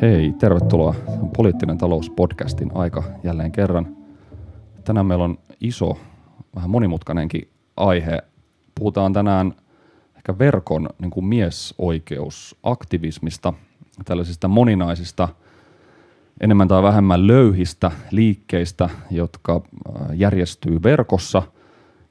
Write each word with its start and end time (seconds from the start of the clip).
Hei, 0.00 0.34
tervetuloa 0.38 0.94
Poliittinen 1.36 1.78
talous 1.78 2.10
podcastin 2.10 2.70
aika 2.74 3.02
jälleen 3.24 3.52
kerran. 3.52 3.96
Tänään 4.84 5.06
meillä 5.06 5.24
on 5.24 5.38
iso, 5.60 5.98
vähän 6.54 6.70
monimutkainenkin 6.70 7.48
aihe. 7.76 8.22
Puhutaan 8.74 9.12
tänään 9.12 9.54
ehkä 10.16 10.38
verkon 10.38 10.88
niin 10.98 11.10
kuin 11.10 11.26
miesoikeusaktivismista, 11.26 13.52
tällaisista 14.04 14.48
moninaisista, 14.48 15.28
enemmän 16.40 16.68
tai 16.68 16.82
vähemmän 16.82 17.26
löyhistä 17.26 17.90
liikkeistä, 18.10 18.90
jotka 19.10 19.54
äh, 19.54 19.60
järjestyy 20.14 20.82
verkossa 20.82 21.42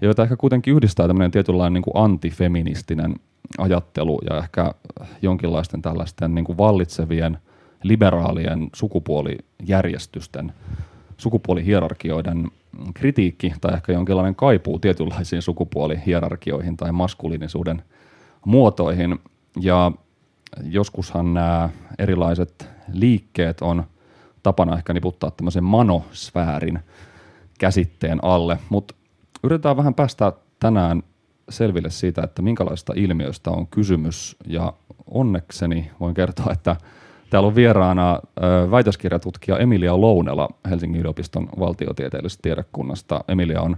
ja 0.02 0.07
joita 0.07 0.23
ehkä 0.23 0.36
kuitenkin 0.36 0.73
yhdistää 0.73 1.07
tämmöinen 1.07 1.31
tietynlainen 1.31 1.73
niin 1.73 1.84
kuin 1.84 2.03
antifeministinen 2.03 3.16
ajattelu 3.58 4.20
ja 4.30 4.38
ehkä 4.38 4.73
jonkinlaisten 5.22 5.81
tällaisten 5.81 6.36
niin 6.36 6.45
kuin 6.45 6.58
vallitsevien 6.58 7.38
liberaalien 7.84 8.70
sukupuolijärjestysten, 8.76 10.54
sukupuolihierarkioiden 11.18 12.52
kritiikki 12.94 13.54
tai 13.62 13.73
ehkä 13.73 13.94
jonkinlainen 13.94 14.36
kaipuu 14.36 14.80
tietynlaisiin 14.80 15.42
sukupuolihierarkioihin 15.42 16.78
tai 16.78 16.92
maskuliinisuuden 16.92 17.82
muotoihin. 18.46 19.20
Ja 19.62 19.92
joskushan 20.64 21.34
nämä 21.34 21.70
erilaiset 22.00 22.70
liikkeet 22.92 23.62
on 23.62 23.84
tapana 24.44 24.78
ehkä 24.78 24.94
niputtaa 24.94 25.31
tämmöisen 25.31 25.64
manosfäärin 25.64 26.80
käsitteen 27.59 28.20
alle, 28.23 28.59
mutta 28.70 28.95
yritetään 29.44 29.78
vähän 29.78 29.94
päästä 29.94 30.34
tänään 30.59 31.04
selville 31.50 31.90
siitä, 31.90 32.22
että 32.22 32.42
minkälaista 32.42 32.94
ilmiöstä 32.95 33.52
on 33.52 33.68
kysymys 33.68 34.36
ja 34.47 34.73
onnekseni 35.12 35.92
voin 36.00 36.14
kertoa, 36.14 36.53
että 36.53 36.75
täällä 37.34 37.48
on 37.48 37.56
vieraana 37.56 38.20
väitöskirjatutkija 38.72 39.58
Emilia 39.58 40.02
Lounela 40.02 40.50
Helsingin 40.70 41.02
yliopiston 41.02 41.50
valtiotieteellisestä 41.59 42.42
tiedekunnasta. 42.42 43.23
Emilia 43.28 43.62
on 43.62 43.78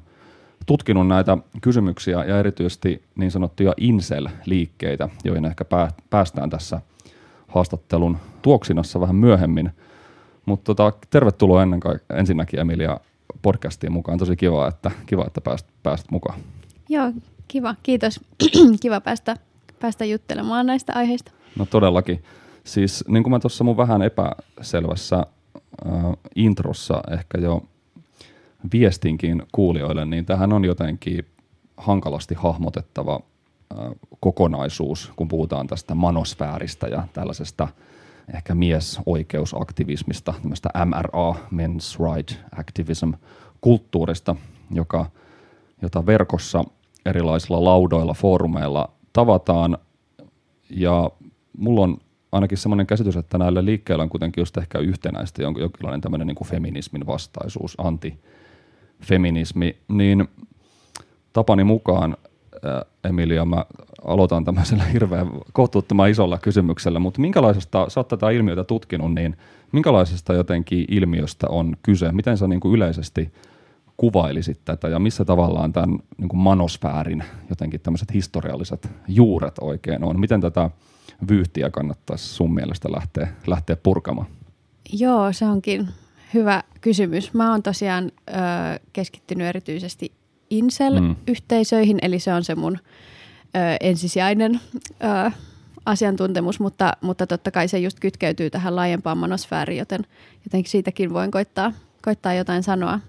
tutkinut 0.66 1.08
näitä 1.08 1.38
kysymyksiä 1.62 2.24
ja 2.24 2.40
erityisesti 2.40 3.04
niin 3.16 3.32
sanottuja 3.32 3.74
incel-liikkeitä, 3.78 5.10
joihin 5.24 5.46
ehkä 5.46 5.66
päästään 6.10 6.50
tässä 6.50 6.82
haastattelun 7.48 8.18
tuoksinassa 8.42 9.02
vähän 9.02 9.16
myöhemmin. 9.16 9.72
Mutta 10.46 10.76
tota, 10.76 10.98
tervetuloa 11.10 11.64
ennen 11.64 11.80
kaikkea 11.80 12.18
ensinnäkin 12.18 12.60
Emilia 12.60 13.00
podcastiin 13.42 13.92
mukaan. 13.92 14.18
Tosi 14.18 14.36
kiva, 14.36 14.68
että, 14.68 14.92
kiva, 15.06 15.24
että 15.28 15.42
pääst, 15.42 15.68
pääst 15.84 16.12
mukaan. 16.12 16.40
Joo, 16.90 17.12
kiva. 17.48 17.76
Kiitos. 17.84 18.20
kiva 18.82 19.02
päästä, 19.02 19.36
päästä 19.80 20.06
juttelemaan 20.06 20.66
näistä 20.66 20.94
aiheista. 20.96 21.32
No 21.60 21.66
todellakin. 21.66 22.24
Siis 22.66 23.04
niin 23.08 23.24
kuin 23.24 23.32
mä 23.32 23.40
tuossa 23.40 23.64
mun 23.64 23.78
vähän 23.78 24.02
epäselvässä 24.02 25.18
äh, 25.18 25.94
introssa 26.36 27.02
ehkä 27.12 27.38
jo 27.38 27.64
viestinkin 28.74 29.44
kuulijoille, 29.52 30.06
niin 30.06 30.26
tähän 30.26 30.54
on 30.54 30.66
jotenkin 30.66 31.26
hankalasti 31.78 32.36
hahmotettava 32.36 33.20
äh, 33.72 33.92
kokonaisuus, 34.20 35.12
kun 35.16 35.28
puhutaan 35.28 35.68
tästä 35.68 35.96
manosfääristä 35.96 36.88
ja 36.88 37.08
tällaisesta 37.14 37.68
ehkä 38.34 38.56
miesoikeusaktivismista, 38.56 40.34
tämmöistä 40.42 40.70
MRA, 40.86 41.36
Men's 41.52 42.16
Right 42.16 42.40
Activism, 42.60 43.12
kulttuurista, 43.62 44.36
joka, 44.72 45.06
jota 45.82 46.06
verkossa 46.06 46.64
erilaisilla 47.06 47.64
laudoilla, 47.64 48.14
foorumeilla 48.14 48.90
tavataan. 49.14 49.78
Ja 50.70 51.12
mulla 51.58 51.82
on 51.82 51.98
ainakin 52.36 52.58
semmoinen 52.58 52.88
käsitys, 52.88 53.16
että 53.16 53.38
näillä 53.38 53.66
liikkeillä 53.66 54.02
on 54.02 54.10
kuitenkin 54.10 54.42
just 54.42 54.58
ehkä 54.58 54.80
yhtenäistä 54.80 55.44
jonkinlainen 55.44 56.02
tämmöinen 56.02 56.28
niin 56.28 56.36
kuin 56.36 56.48
feminismin 56.48 57.08
vastaisuus, 57.08 57.76
antifeminismi, 57.78 59.76
niin 59.88 60.28
tapani 61.34 61.64
mukaan 61.64 62.18
Emilia, 63.04 63.46
mä 63.46 63.66
aloitan 64.06 64.46
tämmöisellä 64.46 64.84
hirveän 64.84 65.28
kohtuuttoman 65.54 66.10
isolla 66.10 66.38
kysymyksellä, 66.38 67.00
mutta 67.00 67.22
minkälaisesta, 67.22 67.90
sä 67.90 68.00
oot 68.00 68.08
tätä 68.08 68.30
ilmiötä 68.30 68.64
tutkinut, 68.64 69.14
niin 69.14 69.38
minkälaisesta 69.72 70.34
jotenkin 70.34 70.86
ilmiöstä 70.88 71.48
on 71.50 71.78
kyse? 71.84 72.12
Miten 72.12 72.38
sä 72.38 72.48
niin 72.48 72.60
kuin 72.60 72.76
yleisesti 72.76 73.34
kuvailisit 73.98 74.60
tätä 74.66 74.88
ja 74.88 75.00
missä 75.00 75.26
tavallaan 75.26 75.74
tämän 75.74 76.00
niin 76.18 76.30
kuin 76.30 76.40
manosfäärin 76.40 77.24
jotenkin 77.50 77.82
tämmöiset 77.82 78.14
historialliset 78.14 78.90
juuret 79.08 79.56
oikein 79.62 80.04
on? 80.04 80.20
Miten 80.20 80.42
tätä 80.42 80.70
vyyhtiä 81.30 81.70
kannattaisi 81.70 82.28
sun 82.28 82.54
mielestä 82.54 82.92
lähteä, 82.92 83.28
lähteä 83.48 83.76
purkamaan? 83.76 84.28
Joo, 84.94 85.34
se 85.34 85.46
onkin 85.46 85.88
hyvä 86.34 86.64
kysymys. 86.82 87.34
Mä 87.34 87.52
oon 87.52 87.64
tosiaan 87.64 88.12
ö, 88.30 88.34
keskittynyt 88.94 89.48
erityisesti 89.48 90.12
Incel-yhteisöihin, 90.50 91.96
mm. 91.96 92.00
eli 92.02 92.20
se 92.20 92.34
on 92.34 92.44
se 92.44 92.56
mun 92.56 92.78
ö, 92.78 93.60
ensisijainen 93.82 94.60
ö, 95.26 95.32
asiantuntemus, 95.86 96.60
mutta, 96.60 96.94
mutta 97.02 97.28
totta 97.28 97.52
kai 97.52 97.68
se 97.68 97.80
just 97.80 98.00
kytkeytyy 98.00 98.50
tähän 98.50 98.76
laajempaan 98.76 99.18
manosfääriin, 99.18 99.80
joten 99.80 100.06
jotenkin 100.46 100.72
siitäkin 100.72 101.14
voin 101.14 101.32
koittaa, 101.32 101.72
koittaa 102.02 102.34
jotain 102.34 102.64
sanoa. 102.64 103.00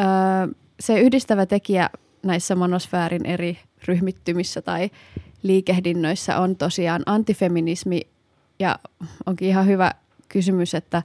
Ö, 0.00 0.54
se 0.80 1.00
yhdistävä 1.00 1.46
tekijä 1.46 1.90
näissä 2.22 2.54
manosfäärin 2.54 3.26
eri 3.26 3.58
ryhmittymissä 3.88 4.62
tai 4.62 4.90
liikehdinnöissä 5.44 6.38
on 6.38 6.56
tosiaan 6.56 7.02
antifeminismi 7.06 8.00
ja 8.58 8.78
onkin 9.26 9.48
ihan 9.48 9.66
hyvä 9.66 9.90
kysymys, 10.28 10.74
että 10.74 11.02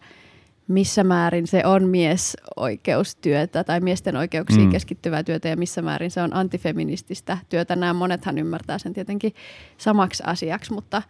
missä 0.67 1.03
määrin 1.03 1.47
se 1.47 1.65
on 1.65 1.87
miesoikeustyötä 1.87 3.63
tai 3.63 3.79
miesten 3.79 4.15
oikeuksiin 4.15 4.65
mm. 4.65 4.71
keskittyvää 4.71 5.23
työtä 5.23 5.47
ja 5.47 5.57
missä 5.57 5.81
määrin 5.81 6.11
se 6.11 6.21
on 6.21 6.35
antifeminististä 6.35 7.37
työtä. 7.49 7.75
Nämä 7.75 7.93
monethan 7.93 8.37
ymmärtää 8.37 8.77
sen 8.77 8.93
tietenkin 8.93 9.35
samaksi 9.77 10.23
asiaksi, 10.25 10.73
mutta, 10.73 11.01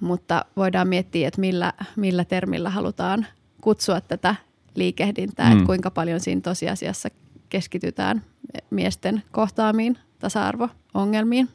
mutta 0.00 0.44
voidaan 0.56 0.88
miettiä, 0.88 1.28
että 1.28 1.40
millä, 1.40 1.72
millä 1.96 2.24
termillä 2.24 2.70
halutaan 2.70 3.26
kutsua 3.60 4.00
tätä 4.00 4.34
liikehdintää, 4.74 5.46
mm. 5.46 5.52
että 5.52 5.66
kuinka 5.66 5.90
paljon 5.90 6.20
siinä 6.20 6.40
tosiasiassa 6.40 7.08
keskitytään 7.48 8.22
miesten 8.70 9.22
kohtaamiin 9.32 9.98
tasa-arvo-ongelmiin 10.18 11.48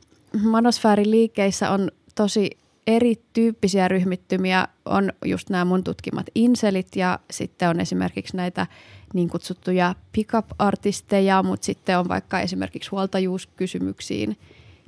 manosfäärin 0.44 1.12
liikkeissä 1.12 1.70
on 1.70 1.92
tosi 2.16 2.50
erityyppisiä 2.88 3.88
ryhmittymiä. 3.88 4.68
On 4.86 5.12
just 5.26 5.50
nämä 5.50 5.66
mun 5.66 5.84
tutkimat 5.84 6.26
inselit 6.36 6.96
ja 6.96 7.20
sitten 7.32 7.70
on 7.70 7.80
esimerkiksi 7.80 8.38
näitä 8.38 8.68
niin 9.14 9.30
kutsuttuja 9.30 9.96
pickup-artisteja, 10.12 11.44
mutta 11.44 11.66
sitten 11.66 12.00
on 12.00 12.08
vaikka 12.08 12.40
esimerkiksi 12.40 12.90
huoltajuuskysymyksiin 12.90 14.38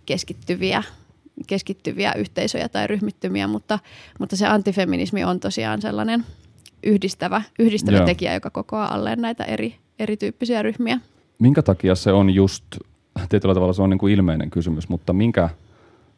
keskittyviä, 0.05 0.83
keskittyviä 1.47 2.13
yhteisöjä 2.13 2.69
tai 2.69 2.87
ryhmittymiä, 2.87 3.47
mutta, 3.47 3.79
mutta 4.19 4.35
se 4.35 4.47
antifeminismi 4.47 5.23
on 5.23 5.39
tosiaan 5.39 5.81
sellainen 5.81 6.25
yhdistävä, 6.83 7.41
yhdistävä 7.59 8.05
tekijä, 8.05 8.33
joka 8.33 8.49
kokoaa 8.49 8.93
alleen 8.93 9.21
näitä 9.21 9.43
eri, 9.43 9.75
erityyppisiä 9.99 10.61
ryhmiä. 10.61 10.99
Minkä 11.39 11.61
takia 11.61 11.95
se 11.95 12.11
on 12.11 12.29
just 12.29 12.63
tietyllä 13.29 13.53
tavalla 13.53 13.73
se 13.73 13.81
on 13.81 13.89
niin 13.89 13.97
kuin 13.97 14.13
ilmeinen 14.13 14.49
kysymys, 14.49 14.89
mutta 14.89 15.13
minkä 15.13 15.49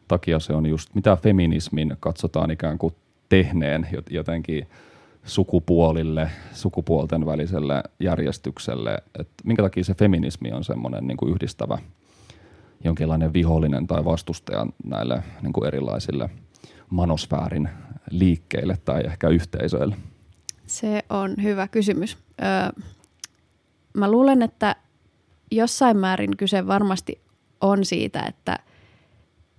takia 0.08 0.40
se 0.40 0.52
on 0.52 0.66
just, 0.66 0.94
mitä 0.94 1.16
feminismin 1.16 1.96
katsotaan 2.00 2.50
ikään 2.50 2.78
kuin 2.78 2.94
tehneen 3.28 3.88
jotenkin 4.10 4.66
sukupuolille, 5.24 6.30
sukupuolten 6.52 7.26
väliselle 7.26 7.82
järjestykselle, 8.00 8.98
että 9.18 9.34
minkä 9.44 9.62
takia 9.62 9.84
se 9.84 9.94
feminismi 9.94 10.52
on 10.52 10.64
semmoinen 10.64 11.06
niin 11.06 11.16
kuin 11.16 11.32
yhdistävä 11.32 11.78
jonkinlainen 12.84 13.32
vihollinen 13.32 13.86
tai 13.86 14.04
vastustaja 14.04 14.66
näille 14.84 15.22
niin 15.42 15.52
kuin 15.52 15.66
erilaisille 15.66 16.30
manosfäärin 16.90 17.68
liikkeille 18.10 18.78
tai 18.84 19.02
ehkä 19.04 19.28
yhteisöille? 19.28 19.96
Se 20.66 21.04
on 21.10 21.34
hyvä 21.42 21.68
kysymys. 21.68 22.18
Öö, 22.42 22.82
mä 23.94 24.10
luulen, 24.10 24.42
että 24.42 24.76
jossain 25.50 25.96
määrin 25.96 26.36
kyse 26.36 26.66
varmasti 26.66 27.20
on 27.60 27.84
siitä, 27.84 28.22
että 28.28 28.58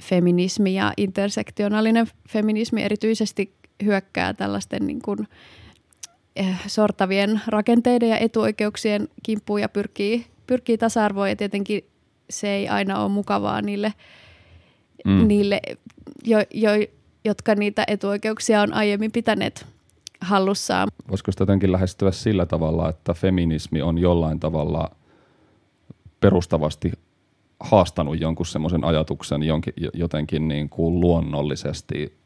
feminismi 0.02 0.76
ja 0.76 0.94
intersektionaalinen 0.98 2.08
feminismi 2.30 2.84
erityisesti 2.84 3.54
hyökkää 3.84 4.34
tällaisten 4.34 4.88
niin 4.88 5.02
kuin, 5.02 5.28
eh, 6.36 6.62
sortavien 6.68 7.42
rakenteiden 7.48 8.10
ja 8.10 8.18
etuoikeuksien 8.18 9.08
kimppuun 9.24 9.62
ja 9.62 9.70
pyrkii, 9.70 10.26
pyrkii 10.48 10.78
tasa-arvoon 10.78 11.30
ja 11.30 11.36
tietenkin 11.36 11.86
se 12.30 12.50
ei 12.50 12.68
aina 12.68 13.00
ole 13.00 13.12
mukavaa 13.12 13.62
niille, 13.62 13.94
mm. 15.06 15.28
niille 15.28 15.62
jo, 16.24 16.38
jo, 16.54 16.72
jotka 17.26 17.56
niitä 17.56 17.84
etuoikeuksia 17.88 18.62
on 18.62 18.74
aiemmin 18.74 19.12
pitäneet 19.12 19.66
hallussaan. 20.22 20.88
Voisiko 21.10 21.32
sitä 21.32 21.42
jotenkin 21.42 21.72
lähestyä 21.72 22.12
sillä 22.12 22.46
tavalla, 22.46 22.90
että 22.90 23.14
feminismi 23.14 23.82
on 23.82 23.98
jollain 23.98 24.40
tavalla– 24.40 24.90
perustavasti 26.22 26.92
haastanut 27.60 28.22
jonkun 28.22 28.46
semmoisen 28.46 28.84
ajatuksen 28.84 29.44
jonkin, 29.44 29.74
jotenkin 29.94 30.48
niin 30.48 30.70
kuin 30.70 31.00
luonnollisesti 31.00 32.18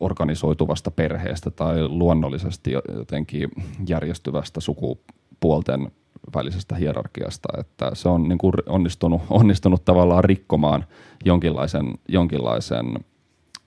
organisoituvasta 0.00 0.90
perheestä 0.90 1.50
tai 1.50 1.88
luonnollisesti 1.88 2.72
jotenkin 2.72 3.50
järjestyvästä 3.88 4.60
sukupuolten 4.60 5.90
välisestä 6.34 6.74
hierarkiasta, 6.74 7.48
että 7.58 7.90
se 7.94 8.08
on 8.08 8.28
niin 8.28 8.38
kuin 8.38 8.54
onnistunut, 8.68 9.22
onnistunut 9.30 9.84
tavallaan 9.84 10.24
rikkomaan 10.24 10.84
jonkinlaisen, 11.24 11.94
jonkinlaisen 12.08 12.94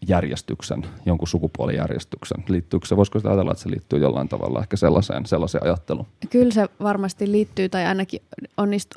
järjestyksen, 0.07 0.85
jonkun 1.05 1.27
sukupuolijärjestyksen. 1.27 2.43
Liittyykö 2.47 2.87
se, 2.87 2.97
voisiko 2.97 3.19
sitä 3.19 3.29
ajatella, 3.29 3.51
että 3.51 3.63
se 3.63 3.69
liittyy 3.69 3.99
jollain 3.99 4.29
tavalla 4.29 4.59
ehkä 4.59 4.77
sellaiseen, 4.77 5.25
sellaiseen 5.25 5.63
ajatteluun? 5.63 6.07
Kyllä 6.29 6.51
se 6.51 6.67
varmasti 6.79 7.31
liittyy 7.31 7.69
tai 7.69 7.85
ainakin 7.85 8.21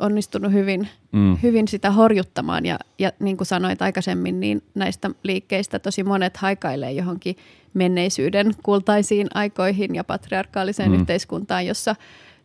onnistunut 0.00 0.52
hyvin, 0.52 0.88
mm. 1.12 1.36
hyvin 1.42 1.68
sitä 1.68 1.90
horjuttamaan 1.90 2.66
ja, 2.66 2.78
ja 2.98 3.12
niin 3.18 3.36
kuin 3.36 3.46
sanoit 3.46 3.82
aikaisemmin, 3.82 4.40
niin 4.40 4.62
näistä 4.74 5.10
liikkeistä 5.22 5.78
tosi 5.78 6.02
monet 6.02 6.36
haikailee 6.36 6.92
johonkin 6.92 7.36
menneisyyden 7.74 8.50
kultaisiin 8.62 9.26
aikoihin 9.34 9.94
ja 9.94 10.04
patriarkaaliseen 10.04 10.90
mm. 10.90 10.94
yhteiskuntaan, 10.94 11.66
jossa 11.66 11.96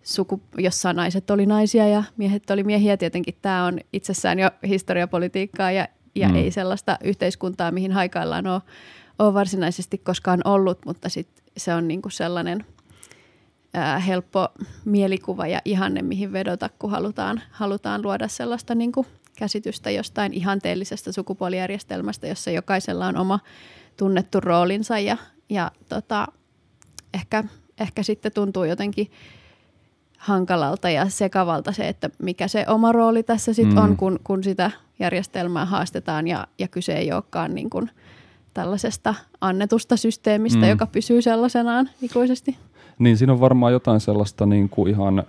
suku, 0.04 0.42
jossa 0.58 0.94
naiset 0.94 1.30
oli 1.30 1.46
naisia 1.46 1.88
ja 1.88 2.04
miehet 2.18 2.50
oli 2.50 2.64
miehiä. 2.64 2.98
Tietenkin 2.98 3.36
tämä 3.42 3.66
on 3.66 3.80
itsessään 3.94 4.40
jo 4.40 4.52
historiapolitiikkaa 4.68 5.72
ja 5.72 5.88
ja 6.16 6.30
mm. 6.30 6.36
ei 6.36 6.52
sellaista 6.52 6.98
yhteiskuntaa, 7.04 7.72
mihin 7.72 7.92
haikaillaan 7.92 8.48
ole, 8.48 8.62
ole 9.20 9.34
varsinaisesti 9.34 9.98
koskaan 9.98 10.42
ollut, 10.46 10.86
mutta 10.86 11.10
sit 11.10 11.28
se 11.58 11.74
on 11.74 11.88
niinku 11.88 12.10
sellainen 12.10 12.66
ää, 13.74 14.00
helppo 14.00 14.48
mielikuva 14.86 15.48
ja 15.48 15.62
ihanne, 15.66 16.02
mihin 16.02 16.34
vedota, 16.34 16.70
kun 16.80 16.92
halutaan, 16.92 17.42
halutaan 17.52 18.02
luoda 18.02 18.28
sellaista 18.28 18.76
niinku 18.76 19.06
käsitystä 19.38 19.92
jostain 19.92 20.34
ihanteellisesta 20.34 21.12
sukupuolijärjestelmästä, 21.12 22.28
jossa 22.28 22.52
jokaisella 22.52 23.08
on 23.08 23.18
oma 23.18 23.40
tunnettu 23.98 24.40
roolinsa 24.40 25.00
ja, 25.00 25.18
ja 25.50 25.72
tota, 25.90 26.28
ehkä, 27.14 27.44
ehkä 27.80 28.04
sitten 28.04 28.32
tuntuu 28.32 28.64
jotenkin 28.64 29.12
hankalalta 30.18 30.90
ja 30.90 31.10
sekavalta 31.10 31.72
se, 31.72 31.88
että 31.88 32.10
mikä 32.20 32.48
se 32.48 32.66
oma 32.68 32.92
rooli 32.92 33.24
tässä 33.24 33.54
sitten 33.54 33.78
mm. 33.78 33.84
on, 33.84 33.98
kun, 33.98 34.20
kun 34.24 34.44
sitä 34.44 34.72
järjestelmää 35.04 35.66
haastetaan 35.66 36.28
ja, 36.28 36.48
ja 36.60 36.68
kyse 36.68 36.94
ei 36.94 37.12
olekaan 37.12 37.56
niin 37.56 37.70
kuin 37.70 37.90
tällaisesta 38.54 39.16
annetusta 39.42 39.98
systeemistä, 39.98 40.62
mm. 40.62 40.70
joka 40.70 40.86
pysyy 40.86 41.22
sellaisenaan 41.22 41.90
ikuisesti. 42.02 42.58
Niin 43.00 43.18
siinä 43.18 43.34
on 43.34 43.40
varmaan 43.40 43.74
jotain 43.74 44.00
sellaista 44.00 44.46
niin 44.46 44.70
kuin 44.70 44.90
ihan, 44.90 45.24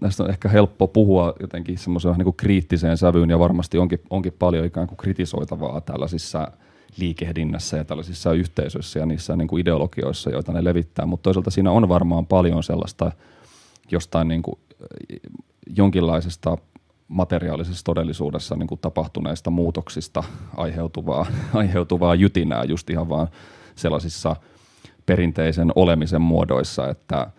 näistä 0.00 0.22
on 0.22 0.30
ehkä 0.30 0.48
helppo 0.48 0.88
puhua 0.88 1.34
jotenkin 1.40 1.78
semmoiseen 1.78 2.14
niin 2.18 2.34
kriittiseen 2.34 2.96
sävyyn 2.96 3.30
ja 3.30 3.38
varmasti 3.38 3.78
onkin, 3.78 4.00
onkin 4.10 4.32
paljon 4.38 4.66
ikään 4.66 4.86
kuin 4.86 4.98
kritisoitavaa 4.98 5.80
tällaisissa 5.80 6.52
liikehdinnässä 6.96 7.76
ja 7.76 7.84
tällaisissa 7.84 8.32
yhteisöissä 8.32 8.98
ja 8.98 9.06
niissä 9.06 9.36
niin 9.36 9.48
kuin 9.48 9.60
ideologioissa, 9.60 10.30
joita 10.30 10.52
ne 10.52 10.64
levittää, 10.64 11.06
mutta 11.06 11.22
toisaalta 11.22 11.50
siinä 11.50 11.70
on 11.70 11.88
varmaan 11.88 12.26
paljon 12.26 12.62
sellaista 12.62 13.12
jostain 13.90 14.28
niin 14.28 14.42
kuin 14.42 14.58
jonkinlaisesta 15.76 16.56
materiaalisessa 17.10 17.84
todellisuudessa 17.84 18.56
niin 18.56 18.66
kuin 18.66 18.80
tapahtuneista 18.80 19.50
muutoksista 19.50 20.24
aiheutuvaa, 20.56 21.26
aiheutuvaa 21.54 22.14
jytinää 22.14 22.64
just 22.64 22.90
ihan 22.90 23.08
vaan 23.08 23.28
sellaisissa 23.74 24.36
perinteisen 25.06 25.72
olemisen 25.74 26.22
muodoissa, 26.22 26.88
että 26.88 27.30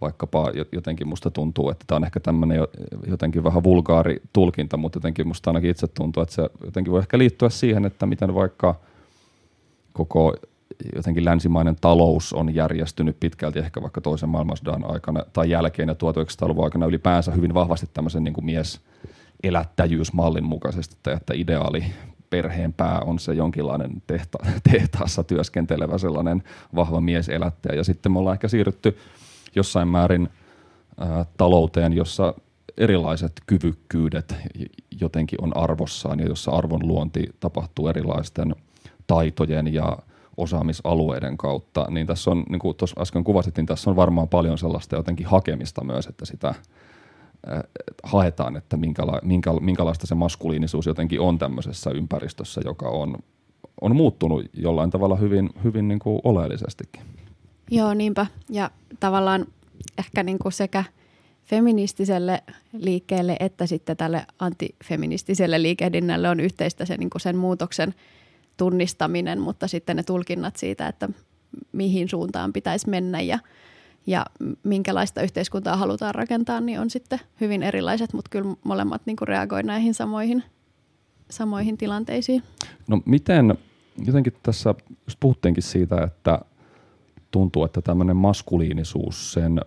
vaikkapa 0.00 0.52
jotenkin 0.72 1.08
musta 1.08 1.30
tuntuu, 1.30 1.70
että 1.70 1.84
tämä 1.86 1.96
on 1.96 2.04
ehkä 2.04 2.20
tämmöinen 2.20 2.60
jotenkin 3.06 3.44
vähän 3.44 3.62
vulgaari 3.62 4.22
tulkinta, 4.32 4.76
mutta 4.76 4.96
jotenkin 4.96 5.28
musta 5.28 5.50
ainakin 5.50 5.70
itse 5.70 5.86
tuntuu, 5.86 6.22
että 6.22 6.34
se 6.34 6.42
jotenkin 6.64 6.92
voi 6.92 7.00
ehkä 7.00 7.18
liittyä 7.18 7.48
siihen, 7.48 7.84
että 7.84 8.06
miten 8.06 8.34
vaikka 8.34 8.74
koko 9.92 10.34
jotenkin 10.96 11.24
länsimainen 11.24 11.76
talous 11.80 12.32
on 12.32 12.54
järjestynyt 12.54 13.16
pitkälti 13.20 13.58
ehkä 13.58 13.82
vaikka 13.82 14.00
toisen 14.00 14.28
maailmansodan 14.28 14.90
aikana 14.90 15.22
tai 15.32 15.50
jälkeen 15.50 15.88
ja 15.88 15.94
1900-luvun 15.94 16.64
aikana 16.64 16.86
ylipäänsä 16.86 17.32
hyvin 17.32 17.54
vahvasti 17.54 17.86
tämmöisen 17.94 18.24
niin 18.24 18.34
kuin 18.34 18.44
mies 18.44 18.80
elättäjyysmallin 19.42 20.44
mukaisesti, 20.44 20.94
että, 20.96 21.12
että 21.12 21.34
ideaali 21.36 21.84
perheen 22.30 22.72
pää 22.72 23.00
on 23.00 23.18
se 23.18 23.34
jonkinlainen 23.34 24.02
tehta, 24.06 24.38
tehtaassa 24.72 25.24
työskentelevä 25.24 25.98
sellainen 25.98 26.42
vahva 26.74 27.00
mies 27.00 27.28
elättäjä. 27.28 27.76
Ja 27.76 27.84
sitten 27.84 28.12
me 28.12 28.18
ollaan 28.18 28.34
ehkä 28.34 28.48
siirrytty 28.48 28.98
jossain 29.54 29.88
määrin 29.88 30.28
ää, 30.98 31.26
talouteen, 31.36 31.92
jossa 31.92 32.34
erilaiset 32.76 33.32
kyvykkyydet 33.46 34.34
jotenkin 35.00 35.44
on 35.44 35.56
arvossaan 35.56 36.20
ja 36.20 36.26
jossa 36.26 36.50
arvon 36.50 36.88
luonti 36.88 37.26
tapahtuu 37.40 37.88
erilaisten 37.88 38.54
taitojen 39.06 39.74
ja 39.74 39.98
osaamisalueiden 40.36 41.36
kautta, 41.36 41.86
niin 41.90 42.06
tässä 42.06 42.30
on, 42.30 42.44
niin 42.48 42.58
kuin 42.58 42.76
tuossa 42.76 43.00
äsken 43.00 43.24
kuvasit, 43.24 43.56
niin 43.56 43.66
tässä 43.66 43.90
on 43.90 43.96
varmaan 43.96 44.28
paljon 44.28 44.58
sellaista 44.58 44.96
jotenkin 44.96 45.26
hakemista 45.26 45.84
myös, 45.84 46.06
että 46.06 46.24
sitä 46.24 46.54
haetaan, 48.02 48.56
että 48.56 48.76
minkäla, 48.76 49.20
minkä, 49.22 49.52
minkälaista 49.60 50.06
se 50.06 50.14
maskuliinisuus 50.14 50.86
jotenkin 50.86 51.20
on 51.20 51.38
tämmöisessä 51.38 51.90
ympäristössä, 51.90 52.60
joka 52.64 52.88
on, 52.88 53.18
on 53.80 53.96
muuttunut 53.96 54.44
jollain 54.54 54.90
tavalla 54.90 55.16
hyvin, 55.16 55.50
hyvin 55.64 55.88
niin 55.88 55.98
kuin 55.98 56.20
oleellisestikin. 56.24 57.02
Joo, 57.70 57.94
niinpä. 57.94 58.26
Ja 58.50 58.70
tavallaan 59.00 59.46
ehkä 59.98 60.22
niin 60.22 60.38
kuin 60.38 60.52
sekä 60.52 60.84
feministiselle 61.44 62.42
liikkeelle 62.72 63.36
että 63.40 63.66
sitten 63.66 63.96
tälle 63.96 64.26
antifeministiselle 64.38 65.62
liikehdinnälle 65.62 66.28
on 66.28 66.40
yhteistä 66.40 66.84
se, 66.84 66.96
niin 66.96 67.10
kuin 67.10 67.22
sen 67.22 67.36
muutoksen 67.36 67.94
tunnistaminen, 68.56 69.40
mutta 69.40 69.68
sitten 69.68 69.96
ne 69.96 70.02
tulkinnat 70.02 70.56
siitä, 70.56 70.88
että 70.88 71.08
mihin 71.72 72.08
suuntaan 72.08 72.52
pitäisi 72.52 72.90
mennä 72.90 73.20
ja– 73.20 73.38
ja 74.08 74.26
minkälaista 74.62 75.22
yhteiskuntaa 75.22 75.76
halutaan 75.76 76.14
rakentaa, 76.14 76.60
niin 76.60 76.80
on 76.80 76.90
sitten 76.90 77.20
hyvin 77.40 77.62
erilaiset, 77.62 78.12
mutta 78.12 78.28
kyllä 78.30 78.54
molemmat 78.64 79.02
niin 79.06 79.16
kuin 79.16 79.28
reagoi 79.28 79.62
näihin 79.62 79.94
samoihin, 79.94 80.44
samoihin 81.30 81.78
tilanteisiin. 81.78 82.42
No 82.86 83.02
miten, 83.04 83.58
jotenkin 84.06 84.32
tässä 84.42 84.74
just 85.06 85.20
puhuttiinkin 85.20 85.62
siitä, 85.62 86.02
että 86.04 86.40
tuntuu, 87.30 87.64
että 87.64 87.82
tämmöinen 87.82 88.16
maskuliinisuus, 88.16 89.32
sen 89.32 89.60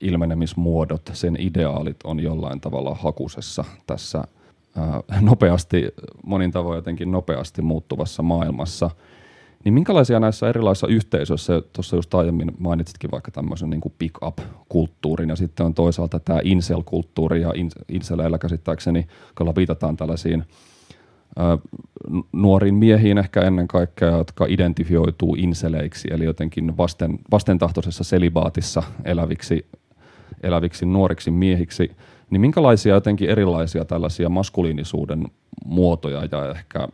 ilmenemismuodot, 0.00 1.10
sen 1.12 1.36
ideaalit 1.40 1.96
on 2.04 2.20
jollain 2.20 2.60
tavalla 2.60 2.94
hakusessa 2.94 3.64
tässä 3.86 4.24
ää, 4.76 5.20
nopeasti, 5.20 5.88
monin 6.26 6.50
tavoin 6.50 6.76
jotenkin 6.76 7.12
nopeasti 7.12 7.62
muuttuvassa 7.62 8.22
maailmassa– 8.22 8.90
niin 9.64 9.74
minkälaisia 9.74 10.20
näissä 10.20 10.48
erilaisissa 10.48 10.86
yhteisöissä, 10.86 11.62
tuossa 11.72 11.96
just 11.96 12.14
aiemmin 12.14 12.52
mainitsitkin 12.58 13.10
vaikka 13.10 13.30
tämmöisen 13.30 13.70
niin 13.70 13.80
kuin 13.80 13.94
pick-up-kulttuurin 13.98 15.28
ja 15.28 15.36
sitten 15.36 15.66
on 15.66 15.74
toisaalta 15.74 16.20
tämä 16.20 16.40
incel-kulttuuri 16.44 17.40
ja 17.40 17.52
inceleillä 17.88 18.38
käsittääkseni, 18.38 19.06
kyllä 19.34 19.54
viitataan 19.56 19.96
tällaisiin 19.96 20.44
nuoriin 22.32 22.74
miehiin 22.74 23.18
ehkä 23.18 23.40
ennen 23.40 23.68
kaikkea, 23.68 24.08
jotka 24.08 24.46
identifioituu 24.48 25.34
inseleiksi, 25.34 26.08
eli 26.10 26.24
jotenkin 26.24 26.76
vasten, 26.76 27.18
vastentahtoisessa 27.30 28.04
selibaatissa 28.04 28.82
eläviksi, 29.04 29.66
eläviksi 30.42 30.86
nuoriksi 30.86 31.30
miehiksi, 31.30 31.96
niin 32.30 32.40
minkälaisia 32.40 32.94
jotenkin 32.94 33.30
erilaisia 33.30 33.84
tällaisia 33.84 34.28
maskuliinisuuden 34.28 35.24
muotoja 35.64 36.28
ja 36.32 36.50
ehkä 36.50 36.88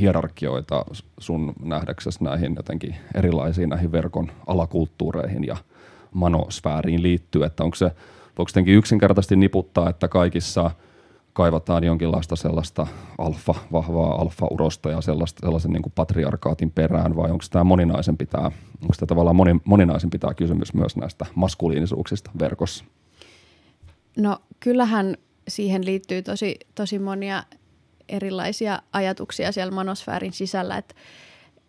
hierarkioita 0.00 0.84
sun 1.18 1.52
nähdäksesi 1.62 2.24
näihin 2.24 2.54
jotenkin 2.56 2.96
erilaisiin 3.14 3.68
näihin 3.68 3.92
verkon 3.92 4.32
alakulttuureihin 4.46 5.46
ja 5.46 5.56
manosfääriin 6.14 7.02
liittyy, 7.02 7.44
että 7.44 7.64
onko 7.64 7.76
se, 7.76 7.84
voiko 8.38 8.48
jotenkin 8.50 8.74
yksinkertaisesti 8.74 9.36
niputtaa, 9.36 9.90
että 9.90 10.08
kaikissa 10.08 10.70
kaivataan 11.32 11.84
jonkinlaista 11.84 12.36
sellaista 12.36 12.86
alfa, 13.18 13.54
vahvaa 13.72 14.20
alfa-urosta 14.20 14.90
ja 14.90 15.00
sellaista, 15.00 15.40
sellaisen 15.40 15.70
niin 15.70 15.82
kuin 15.82 15.92
patriarkaatin 15.96 16.70
perään, 16.70 17.16
vai 17.16 17.30
onko 17.30 17.44
tämä 17.50 17.64
moninaisempi 17.64 18.26
tämä, 18.26 18.44
onko 18.82 18.94
tämä 18.98 19.06
tavallaan 19.06 19.36
moni, 19.36 19.60
moninaisempi 19.64 20.18
tämä 20.18 20.34
kysymys 20.34 20.74
myös 20.74 20.96
näistä 20.96 21.26
maskuliinisuuksista 21.34 22.30
verkossa? 22.38 22.84
No 24.16 24.38
kyllähän 24.60 25.16
siihen 25.48 25.84
liittyy 25.84 26.22
tosi, 26.22 26.58
tosi 26.74 26.98
monia 26.98 27.42
erilaisia 28.10 28.82
ajatuksia 28.92 29.52
siellä 29.52 29.74
manosfäärin 29.74 30.32
sisällä, 30.32 30.76
että 30.76 30.94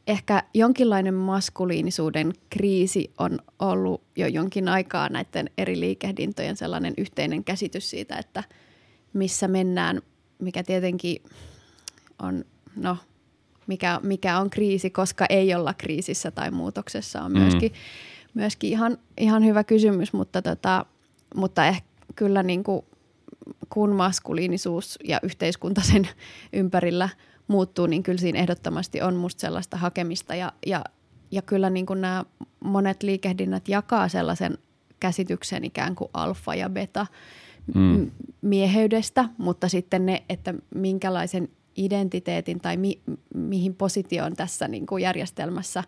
ehkä 0.08 0.44
jonkinlainen 0.54 1.14
maskuliinisuuden 1.14 2.34
kriisi 2.50 3.12
on 3.18 3.40
ollut 3.60 4.02
jo 4.16 4.28
jonkin 4.28 4.68
aikaa 4.68 5.10
näiden 5.10 5.50
eri 5.58 5.80
liikehdintojen 5.80 6.58
sellainen 6.58 6.94
yhteinen 6.98 7.44
käsitys 7.44 7.90
siitä, 7.90 8.18
että 8.18 8.44
missä 9.14 9.48
mennään, 9.48 10.02
mikä 10.40 10.64
tietenkin 10.64 11.24
on, 12.22 12.46
no, 12.76 12.98
mikä, 13.68 14.00
mikä 14.04 14.40
on 14.40 14.50
kriisi, 14.50 14.90
koska 14.90 15.26
ei 15.30 15.56
olla 15.56 15.74
kriisissä 15.74 16.32
tai 16.32 16.52
muutoksessa 16.52 17.22
on 17.22 17.32
myöskin, 17.32 17.72
mm. 17.72 17.78
myöskin 18.34 18.70
ihan, 18.70 18.98
ihan 19.18 19.46
hyvä 19.46 19.64
kysymys, 19.64 20.14
mutta, 20.14 20.42
tota, 20.42 20.86
mutta 21.36 21.68
ehkä 21.68 21.88
kyllä 22.16 22.44
niin 22.44 22.64
kuin 22.64 22.86
kun 23.70 23.96
maskuliinisuus 23.96 25.00
ja 25.04 25.20
yhteiskunta 25.24 25.82
sen 25.82 26.08
ympärillä 26.54 27.10
muuttuu, 27.48 27.86
niin 27.86 28.04
kyllä 28.04 28.20
siinä 28.20 28.40
ehdottomasti 28.40 29.02
on 29.02 29.16
musta 29.16 29.42
sellaista 29.42 29.78
hakemista 29.78 30.36
ja, 30.36 30.52
ja, 30.66 30.84
ja 31.32 31.42
kyllä 31.42 31.70
niin 31.70 31.86
kuin 31.86 32.02
nämä 32.02 32.26
monet 32.60 33.04
liikehdinnät 33.04 33.70
jakaa 33.70 34.08
sellaisen 34.08 34.58
käsityksen 35.00 35.64
ikään 35.64 35.96
kuin 35.96 36.10
alfa 36.14 36.56
ja 36.56 36.70
beta 36.70 37.06
mm. 37.76 38.12
mieheydestä, 38.42 39.26
mutta 39.38 39.70
sitten 39.70 40.06
ne, 40.06 40.24
että 40.30 40.54
minkälaisen 40.76 41.50
identiteetin 41.76 42.60
tai 42.60 42.78
mi, 42.78 43.02
mihin 43.36 43.76
positioon 43.76 44.34
tässä 44.34 44.68
niin 44.68 44.86
kuin 44.86 45.04
järjestelmässä 45.04 45.84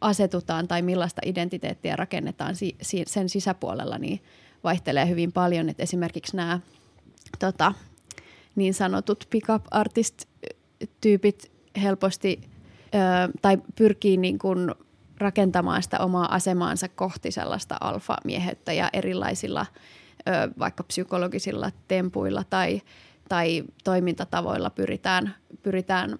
asetutaan 0.00 0.68
tai 0.68 0.82
millaista 0.82 1.20
identiteettiä 1.24 1.96
rakennetaan 1.96 2.56
si, 2.56 2.76
si, 2.82 3.04
sen 3.06 3.28
sisäpuolella, 3.28 3.98
niin 3.98 4.20
vaihtelee 4.64 5.08
hyvin 5.08 5.32
paljon. 5.32 5.68
Et 5.68 5.80
esimerkiksi 5.80 6.36
nämä 6.36 6.60
tota, 7.38 7.74
niin 8.56 8.74
sanotut 8.74 9.26
pick-up 9.30 9.64
artist-tyypit 9.70 11.50
helposti 11.82 12.40
ö, 12.94 12.98
tai 13.42 13.58
pyrkii 13.76 14.16
niin 14.16 14.38
kuin 14.38 14.74
rakentamaan 15.18 15.82
sitä 15.82 15.98
omaa 15.98 16.34
asemaansa 16.34 16.88
kohti 16.88 17.30
sellaista 17.30 17.76
alfa-mieheyttä 17.80 18.72
ja 18.72 18.90
erilaisilla 18.92 19.66
ö, 20.28 20.32
vaikka 20.58 20.82
psykologisilla 20.82 21.70
tempuilla 21.88 22.44
tai, 22.50 22.82
tai 23.28 23.64
toimintatavoilla 23.84 24.70
pyritään, 24.70 25.34
pyritään 25.62 26.12
ö, 26.12 26.16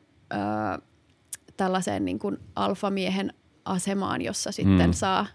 tällaiseen 1.57 2.05
niin 2.05 2.19
kuin 2.19 2.39
alfamiehen 2.57 3.33
asemaan, 3.65 4.23
jossa 4.23 4.53
sitten 4.53 4.91
mm. 4.91 4.93
saa 4.93 5.27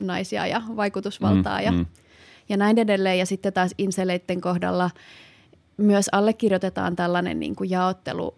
naisia 0.00 0.46
ja 0.46 0.62
vaikutusvaltaa 0.76 1.58
mm, 1.58 1.64
ja, 1.64 1.72
mm. 1.72 1.86
Ja 2.48 2.56
näin 2.56 2.78
edelleen. 2.78 3.18
Ja 3.18 3.26
sitten 3.26 3.52
taas 3.52 3.74
inseleitten 3.78 4.40
kohdalla 4.40 4.90
myös 5.76 6.08
allekirjoitetaan 6.12 6.96
tällainen 6.96 7.40
niin 7.40 7.56
kuin 7.56 7.70
jaottelu 7.70 8.34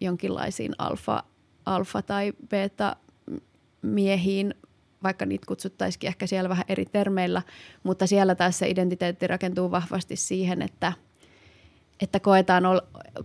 jonkinlaisiin 0.00 0.72
alfa, 0.78 1.22
alfa- 1.66 2.02
tai 2.02 2.32
beta-miehiin, 2.48 4.54
vaikka 5.02 5.26
niitä 5.26 5.46
kutsuttaisikin 5.46 6.08
ehkä 6.08 6.26
siellä 6.26 6.48
vähän 6.48 6.64
eri 6.68 6.86
termeillä, 6.86 7.42
mutta 7.82 8.06
siellä 8.06 8.34
taas 8.34 8.58
se 8.58 8.68
identiteetti 8.68 9.26
rakentuu 9.26 9.70
vahvasti 9.70 10.16
siihen, 10.16 10.62
että– 10.62 10.92
että 12.00 12.20
koetaan, 12.20 12.66
ol, 12.66 12.80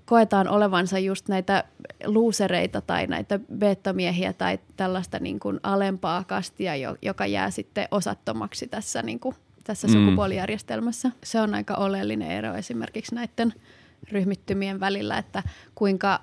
koetaan 0.05 0.47
olevansa 0.47 0.99
just 0.99 1.29
näitä 1.29 1.63
luusereita 2.05 2.81
tai 2.81 3.07
näitä 3.07 3.39
beettomiehiä 3.57 4.33
tai 4.33 4.59
tällaista 4.75 5.19
niin 5.19 5.39
kuin 5.39 5.59
alempaa 5.63 6.23
kastia, 6.23 6.75
joka 7.01 7.25
jää 7.25 7.51
sitten 7.51 7.87
osattomaksi 7.91 8.67
tässä, 8.67 9.01
niin 9.01 9.19
kuin, 9.19 9.35
tässä 9.63 9.87
mm. 9.87 9.93
sukupuolijärjestelmässä. 9.93 11.11
Se 11.23 11.41
on 11.41 11.55
aika 11.55 11.75
oleellinen 11.75 12.31
ero 12.31 12.55
esimerkiksi 12.55 13.15
näiden 13.15 13.53
ryhmittymien 14.11 14.79
välillä, 14.79 15.17
että 15.17 15.43
kuinka, 15.75 16.19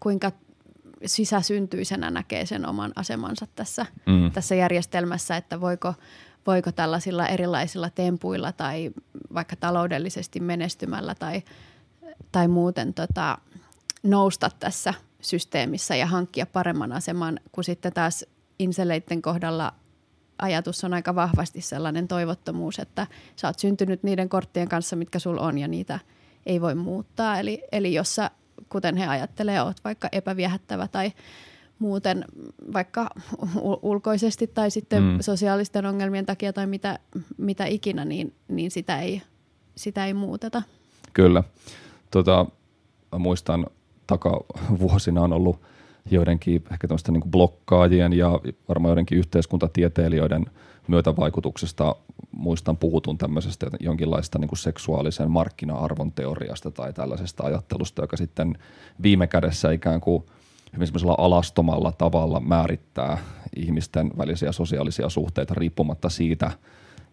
kuinka 0.00 0.32
sisäsyntyisenä 1.06 2.10
näkee 2.10 2.46
sen 2.46 2.66
oman 2.66 2.92
asemansa 2.96 3.46
tässä, 3.54 3.86
mm. 4.06 4.30
tässä 4.32 4.54
järjestelmässä, 4.54 5.36
että 5.36 5.60
voiko, 5.60 5.94
voiko 6.46 6.72
tällaisilla 6.72 7.26
erilaisilla 7.26 7.90
tempuilla 7.90 8.52
tai 8.52 8.90
vaikka 9.34 9.56
taloudellisesti 9.56 10.40
menestymällä 10.40 11.14
tai, 11.14 11.42
tai 12.32 12.48
muuten 12.48 12.94
tota, 12.94 13.38
nousta 14.02 14.50
tässä 14.60 14.94
systeemissä 15.20 15.96
ja 15.96 16.06
hankkia 16.06 16.46
paremman 16.46 16.92
aseman, 16.92 17.40
kun 17.52 17.64
sitten 17.64 17.92
taas 17.92 18.26
inseleiden 18.58 19.22
kohdalla 19.22 19.74
ajatus 20.38 20.84
on 20.84 20.94
aika 20.94 21.14
vahvasti 21.14 21.60
sellainen 21.60 22.08
toivottomuus, 22.08 22.78
että 22.78 23.06
sä 23.36 23.48
oot 23.48 23.58
syntynyt 23.58 24.02
niiden 24.02 24.28
korttien 24.28 24.68
kanssa, 24.68 24.96
mitkä 24.96 25.18
sul 25.18 25.38
on 25.38 25.58
ja 25.58 25.68
niitä 25.68 25.98
ei 26.46 26.60
voi 26.60 26.74
muuttaa. 26.74 27.38
Eli, 27.38 27.62
eli 27.72 27.94
jos 27.94 28.14
sä, 28.14 28.30
kuten 28.68 28.96
he 28.96 29.06
ajattelee, 29.06 29.62
oot 29.62 29.76
vaikka 29.84 30.08
epäviehättävä 30.12 30.88
tai 30.88 31.12
muuten 31.78 32.24
vaikka 32.72 33.10
ulkoisesti 33.82 34.46
tai 34.46 34.70
sitten 34.70 35.02
mm. 35.02 35.18
sosiaalisten 35.20 35.86
ongelmien 35.86 36.26
takia 36.26 36.52
tai 36.52 36.66
mitä, 36.66 36.98
mitä 37.36 37.66
ikinä, 37.66 38.04
niin, 38.04 38.34
niin 38.48 38.70
sitä, 38.70 39.00
ei, 39.00 39.22
sitä 39.76 40.06
ei 40.06 40.14
muuteta. 40.14 40.62
Kyllä. 41.12 41.42
Tota, 42.10 42.46
muistan 43.18 43.66
takavuosina 44.06 45.22
on 45.22 45.32
ollut 45.32 45.60
joidenkin 46.10 46.64
ehkä 46.72 46.88
niin 47.10 47.30
blokkaajien 47.30 48.12
ja 48.12 48.40
varmaan 48.68 48.90
joidenkin 48.90 49.18
yhteiskuntatieteilijöiden 49.18 50.46
myötävaikutuksesta 50.88 51.96
muistan 52.32 52.76
puhutun 52.76 53.18
tämmöisestä 53.18 53.66
jonkinlaista 53.80 54.38
niin 54.38 54.48
kuin 54.48 54.58
seksuaalisen 54.58 55.30
markkina-arvon 55.30 56.12
teoriasta 56.12 56.70
tai 56.70 56.92
tällaisesta 56.92 57.44
ajattelusta, 57.44 58.02
joka 58.02 58.16
sitten 58.16 58.58
viime 59.02 59.26
kädessä 59.26 59.70
ikään 59.70 60.00
kuin– 60.00 60.24
hyvin 60.72 60.86
semmoisella 60.86 61.14
alastomalla 61.18 61.92
tavalla 61.92 62.40
määrittää 62.40 63.18
ihmisten 63.56 64.10
välisiä 64.18 64.52
sosiaalisia 64.52 65.08
suhteita 65.08 65.54
riippumatta 65.54 66.08
siitä, 66.08 66.50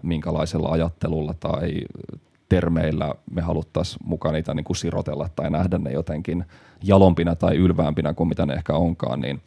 minkälaisella 0.01 0.69
ajattelulla 0.69 1.33
tai 1.39 1.81
termeillä 2.55 3.15
me 3.31 3.41
haluttaisiin 3.41 4.00
mukaan 4.05 4.33
niitä 4.33 4.53
niin 4.53 4.63
kuin 4.63 4.77
sirotella 4.77 5.29
tai 5.35 5.50
nähdä 5.50 5.77
ne 5.77 5.91
jotenkin 5.91 6.45
jalompina 6.83 7.35
tai 7.35 7.55
ylväämpinä 7.55 8.13
kuin 8.13 8.29
mitä 8.29 8.45
ne 8.45 8.53
ehkä 8.53 8.74
onkaan, 8.74 9.19
niin 9.19 9.41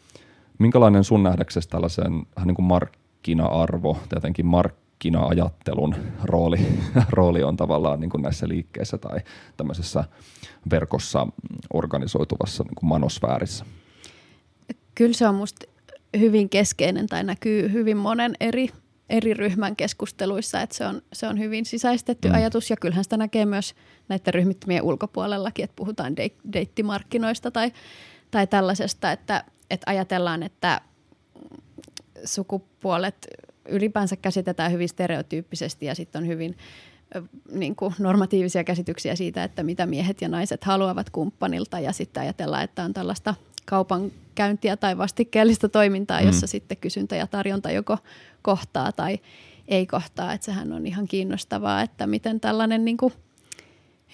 minkälainen 0.58 1.04
sun 1.04 1.22
nähdäksesi 1.22 1.68
tällaisen 1.68 2.12
niin 2.44 2.54
kuin 2.54 2.66
markkina-arvo, 2.66 3.98
jotenkin 4.14 4.46
markkina-ajattelun 4.46 5.94
rooli, 6.24 6.58
rooli 7.10 7.42
on 7.42 7.56
tavallaan 7.56 8.00
niin 8.00 8.10
kuin 8.10 8.22
näissä 8.22 8.48
liikkeissä 8.48 8.98
tai 8.98 9.20
tämmöisessä 9.56 10.04
verkossa 10.70 11.26
organisoituvassa 11.74 12.64
niin 12.64 12.74
kuin 12.74 12.88
manosfäärissä? 12.88 13.64
Kyllä 14.94 15.14
se 15.14 15.28
on 15.28 15.34
musta 15.34 15.66
hyvin 16.18 16.48
keskeinen 16.48 17.06
tai 17.06 17.24
näkyy 17.24 17.72
hyvin 17.72 17.96
monen 17.96 18.32
eri, 18.40 18.68
eri 19.10 19.34
ryhmän 19.34 19.76
keskusteluissa, 19.76 20.60
että 20.60 20.76
se 20.76 20.86
on, 20.86 21.02
se 21.12 21.26
on 21.26 21.38
hyvin 21.38 21.64
sisäistetty 21.64 22.28
mm. 22.28 22.34
ajatus 22.34 22.70
ja 22.70 22.76
kyllähän 22.76 23.04
sitä 23.04 23.16
näkee 23.16 23.46
myös 23.46 23.74
näiden 24.08 24.34
ryhmittymien 24.34 24.82
ulkopuolellakin, 24.82 25.64
että 25.64 25.76
puhutaan 25.76 26.16
de- 26.16 26.30
deittimarkkinoista 26.52 27.50
tai, 27.50 27.72
tai 28.30 28.46
tällaisesta, 28.46 29.12
että, 29.12 29.44
että 29.70 29.90
ajatellaan, 29.90 30.42
että 30.42 30.80
sukupuolet 32.24 33.26
ylipäänsä 33.68 34.16
käsitetään 34.16 34.72
hyvin 34.72 34.88
stereotyyppisesti 34.88 35.86
ja 35.86 35.94
sitten 35.94 36.22
on 36.22 36.28
hyvin 36.28 36.56
niin 37.52 37.76
kuin 37.76 37.94
normatiivisia 37.98 38.64
käsityksiä 38.64 39.16
siitä, 39.16 39.44
että 39.44 39.62
mitä 39.62 39.86
miehet 39.86 40.22
ja 40.22 40.28
naiset 40.28 40.64
haluavat 40.64 41.10
kumppanilta 41.10 41.80
ja 41.80 41.92
sitten 41.92 42.20
ajatellaan, 42.20 42.64
että 42.64 42.84
on 42.84 42.92
tällaista 42.92 43.34
kaupankäyntiä 43.68 44.76
tai 44.76 44.98
vastikkeellista 44.98 45.68
toimintaa, 45.68 46.20
jossa 46.20 46.46
mm. 46.46 46.48
sitten 46.48 46.76
kysyntä 46.76 47.16
ja 47.16 47.26
tarjonta 47.26 47.70
joko 47.70 47.98
kohtaa 48.42 48.92
tai 48.92 49.18
ei 49.68 49.86
kohtaa. 49.86 50.32
Että 50.32 50.44
sehän 50.44 50.72
on 50.72 50.86
ihan 50.86 51.08
kiinnostavaa, 51.08 51.82
että 51.82 52.06
miten 52.06 52.40
tällainen 52.40 52.84
niin 52.84 52.96
kuin 52.96 53.12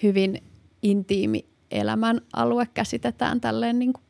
hyvin 0.03 0.43
intiimi 0.81 1.45
elämän 1.71 2.21
alue 2.33 2.67
käsitetään 2.73 3.41
tälleen 3.41 3.79
niin 3.79 3.93
kuin 3.93 4.03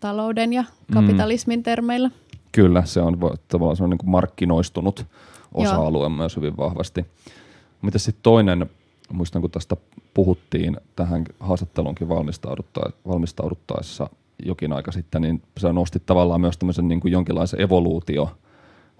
talouden 0.00 0.52
ja 0.52 0.62
mm. 0.62 0.94
kapitalismin 0.94 1.58
mm. 1.60 1.62
termeillä. 1.62 2.10
Kyllä, 2.52 2.84
se 2.84 3.00
on 3.00 3.18
tavallaan 3.48 3.76
se 3.76 3.84
on 3.84 3.90
niin 3.90 3.98
kuin 3.98 4.10
markkinoistunut 4.10 5.06
osa-alue 5.54 6.02
Joo. 6.02 6.08
myös 6.08 6.36
hyvin 6.36 6.56
vahvasti. 6.56 7.06
Mitä 7.82 7.98
sitten 7.98 8.22
toinen, 8.22 8.70
muistan 9.12 9.42
kun 9.42 9.50
tästä 9.50 9.76
puhuttiin 10.14 10.76
tähän 10.96 11.24
haastatteluunkin 11.40 12.08
valmistauduttaessa 13.06 14.10
jokin 14.44 14.72
aika 14.72 14.92
sitten, 14.92 15.22
niin 15.22 15.42
se 15.58 15.72
nosti 15.72 16.00
tavallaan 16.06 16.40
myös 16.40 16.58
tämmöisen 16.58 16.88
niin 16.88 17.00
kuin 17.00 17.12
jonkinlaisen 17.12 17.60
evoluutio 17.60 18.38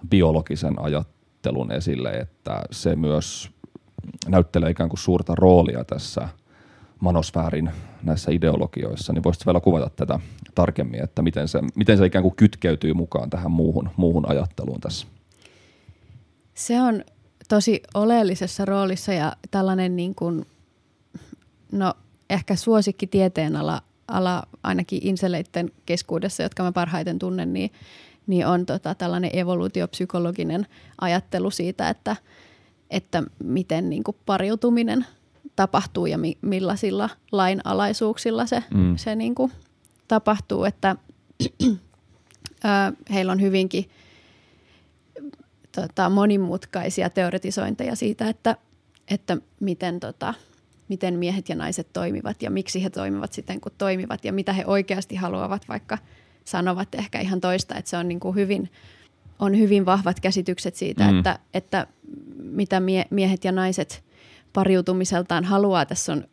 biologisen 0.09 0.81
ajattelun 0.81 1.71
esille, 1.71 2.09
että 2.11 2.61
se 2.71 2.95
myös 2.95 3.49
näyttelee 4.27 4.69
ikään 4.69 4.89
kuin 4.89 4.99
suurta 4.99 5.35
roolia 5.35 5.83
tässä 5.83 6.29
manosfäärin 6.99 7.71
näissä 8.03 8.31
ideologioissa, 8.31 9.13
niin 9.13 9.23
voisitko 9.23 9.47
vielä 9.47 9.59
kuvata 9.59 9.89
tätä 9.89 10.19
tarkemmin, 10.55 11.03
että 11.03 11.21
miten 11.21 11.47
se, 11.47 11.59
miten 11.75 11.97
se 11.97 12.05
ikään 12.05 12.23
kuin 12.23 12.35
kytkeytyy 12.35 12.93
mukaan 12.93 13.29
tähän 13.29 13.51
muuhun, 13.51 13.89
muuhun 13.97 14.29
ajatteluun 14.29 14.79
tässä? 14.79 15.07
Se 16.53 16.81
on 16.81 17.03
tosi 17.49 17.83
oleellisessa 17.93 18.65
roolissa 18.65 19.13
ja 19.13 19.33
tällainen 19.51 19.95
niin 19.95 20.15
kuin, 20.15 20.45
no 21.71 21.93
ehkä 22.29 22.55
suosikki 22.55 23.07
tieteenala 23.07 23.81
ala 24.07 24.43
ainakin 24.63 24.99
inseleiden 25.03 25.71
keskuudessa, 25.85 26.43
jotka 26.43 26.63
mä 26.63 26.71
parhaiten 26.71 27.19
tunnen, 27.19 27.53
niin, 27.53 27.71
niin 28.27 28.47
on 28.47 28.65
tota 28.65 28.95
tällainen 28.95 29.31
evoluutiopsykologinen 29.33 30.67
ajattelu 31.01 31.51
siitä, 31.51 31.89
että, 31.89 32.15
että 32.89 33.23
miten 33.43 33.89
niin 33.89 34.03
kuin 34.03 34.17
pariutuminen 34.25 35.05
tapahtuu 35.55 36.05
ja 36.05 36.17
mi, 36.17 36.37
millaisilla 36.41 37.09
lainalaisuuksilla 37.31 38.45
se, 38.45 38.63
mm. 38.73 38.95
se 38.97 39.15
niin 39.15 39.35
kuin 39.35 39.51
tapahtuu, 40.07 40.63
että 40.63 40.95
heillä 43.13 43.31
on 43.31 43.41
hyvinkin 43.41 43.89
tota, 45.71 46.09
monimutkaisia 46.09 47.09
teoretisointeja 47.09 47.95
siitä, 47.95 48.29
että, 48.29 48.57
että 49.07 49.37
miten 49.59 49.99
tota, 49.99 50.33
miten 50.87 51.19
miehet 51.19 51.49
ja 51.49 51.55
naiset 51.55 51.87
toimivat 51.93 52.41
ja 52.41 52.51
miksi 52.51 52.83
he 52.83 52.89
toimivat 52.89 53.33
siten, 53.33 53.61
kun 53.61 53.71
toimivat 53.77 54.25
ja 54.25 54.33
mitä 54.33 54.53
he 54.53 54.63
oikeasti 54.65 55.15
haluavat, 55.15 55.69
vaikka 55.69 55.97
sanovat 56.45 56.95
ehkä 56.95 57.19
ihan 57.19 57.41
toista, 57.41 57.75
että 57.75 57.89
se 57.89 57.97
on 57.97 58.07
niin 58.07 58.19
kuin 58.19 58.35
hyvin, 58.35 58.71
on 59.39 59.57
hyvin 59.57 59.85
vahvat 59.85 60.19
käsitykset 60.19 60.75
siitä, 60.75 61.11
mm. 61.11 61.17
että, 61.17 61.39
että 61.53 61.87
mitä 62.37 62.79
mie- 62.79 63.07
miehet 63.09 63.43
ja 63.43 63.51
naiset 63.51 64.03
pariutumiseltaan 64.53 65.43
haluaa. 65.43 65.85
Tässä 65.85 66.13
on, 66.13 66.23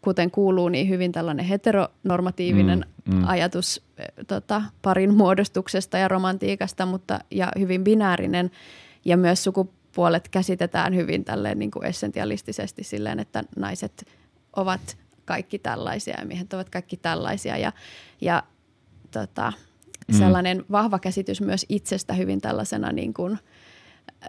kuten 0.00 0.30
kuuluu, 0.30 0.68
niin 0.68 0.88
hyvin 0.88 1.12
tällainen 1.12 1.46
heteronormatiivinen 1.46 2.86
mm. 3.06 3.14
Mm. 3.14 3.24
ajatus 3.26 3.82
tota, 4.26 4.62
parin 4.82 5.14
muodostuksesta 5.14 5.98
ja 5.98 6.08
romantiikasta, 6.08 6.86
mutta 6.86 7.20
ja 7.30 7.52
hyvin 7.58 7.84
binäärinen 7.84 8.50
ja 9.04 9.16
myös 9.16 9.44
sukupuolet 9.88 10.28
käsitetään 10.28 10.94
hyvin 10.94 11.24
tälleen 11.24 11.58
niin 11.58 11.70
kuin 11.70 11.86
essentialistisesti 11.86 12.84
silleen, 12.84 13.18
että 13.20 13.44
naiset 13.56 14.04
ovat 14.56 14.96
kaikki 15.24 15.58
tällaisia 15.58 16.16
ja 16.20 16.26
miehet 16.26 16.52
ovat 16.52 16.70
kaikki 16.70 16.96
tällaisia 16.96 17.56
ja, 17.56 17.72
ja 18.20 18.42
tota, 19.10 19.52
mm. 20.08 20.18
sellainen 20.18 20.64
vahva 20.70 20.98
käsitys 20.98 21.40
myös 21.40 21.66
itsestä 21.68 22.14
hyvin 22.14 22.40
tällaisena 22.40 22.92
niin 22.92 23.14
kuin 23.14 23.38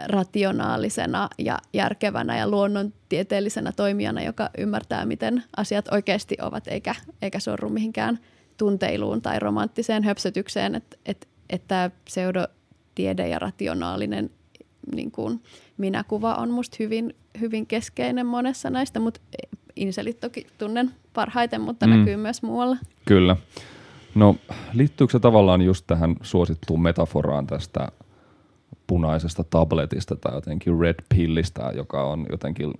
rationaalisena 0.08 1.30
ja 1.38 1.60
järkevänä 1.74 2.38
ja 2.38 2.50
luonnontieteellisenä 2.50 3.72
toimijana, 3.72 4.22
joka 4.22 4.50
ymmärtää, 4.58 5.06
miten 5.06 5.44
asiat 5.58 5.88
oikeasti 5.92 6.38
ovat, 6.42 6.68
eikä, 6.68 6.96
eikä 7.22 7.39
sorru 7.39 7.70
mihinkään 7.70 8.20
tunteiluun 8.58 9.22
tai 9.22 9.39
romanttiseen 9.39 10.04
höpsötykseen, 10.04 10.75
että 10.75 10.98
et, 11.06 11.28
että 11.50 11.92
pseudotiede 12.06 13.28
ja 13.28 13.39
rationaalinen 13.39 14.30
niin 14.96 15.12
kuin 15.12 15.41
minäkuva 15.77 16.36
on 16.36 16.51
musta 16.51 16.77
hyvin, 16.79 17.15
hyvin 17.39 17.67
keskeinen 17.67 18.25
monessa 18.25 18.69
näistä, 18.69 19.00
mutta 19.00 19.22
inselit 19.75 20.19
toki 20.19 20.48
tunnen 20.58 20.91
parhaiten, 21.13 21.62
mutta 21.62 21.88
mm. 21.88 21.93
näkyy 21.93 22.17
myös 22.17 22.41
muualla. 22.41 22.77
Kyllä. 23.05 23.38
No 24.15 24.36
liittyykö 24.74 25.12
se 25.12 25.19
tavallaan 25.19 25.62
just 25.62 25.88
tähän 25.88 26.15
suosittuun 26.22 26.81
metaforaan 26.81 27.48
tästä 27.48 27.88
punaisesta 28.88 29.43
tabletista 29.43 30.15
tai 30.15 30.36
jotenkin 30.36 30.79
red 30.79 30.96
pillistä, 31.15 31.72
joka 31.75 32.03
on 32.03 32.25
jotenkin 32.31 32.74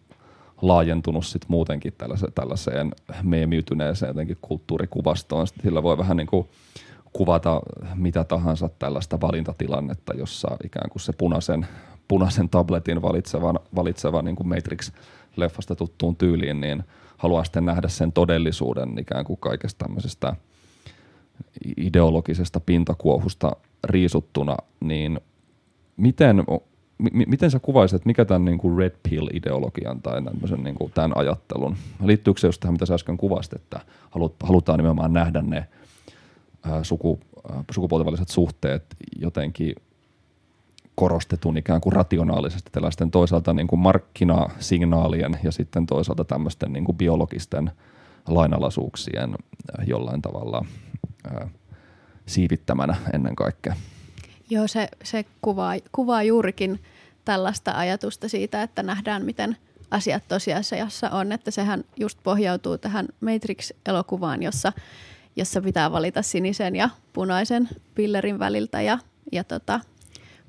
laajentunut 0.61 1.25
sit 1.25 1.45
muutenkin 1.47 1.93
tällaiseen, 1.97 2.33
tällaiseen 2.33 2.91
meemiytyneeseen 3.23 4.07
jotenkin 4.07 4.37
kulttuurikuvastoon. 4.41 5.47
Sitten 5.47 5.63
sillä 5.63 5.83
voi 5.83 5.97
vähän 5.97 6.17
niin 6.17 6.27
kuin 6.27 6.47
kuvata 7.13 7.61
mitä 7.95 8.23
tahansa 8.23 8.69
tällaista 8.79 9.21
valintatilannetta, 9.21 10.13
jossa 10.13 10.57
ikään 10.63 10.89
kuin 10.89 11.01
se 11.01 11.13
punaisen, 11.13 11.67
punaisen 12.09 12.49
tabletin 12.49 13.01
valitseva, 13.01 13.53
valitseva 13.75 14.21
niin 14.21 14.35
kuin 14.35 14.47
Matrix-leffasta 14.47 15.75
tuttuun 15.75 16.15
tyyliin, 16.15 16.61
niin 16.61 16.83
haluaa 17.17 17.43
sitten 17.43 17.65
nähdä 17.65 17.87
sen 17.87 18.11
todellisuuden 18.11 18.99
ikään 18.99 19.25
kuin 19.25 19.39
kaikesta 19.39 19.85
tämmöisestä– 19.85 20.35
ideologisesta 21.77 22.59
pintakuohusta 22.59 23.51
riisuttuna, 23.83 24.57
niin 24.79 25.19
miten, 25.97 26.37
m- 26.97 27.29
miten 27.29 27.51
sä 27.51 27.59
kuvaisit, 27.59 28.05
mikä 28.05 28.25
tämän 28.25 28.45
niin 28.45 28.57
kuin 28.57 28.77
red 28.77 28.95
pill-ideologian 29.09 30.01
tai 30.01 30.21
niin 30.63 30.75
kuin 30.75 30.91
tämän 30.91 31.17
ajattelun, 31.17 31.75
liittyykö 32.03 32.39
se 32.39 32.47
just 32.47 32.59
tähän, 32.59 32.73
mitä 32.73 32.85
sä 32.85 32.93
äsken 32.93 33.17
kuvasit, 33.17 33.53
että 33.53 33.79
halutaan 34.43 34.79
nimenomaan 34.79 35.13
nähdä 35.13 35.41
ne 35.41 35.67
ää, 36.63 36.83
suku, 36.83 37.19
ää, 37.49 37.63
sukupuolten 37.71 38.05
väliset 38.05 38.29
suhteet 38.29 38.83
jotenkin 39.19 39.75
korostetun 40.99 41.57
ikään 41.57 41.81
kuin 41.81 41.93
rationaalisesti 41.93 42.69
tällaisten 42.71 43.11
toisaalta 43.11 43.53
niin 43.53 43.67
kuin 43.67 43.79
markkinasignaalien 43.79 45.39
ja 45.43 45.51
sitten 45.51 45.85
toisaalta 45.85 46.23
tämmöisten 46.23 46.73
niin 46.73 46.85
kuin 46.85 46.97
biologisten 46.97 47.71
lainalaisuuksien 48.27 49.35
jollain 49.87 50.21
tavalla 50.21 50.65
siivittämänä 52.25 52.95
ennen 53.13 53.35
kaikkea. 53.35 53.75
Joo, 54.49 54.67
se, 54.67 54.89
se 55.03 55.25
kuvaa, 55.41 55.73
kuvaa 55.91 56.23
juurikin 56.23 56.79
tällaista 57.25 57.71
ajatusta 57.77 58.29
siitä, 58.29 58.63
että 58.63 58.83
nähdään, 58.83 59.25
miten 59.25 59.57
asiat 59.91 60.23
tosiasiassa 60.27 61.09
on. 61.09 61.31
Että 61.31 61.51
sehän 61.51 61.83
just 61.97 62.19
pohjautuu 62.23 62.77
tähän 62.77 63.07
Matrix-elokuvaan, 63.21 64.43
jossa, 64.43 64.73
jossa 65.35 65.62
pitää 65.62 65.91
valita 65.91 66.21
sinisen 66.21 66.75
ja 66.75 66.89
punaisen 67.13 67.69
pillerin 67.95 68.39
väliltä. 68.39 68.81
Ja, 68.81 68.99
ja 69.31 69.43
tota, 69.43 69.79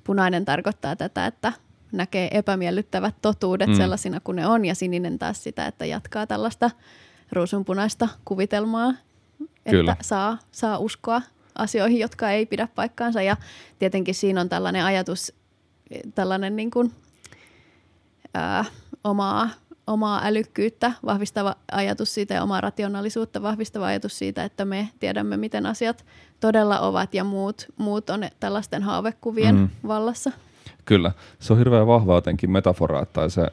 punainen 0.05 0.45
tarkoittaa 0.45 0.97
tätä, 0.97 1.27
että 1.27 1.53
näkee 1.93 2.39
epämiellyttävät 2.39 3.15
totuudet 3.23 3.69
mm. 3.69 3.77
sellaisina 3.77 4.21
kuin 4.21 4.37
ne 4.37 4.47
on, 4.47 4.65
ja 4.65 4.75
sininen 4.75 5.19
taas 5.19 5.43
sitä, 5.43 5.67
että 5.67 5.87
jatkaa 5.87 6.27
tällaista 6.27 6.71
ruusunpunaista 7.33 8.09
kuvitelmaa 8.25 8.95
Kyllä. 9.71 9.93
että 9.93 10.05
saa, 10.05 10.39
saa 10.53 10.79
uskoa 10.79 11.23
asioihin, 11.55 11.99
jotka 11.99 12.31
ei 12.31 12.47
pidä 12.47 12.69
paikkaansa. 12.75 13.23
Ja 13.23 13.37
tietenkin 13.79 14.15
siinä 14.15 14.41
on 14.41 14.49
tällainen 14.49 14.85
ajatus, 14.85 15.33
tällainen 16.15 16.57
niin 16.57 16.71
kuin, 16.71 16.93
ää, 18.35 18.65
omaa, 19.05 19.49
omaa 19.91 20.21
älykkyyttä 20.25 20.93
vahvistava 21.05 21.55
ajatus 21.73 22.15
siitä 22.15 22.35
ja 22.35 22.43
omaa 22.43 22.61
rationaalisuutta 22.61 23.43
vahvistava 23.43 23.87
ajatus 23.87 24.19
siitä, 24.19 24.45
että 24.45 24.65
me 24.65 24.89
tiedämme, 25.01 25.37
miten 25.37 25.67
asiat 25.67 26.05
todella 26.41 26.81
ovat 26.81 27.15
ja 27.15 27.25
muut, 27.25 27.67
muut 27.77 28.11
on 28.11 28.21
tällaisten 28.41 28.83
haavekuvien 28.83 29.55
mm. 29.55 29.69
vallassa. 29.87 30.33
Kyllä, 30.85 31.13
se 31.39 31.53
on 31.53 31.59
hirveän 31.59 31.87
vahva 31.87 32.15
jotenkin 32.15 32.51
metafora, 32.51 33.07
tai 33.07 33.31
se, 33.31 33.47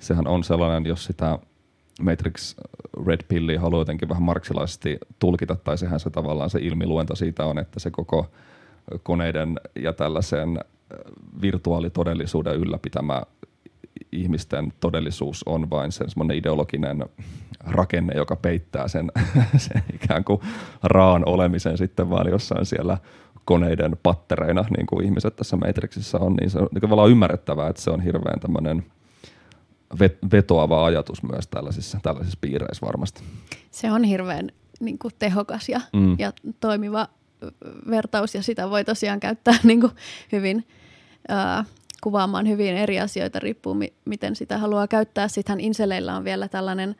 sehän 0.00 0.26
on 0.26 0.44
sellainen, 0.44 0.86
jos 0.86 1.04
sitä 1.04 1.38
Matrix 2.00 2.56
Red 3.06 3.20
Pilli 3.28 3.56
haluaa 3.56 3.80
jotenkin 3.80 4.08
vähän 4.08 4.22
marksilaisesti 4.22 4.98
tulkita, 5.18 5.56
tai 5.56 5.78
sehän 5.78 6.00
se 6.00 6.10
tavallaan 6.10 6.50
se 6.50 6.58
ilmiluento 6.62 7.16
siitä 7.16 7.44
on, 7.44 7.58
että 7.58 7.80
se 7.80 7.90
koko 7.90 8.26
koneiden 9.02 9.60
ja 9.74 9.92
tällaisen 9.92 10.60
virtuaalitodellisuuden 11.42 12.56
ylläpitämä 12.56 13.22
ihmisten 14.12 14.72
todellisuus 14.80 15.42
on 15.46 15.70
vain 15.70 15.92
sen 15.92 16.10
semmoinen 16.10 16.36
ideologinen 16.36 17.04
rakenne, 17.60 18.14
joka 18.16 18.36
peittää 18.36 18.88
sen, 18.88 19.12
sen 19.56 19.82
ikään 19.94 20.24
kuin 20.24 20.40
raan 20.82 21.22
olemisen 21.26 21.78
sitten 21.78 22.10
vaan 22.10 22.30
jossain 22.30 22.66
siellä 22.66 22.98
koneiden 23.44 23.96
pattereina, 24.02 24.64
niin 24.76 24.86
kuin 24.86 25.04
ihmiset 25.04 25.36
tässä 25.36 25.56
Matrixissa 25.56 26.18
on, 26.18 26.34
niin 26.34 26.50
se 26.50 26.58
on 26.58 26.68
niin 26.72 26.80
tavallaan 26.82 27.10
ymmärrettävää, 27.10 27.68
että 27.68 27.82
se 27.82 27.90
on 27.90 28.00
hirveän 28.00 28.40
tämmöinen– 28.40 28.84
vetoava 30.32 30.84
ajatus 30.84 31.22
myös 31.22 31.46
tällaisissa, 31.46 31.98
tällaisissa 32.02 32.38
piireissä 32.40 32.86
varmasti. 32.86 33.22
Se 33.70 33.92
on 33.92 34.04
hirveän 34.04 34.48
niin 34.80 34.98
kuin, 34.98 35.14
tehokas 35.18 35.68
ja, 35.68 35.80
mm. 35.92 36.16
ja 36.18 36.32
toimiva 36.60 37.08
vertaus 37.90 38.34
ja 38.34 38.42
sitä 38.42 38.70
voi 38.70 38.84
tosiaan 38.84 39.20
käyttää 39.20 39.54
niin 39.64 39.80
kuin, 39.80 39.92
hyvin 40.32 40.66
äh, 41.30 41.66
kuvaamaan 42.00 42.48
hyvin 42.48 42.76
eri 42.76 43.00
asioita, 43.00 43.38
riippuu 43.38 43.74
mi- 43.74 43.92
miten 44.04 44.36
sitä 44.36 44.58
haluaa 44.58 44.88
käyttää. 44.88 45.28
Sittenhän 45.28 45.60
Inseleillä 45.60 46.16
on 46.16 46.24
vielä 46.24 46.48
tällainen 46.48 46.96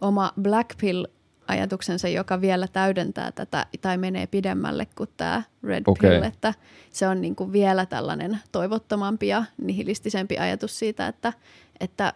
oma 0.00 0.32
Black 0.40 0.70
Pill 0.80 1.04
ajatuksensa, 1.46 2.08
joka 2.08 2.40
vielä 2.40 2.68
täydentää 2.68 3.32
tätä 3.32 3.66
tai 3.80 3.98
menee 3.98 4.26
pidemmälle 4.26 4.86
kuin 4.96 5.10
tämä 5.16 5.42
Red 5.62 5.82
okay. 5.86 6.10
Pill, 6.10 6.22
että 6.22 6.54
se 6.90 7.08
on 7.08 7.20
niin 7.20 7.36
kuin 7.36 7.52
vielä 7.52 7.86
tällainen 7.86 8.38
toivottomampi 8.52 9.28
ja 9.28 9.44
nihilistisempi 9.62 10.38
ajatus 10.38 10.78
siitä, 10.78 11.08
että, 11.08 11.32
että 11.80 12.12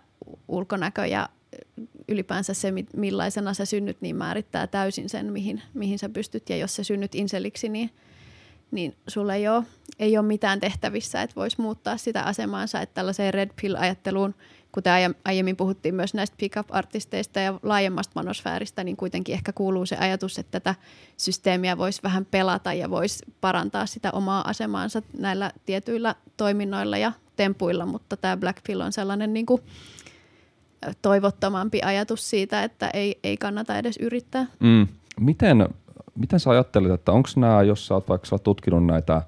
ulkonäkö 0.48 1.07
ja 1.07 1.29
ylipäänsä 2.09 2.55
se, 2.55 2.72
millaisena 2.96 3.55
sä 3.55 3.64
synnyt, 3.64 3.96
niin 4.01 4.16
määrittää 4.16 4.66
täysin 4.66 5.09
sen, 5.09 5.33
mihin, 5.33 5.62
mihin 5.74 5.98
sä 5.98 6.09
pystyt. 6.09 6.51
Ja 6.51 6.57
jos 6.57 6.77
sä 6.77 6.85
synnyt 6.85 7.14
inseliksi, 7.14 7.68
niin, 7.68 7.90
niin 8.70 8.96
sulle 9.09 9.35
ei 9.35 9.48
ole, 9.48 9.64
ei 9.98 10.18
ole 10.18 10.26
mitään 10.26 10.61
tehtävissä, 10.61 11.22
että 11.22 11.37
voisi 11.37 11.61
muuttaa 11.61 11.96
sitä 11.96 12.22
asemaansa. 12.22 12.81
Että 12.81 12.94
tällaiseen 12.94 13.35
red 13.35 13.50
pill-ajatteluun, 13.61 14.35
kuten 14.72 15.14
aiemmin 15.24 15.57
puhuttiin 15.57 15.94
myös 15.94 16.14
näistä 16.14 16.37
pick-up-artisteista 16.38 17.40
ja 17.40 17.61
laajemmasta 17.62 18.12
manosfääristä, 18.14 18.85
niin 18.85 18.96
kuitenkin 18.96 19.35
ehkä 19.35 19.52
kuuluu 19.52 19.87
se 19.87 19.96
ajatus, 19.96 20.38
että 20.38 20.61
tätä 20.61 20.74
systeemiä 21.16 21.78
voisi 21.78 22.02
vähän 22.02 22.24
pelata 22.24 22.72
ja 22.72 22.90
voisi 22.90 23.24
parantaa 23.40 23.87
sitä 23.87 24.11
omaa 24.11 24.48
asemaansa 24.48 25.02
näillä 25.18 25.52
tietyillä 25.66 26.14
toiminnoilla 26.37 26.98
ja 26.98 27.12
tempuilla, 27.37 27.87
mutta 27.87 28.16
tämä 28.16 28.37
Black 28.37 28.59
Pill 28.66 28.81
on 28.81 28.92
sellainen 28.92 29.33
niin 29.33 29.46
kuin 29.46 29.62
toivottomampi 31.02 31.83
ajatus 31.83 32.31
siitä, 32.31 32.62
että 32.62 32.90
ei, 32.94 33.18
ei 33.24 33.37
kannata 33.37 33.78
edes 33.78 33.96
yrittää. 33.96 34.46
Mm. 34.61 34.87
Miten, 35.20 35.68
miten 36.18 36.40
sä 36.40 36.50
ajattelet, 36.50 36.92
että 36.92 37.12
onko 37.12 37.28
nämä, 37.37 37.62
jos 37.62 37.87
sä 37.87 37.94
oot 37.94 38.09
vaikka 38.09 38.26
sä 38.26 38.35
oot 38.35 38.42
tutkinut 38.42 38.87
näitä 38.87 39.22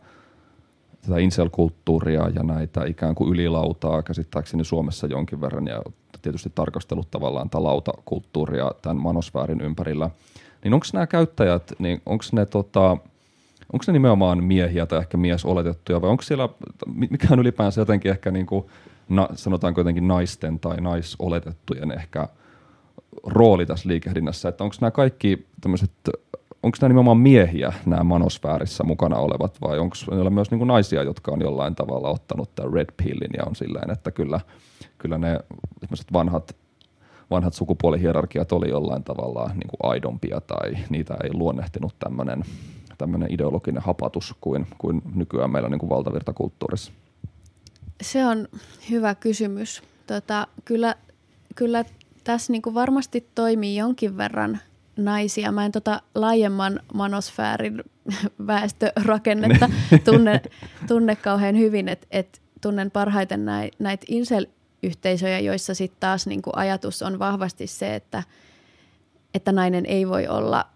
tätä 1.03 1.19
incel-kulttuuria 1.19 2.29
ja 2.35 2.43
näitä 2.43 2.85
ikään 2.85 3.15
kuin 3.15 3.31
ylilautaa 3.33 4.03
käsittääkseni 4.03 4.65
Suomessa 4.65 5.07
jonkin 5.07 5.41
verran 5.41 5.67
ja 5.67 5.83
tietysti 6.23 6.53
tarkastellut 6.55 7.11
tavallaan 7.11 7.51
tätä 7.51 7.63
lautakulttuuria 7.63 8.71
tämän 8.83 8.97
manosfäärin 8.97 9.61
ympärillä, 9.61 10.11
niin 10.65 10.75
onko 10.75 10.87
nämä 10.93 11.07
käyttäjät, 11.07 11.73
niin 11.79 12.03
onko 12.07 12.25
ne 12.33 12.47
tota, 12.47 12.91
onko 13.73 13.85
ne 13.87 13.93
nimenomaan 13.93 14.45
miehiä 14.45 14.87
tai 14.87 14.99
ehkä 14.99 15.17
mies 15.17 15.45
oletettuja 15.45 16.01
vai 16.01 16.11
onko 16.11 16.23
siellä, 16.23 16.49
mikä 17.11 17.29
on 17.31 17.39
ylipäänsä 17.39 17.81
jotenkin 17.81 18.11
ehkä 18.11 18.31
niin 18.31 18.47
kuin, 18.47 18.65
na, 19.09 19.29
sanotaanko 19.35 19.81
jotenkin 19.81 20.09
naisten 20.09 20.61
tai 20.61 20.81
naisoletettujen 20.81 21.93
ehkä 21.93 22.29
rooli 23.27 23.67
tässä 23.67 23.89
liikehdinnässä, 23.89 24.49
että 24.49 24.65
onko 24.65 24.77
nämä 24.81 24.91
kaikki 24.91 25.47
tämmöiset, 25.61 25.91
onko 26.63 26.79
nämä 26.81 26.89
nimenomaan 26.89 27.19
miehiä 27.19 27.73
nämä 27.87 28.05
manosfäärissä 28.05 28.85
mukana 28.85 29.17
olevat 29.17 29.61
vai 29.61 29.79
onko 29.79 29.97
niillä 30.11 30.31
myös 30.31 30.51
niin 30.51 30.67
naisia, 30.67 31.03
jotka 31.03 31.33
on 31.33 31.41
jollain 31.41 31.75
tavalla 31.75 32.09
ottanut 32.09 32.55
tämän 32.55 32.73
red 32.73 32.89
pillin 32.97 33.31
ja 33.37 33.45
on 33.47 33.57
silleen, 33.57 33.91
että 33.91 34.11
kyllä, 34.11 34.41
kyllä 34.99 35.19
ne 35.19 35.39
vanhat 36.13 36.57
vanhat 37.31 37.55
sukupuolihierarkiat 37.55 38.53
oli 38.53 38.69
jollain 38.69 39.05
tavalla 39.05 39.51
niin 39.55 39.69
kuin 39.69 39.91
aidompia 39.91 40.41
tai 40.41 40.77
niitä 40.89 41.17
ei 41.25 41.31
luonnehtinut 41.33 41.95
tämmöinen 41.99 42.45
tämmöinen 42.99 43.33
ideologinen 43.33 43.83
hapatus 43.83 44.35
kuin, 44.41 44.67
kuin 44.79 45.03
nykyään 45.15 45.51
meillä 45.51 45.69
niin 45.69 45.79
kuin 45.79 45.91
valtavirtakulttuurissa? 45.91 46.93
Se 48.03 48.27
on 48.27 48.49
hyvä 48.91 49.15
kysymys. 49.15 49.83
Tota, 50.07 50.47
kyllä, 50.65 50.95
kyllä 51.55 51.85
tässä 52.25 52.53
niin 52.53 52.63
kuin 52.63 52.75
varmasti 52.75 53.29
toimii 53.35 53.77
jonkin 53.77 54.17
verran 54.17 54.61
naisia. 54.97 55.53
Mä 55.53 55.65
en 55.65 55.73
tota 55.73 56.03
laajemman 56.15 56.81
manosfäärin 56.95 57.83
väestörakennetta 58.47 59.71
tunne, 60.11 60.43
tunne 60.89 61.17
kauhean 61.17 61.59
hyvin, 61.59 61.89
että 61.89 62.07
et 62.11 62.43
tunnen 62.61 62.91
parhaiten 62.91 63.45
näitä 63.79 64.07
incel-yhteisöjä, 64.09 65.39
joissa 65.39 65.75
sitten 65.75 66.01
taas 66.01 66.27
niin 66.27 66.43
kuin 66.43 66.57
ajatus 66.57 67.03
on 67.03 67.19
vahvasti 67.19 67.67
se, 67.67 67.95
että, 67.95 68.23
että 69.35 69.53
nainen 69.53 69.87
ei 69.87 70.09
voi 70.09 70.29
olla 70.29 70.67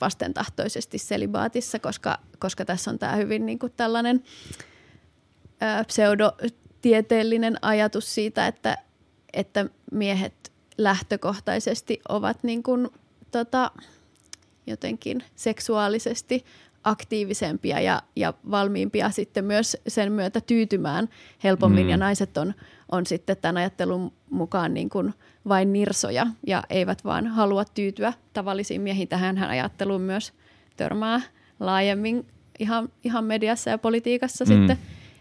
vastentahtoisesti 0.00 0.98
selibaatissa, 0.98 1.78
koska, 1.78 2.18
koska 2.38 2.64
tässä 2.64 2.90
on 2.90 2.98
tämä 2.98 3.16
hyvin 3.16 3.46
niin 3.46 3.58
kuin 3.58 3.72
tällainen 3.76 4.22
ää, 5.60 5.84
pseudotieteellinen 5.84 7.56
ajatus 7.62 8.14
siitä, 8.14 8.46
että, 8.46 8.78
että 9.32 9.66
miehet 9.92 10.52
lähtökohtaisesti 10.78 12.00
ovat 12.08 12.42
niin 12.42 12.62
kuin, 12.62 12.88
tota, 13.30 13.70
jotenkin 14.66 15.22
seksuaalisesti 15.34 16.44
aktiivisempia 16.84 17.80
ja, 17.80 18.02
ja 18.16 18.34
valmiimpia 18.50 19.10
sitten 19.10 19.44
myös 19.44 19.76
sen 19.88 20.12
myötä 20.12 20.40
tyytymään 20.40 21.08
helpommin 21.44 21.84
mm. 21.84 21.90
ja 21.90 21.96
naiset 21.96 22.36
on, 22.36 22.54
on 22.92 23.06
sitten 23.06 23.36
tämän 23.36 23.56
ajattelun 23.56 24.12
mukaan 24.30 24.74
niin 24.74 24.88
kuin 24.88 25.14
vain 25.48 25.72
nirsoja 25.72 26.26
ja 26.46 26.62
eivät 26.70 27.04
vaan 27.04 27.26
halua 27.26 27.64
tyytyä 27.64 28.12
tavallisiin 28.32 28.80
miehiin. 28.80 29.08
Tähän 29.08 29.38
ajatteluun 29.38 30.00
myös 30.00 30.32
törmää 30.76 31.20
laajemmin 31.60 32.26
ihan, 32.58 32.88
ihan 33.04 33.24
mediassa 33.24 33.70
ja 33.70 33.78
politiikassa 33.78 34.44
mm. 34.44 34.48
sitten. 34.48 34.78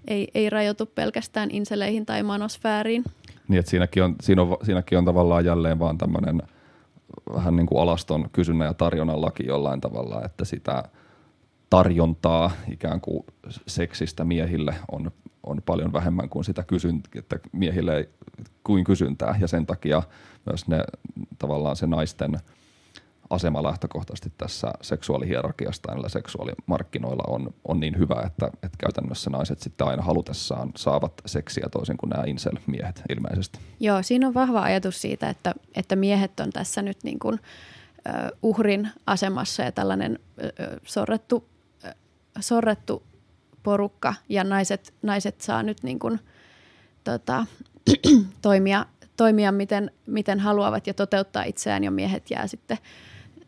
Ei, 0.08 0.28
ei 0.36 0.50
rajoitu 0.50 0.86
pelkästään 0.86 1.52
inseleihin 1.52 2.06
tai 2.06 2.24
manosfääriin. 2.24 3.04
Niin, 3.48 3.60
että 3.60 3.70
siinäkin 3.70 4.04
on, 4.04 4.15
siinä 4.22 4.41
on, 4.41 4.58
siinäkin 4.63 4.98
on 4.98 5.06
tavallaan 5.06 5.46
jälleen 5.46 5.80
vaan 5.80 5.98
tämmöinen 5.98 6.41
vähän 7.33 7.55
niin 7.55 7.67
kuin 7.67 7.81
alaston 7.81 8.29
kysynnän 8.33 8.67
ja 8.67 8.73
tarjonnan 8.73 9.21
laki 9.21 9.45
jollain 9.45 9.81
tavalla, 9.81 10.25
että 10.25 10.45
sitä 10.45 10.83
tarjontaa 11.69 12.51
ikään 12.71 13.01
kuin 13.01 13.25
seksistä 13.67 14.23
miehille 14.23 14.75
on, 14.91 15.11
on 15.43 15.61
paljon 15.65 15.93
vähemmän 15.93 16.29
kuin 16.29 16.45
sitä 16.45 16.63
kysynt, 16.63 17.07
että 17.15 17.39
miehille 17.51 17.97
ei 17.97 18.09
kuin 18.63 18.83
kysyntää. 18.83 19.35
Ja 19.41 19.47
sen 19.47 19.65
takia 19.65 20.03
myös 20.45 20.67
ne 20.67 20.83
tavallaan 21.38 21.75
se 21.75 21.88
naisten 21.88 22.39
asema 23.29 23.63
lähtökohtaisesti 23.63 24.33
tässä 24.38 24.73
seksuaalihierarkiasta 24.81 25.91
näillä 25.91 26.09
seksuaalimarkkinoilla 26.09 27.23
on, 27.27 27.53
on 27.67 27.79
niin 27.79 27.97
hyvä, 27.97 28.23
että, 28.25 28.45
että 28.45 28.77
käytännössä 28.77 29.29
naiset 29.29 29.59
sitten 29.59 29.88
aina 29.88 30.03
halutessaan 30.03 30.71
saavat 30.75 31.13
seksiä 31.25 31.67
toisin 31.71 31.97
kuin 31.97 32.09
nämä 32.09 32.23
incel-miehet 32.23 33.01
ilmeisesti. 33.09 33.59
Joo, 33.79 34.03
siinä 34.03 34.27
on 34.27 34.33
vahva 34.33 34.61
ajatus 34.61 35.01
siitä, 35.01 35.29
että, 35.29 35.53
että 35.75 35.95
miehet 35.95 36.39
on 36.39 36.49
tässä 36.49 36.81
nyt 36.81 36.97
niin 37.03 37.19
kuin, 37.19 37.33
uh, 37.33 38.49
uhrin 38.51 38.89
asemassa 39.05 39.63
ja 39.63 39.71
tällainen 39.71 40.19
uh, 40.21 40.79
sorrettu, 40.83 41.35
uh, 41.35 41.91
sorrettu 42.39 43.03
porukka 43.63 44.13
ja 44.29 44.43
naiset, 44.43 44.93
naiset 45.01 45.41
saa 45.41 45.63
nyt 45.63 45.83
niin 45.83 45.99
kuin, 45.99 46.19
tota, 47.03 47.45
toimia, 48.41 48.85
toimia 49.17 49.51
miten, 49.51 49.91
miten 50.05 50.39
haluavat 50.39 50.88
ja 50.88 50.93
toteuttaa 50.93 51.43
itseään 51.43 51.83
ja 51.83 51.91
miehet 51.91 52.31
jää 52.31 52.47
sitten, 52.47 52.77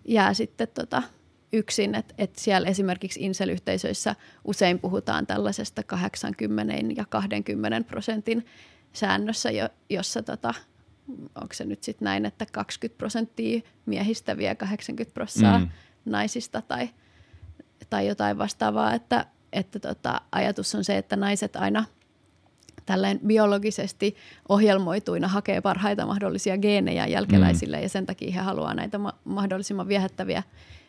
jää 0.07 0.33
sitten 0.33 0.67
tota, 0.73 1.03
yksin. 1.53 1.95
Et, 1.95 2.13
et 2.17 2.35
siellä 2.35 2.67
esimerkiksi 2.67 3.19
Insel-yhteisöissä 3.19 4.15
usein 4.43 4.79
puhutaan 4.79 5.27
tällaisesta 5.27 5.83
80 5.83 6.73
ja 6.95 7.05
20 7.09 7.87
prosentin 7.87 8.45
säännössä, 8.93 9.51
jo, 9.51 9.69
jossa 9.89 10.23
tota, 10.23 10.53
onko 11.35 11.53
se 11.53 11.65
nyt 11.65 11.83
sitten 11.83 12.05
näin, 12.05 12.25
että 12.25 12.45
20 12.51 12.97
prosenttia 12.97 13.61
miehistä 13.85 14.37
vie 14.37 14.55
80 14.55 15.13
prosenttia 15.13 15.59
mm. 15.59 15.69
naisista 16.05 16.61
tai, 16.61 16.89
tai 17.89 18.07
jotain 18.07 18.37
vastaavaa, 18.37 18.93
että, 18.93 19.25
että 19.53 19.79
tota, 19.79 20.21
ajatus 20.31 20.75
on 20.75 20.83
se, 20.83 20.97
että 20.97 21.15
naiset 21.15 21.55
aina– 21.55 21.85
tälleen 22.85 23.19
biologisesti 23.27 24.15
ohjelmoituina 24.49 25.27
hakee 25.27 25.61
parhaita 25.61 26.05
mahdollisia 26.05 26.57
geenejä 26.57 27.07
jälkeläisille 27.07 27.77
mm. 27.77 27.83
ja 27.83 27.89
sen 27.89 28.05
takia 28.05 28.31
he 28.31 28.39
haluaa 28.39 28.73
näitä 28.73 28.97
ma- 28.97 29.19
mahdollisimman 29.23 29.87
viehättäviä 29.87 30.43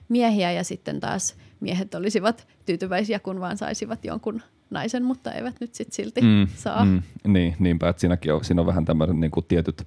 miehiä 0.08 0.52
ja 0.52 0.64
sitten 0.64 1.00
taas 1.00 1.36
miehet 1.60 1.94
olisivat 1.94 2.46
tyytyväisiä, 2.66 3.18
kun 3.18 3.40
vaan 3.40 3.56
saisivat 3.56 4.04
jonkun 4.04 4.42
naisen, 4.70 5.04
mutta 5.04 5.32
eivät 5.32 5.60
nyt 5.60 5.74
sitten 5.74 5.94
silti 5.94 6.20
mm, 6.20 6.46
saa. 6.54 6.84
Mm, 6.84 7.02
niin, 7.26 7.56
niinpä, 7.58 7.88
että 7.88 8.00
siinäkin 8.00 8.34
on, 8.34 8.44
siinä 8.44 8.60
on 8.60 8.66
vähän 8.66 8.84
tämmöinen 8.84 9.20
niin 9.20 9.30
kuin 9.30 9.46
tietyt, 9.48 9.86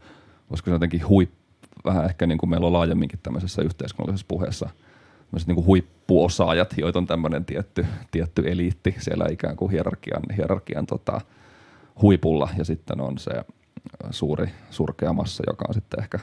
olisiko 0.49 0.69
se 0.69 0.75
jotenkin 0.75 1.07
huip, 1.07 1.31
vähän 1.85 2.05
ehkä 2.05 2.27
niin 2.27 2.37
kuin 2.37 2.49
meillä 2.49 2.67
on 2.67 2.73
laajemminkin 2.73 3.19
tämmöisessä 3.23 3.61
yhteiskunnallisessa 3.61 4.25
puheessa, 4.27 4.69
niin 5.47 5.55
kuin 5.55 5.65
huippuosaajat, 5.65 6.73
joita 6.77 6.99
on 6.99 7.07
tämmöinen 7.07 7.45
tietty, 7.45 7.85
tietty 8.11 8.43
eliitti 8.45 8.95
siellä 8.99 9.25
ikään 9.31 9.55
kuin 9.55 9.71
hierarkian, 9.71 10.21
hierarkian 10.37 10.85
tota, 10.85 11.21
huipulla 12.01 12.49
ja 12.57 12.65
sitten 12.65 13.01
on 13.01 13.17
se 13.17 13.31
suuri 14.11 14.47
surkea 14.69 15.13
massa, 15.13 15.43
joka 15.47 15.65
on 15.67 15.73
sitten 15.73 15.99
ehkä 15.99 16.19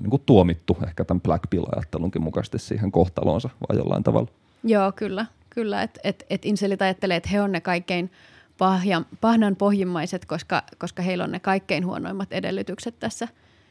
niin 0.00 0.10
kuin 0.10 0.22
tuomittu 0.26 0.78
ehkä 0.86 1.04
tämän 1.04 1.20
Black 1.20 1.50
Pill-ajattelunkin 1.50 2.22
mukaisesti 2.22 2.58
siihen 2.58 2.92
kohtaloonsa 2.92 3.50
vai 3.68 3.78
jollain 3.78 4.02
tavalla. 4.02 4.28
Joo, 4.64 4.92
kyllä. 4.92 5.26
Kyllä, 5.50 5.82
että 5.82 6.00
et, 6.04 6.26
et 6.30 6.44
inselit 6.44 6.82
ajattelee, 6.82 7.16
että 7.16 7.28
he 7.28 7.42
on 7.42 7.52
ne 7.52 7.60
kaikkein 7.60 8.10
pahjan, 8.58 9.06
pahnan 9.20 9.56
pohjimmaiset, 9.56 10.24
koska, 10.24 10.62
koska 10.78 11.02
heillä 11.02 11.24
on 11.24 11.32
ne 11.32 11.40
kaikkein 11.40 11.86
huonoimmat 11.86 12.32
edellytykset 12.32 12.98
tässä 12.98 13.28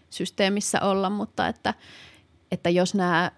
systeemissä 0.10 0.82
olla, 0.82 1.10
mutta 1.10 1.48
että, 1.48 1.74
että 2.52 2.70
jos 2.70 2.96
nämä 2.96 3.32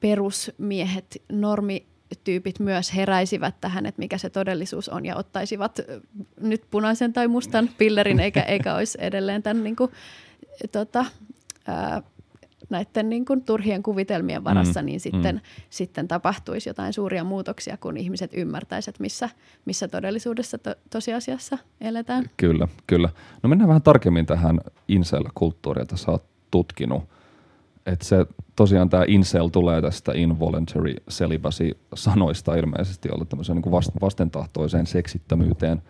perusmiehet, 0.00 1.22
normi 1.32 1.86
tyypit 2.24 2.60
myös 2.60 2.94
heräisivät 2.94 3.54
tähän, 3.60 3.86
että 3.86 3.98
mikä 3.98 4.18
se 4.18 4.30
todellisuus 4.30 4.88
on 4.88 5.06
ja 5.06 5.16
ottaisivat 5.16 5.80
nyt 6.40 6.62
punaisen 6.70 7.12
tai 7.12 7.28
mustan 7.28 7.70
pillerin 7.78 8.20
eikä, 8.20 8.42
eikä 8.42 8.74
olisi 8.74 8.98
edelleen 9.00 9.42
tämän 9.42 9.64
niin 9.64 9.76
kuin, 9.76 9.90
tota, 10.72 11.04
ää, 11.66 12.02
näiden 12.70 13.08
niin 13.08 13.24
kuin 13.24 13.42
turhien 13.42 13.82
kuvitelmien 13.82 14.44
varassa, 14.44 14.82
mm, 14.82 14.86
niin 14.86 15.00
sitten, 15.00 15.34
mm. 15.34 15.40
sitten 15.70 16.08
tapahtuisi 16.08 16.68
jotain 16.68 16.92
suuria 16.92 17.24
muutoksia, 17.24 17.76
kun 17.76 17.96
ihmiset 17.96 18.30
ymmärtäisivät, 18.34 19.00
missä, 19.00 19.28
missä 19.64 19.88
todellisuudessa 19.88 20.58
to, 20.58 20.74
tosiasiassa 20.90 21.58
eletään. 21.80 22.30
Kyllä, 22.36 22.68
kyllä. 22.86 23.08
No 23.42 23.48
mennään 23.48 23.68
vähän 23.68 23.82
tarkemmin 23.82 24.26
tähän 24.26 24.60
incel-kulttuuriin, 24.88 25.82
jota 25.82 25.96
sä 25.96 26.10
oot 26.10 26.24
tutkinut 26.50 27.04
että 27.86 28.04
se 28.04 28.26
tosiaan 28.56 28.90
tämä 28.90 29.04
incel 29.08 29.48
tulee 29.48 29.82
tästä 29.82 30.12
involuntary 30.14 30.94
celibacy 31.10 31.78
sanoista 31.94 32.54
ilmeisesti, 32.54 33.08
jolla 33.08 33.24
tämmöiseen 33.24 33.58
niin 33.64 33.72
vastentahtoiseen 34.00 34.86
seksittömyyteen 34.86 35.82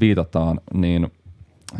viitataan, 0.00 0.60
niin 0.74 1.12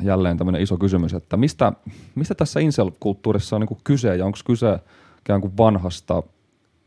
jälleen 0.03 0.39
tämmöinen 0.39 0.63
iso 0.63 0.77
kysymys, 0.77 1.15
että 1.15 1.37
mistä, 1.37 1.73
mistä 2.15 2.35
tässä 2.35 2.61
incel-kulttuurissa 2.61 3.57
on 3.57 3.61
niin 3.61 3.81
kyse 3.85 4.17
ja 4.17 4.27
onko 4.27 4.39
kyse 4.47 4.79
ikään 5.21 5.41
kuin 5.41 5.57
vanhasta 5.57 6.23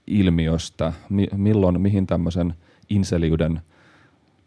ilmiöstä, 0.07 0.93
mi, 1.09 1.27
milloin, 1.35 1.81
mihin 1.81 2.07
tämmöisen 2.07 2.53
inseliyden, 2.89 3.61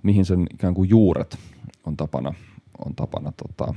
mihin 0.02 0.24
sen 0.24 0.46
ikään 0.54 0.74
kuin 0.74 0.90
juuret 0.90 1.38
on 1.86 1.96
tapana, 1.96 2.34
on 2.86 2.94
tapana 2.94 3.32
tota, 3.32 3.74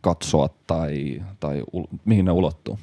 katsoa 0.00 0.48
tai, 0.66 1.22
tai 1.40 1.62
ul, 1.72 1.84
mihin 2.04 2.24
ne 2.24 2.32
ulottuu? 2.32 2.78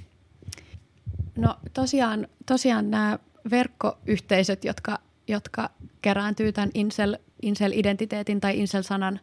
No 1.36 1.56
tosiaan, 1.74 2.28
tosiaan 2.46 2.92
nämä 2.92 3.20
verkkoyhteisöt, 3.52 4.66
jotka, 4.66 5.00
jotka 5.28 5.70
kerääntyy 6.02 6.52
tämän 6.52 6.70
incel, 6.74 7.18
incel-identiteetin 7.42 8.40
tai 8.40 8.60
incel-sanan 8.60 9.20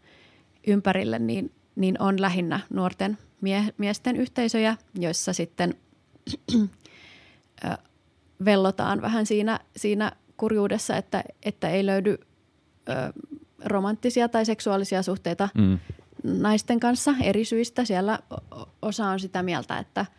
ympärille, 0.66 1.18
niin, 1.18 1.52
niin 1.76 2.02
on 2.02 2.20
lähinnä 2.20 2.60
nuorten 2.70 3.18
mie- 3.40 3.74
miesten 3.78 4.16
yhteisöjä, 4.16 4.76
joissa 4.94 5.32
sitten 5.32 5.74
vellotaan 8.44 9.02
vähän 9.02 9.26
siinä, 9.26 9.60
siinä 9.76 10.12
kurjuudessa, 10.36 10.96
että, 10.96 11.24
että 11.42 11.68
ei 11.68 11.86
löydy 11.86 12.18
ö, 12.88 13.22
romanttisia 13.64 14.28
tai 14.28 14.44
seksuaalisia 14.44 15.02
suhteita 15.02 15.48
mm. 15.54 15.78
naisten 16.24 16.80
kanssa 16.80 17.14
eri 17.22 17.44
syistä. 17.44 17.84
Siellä 17.84 18.18
osa 18.82 19.06
on 19.06 19.20
sitä 19.20 19.42
mieltä, 19.42 19.78
että– 19.78 20.06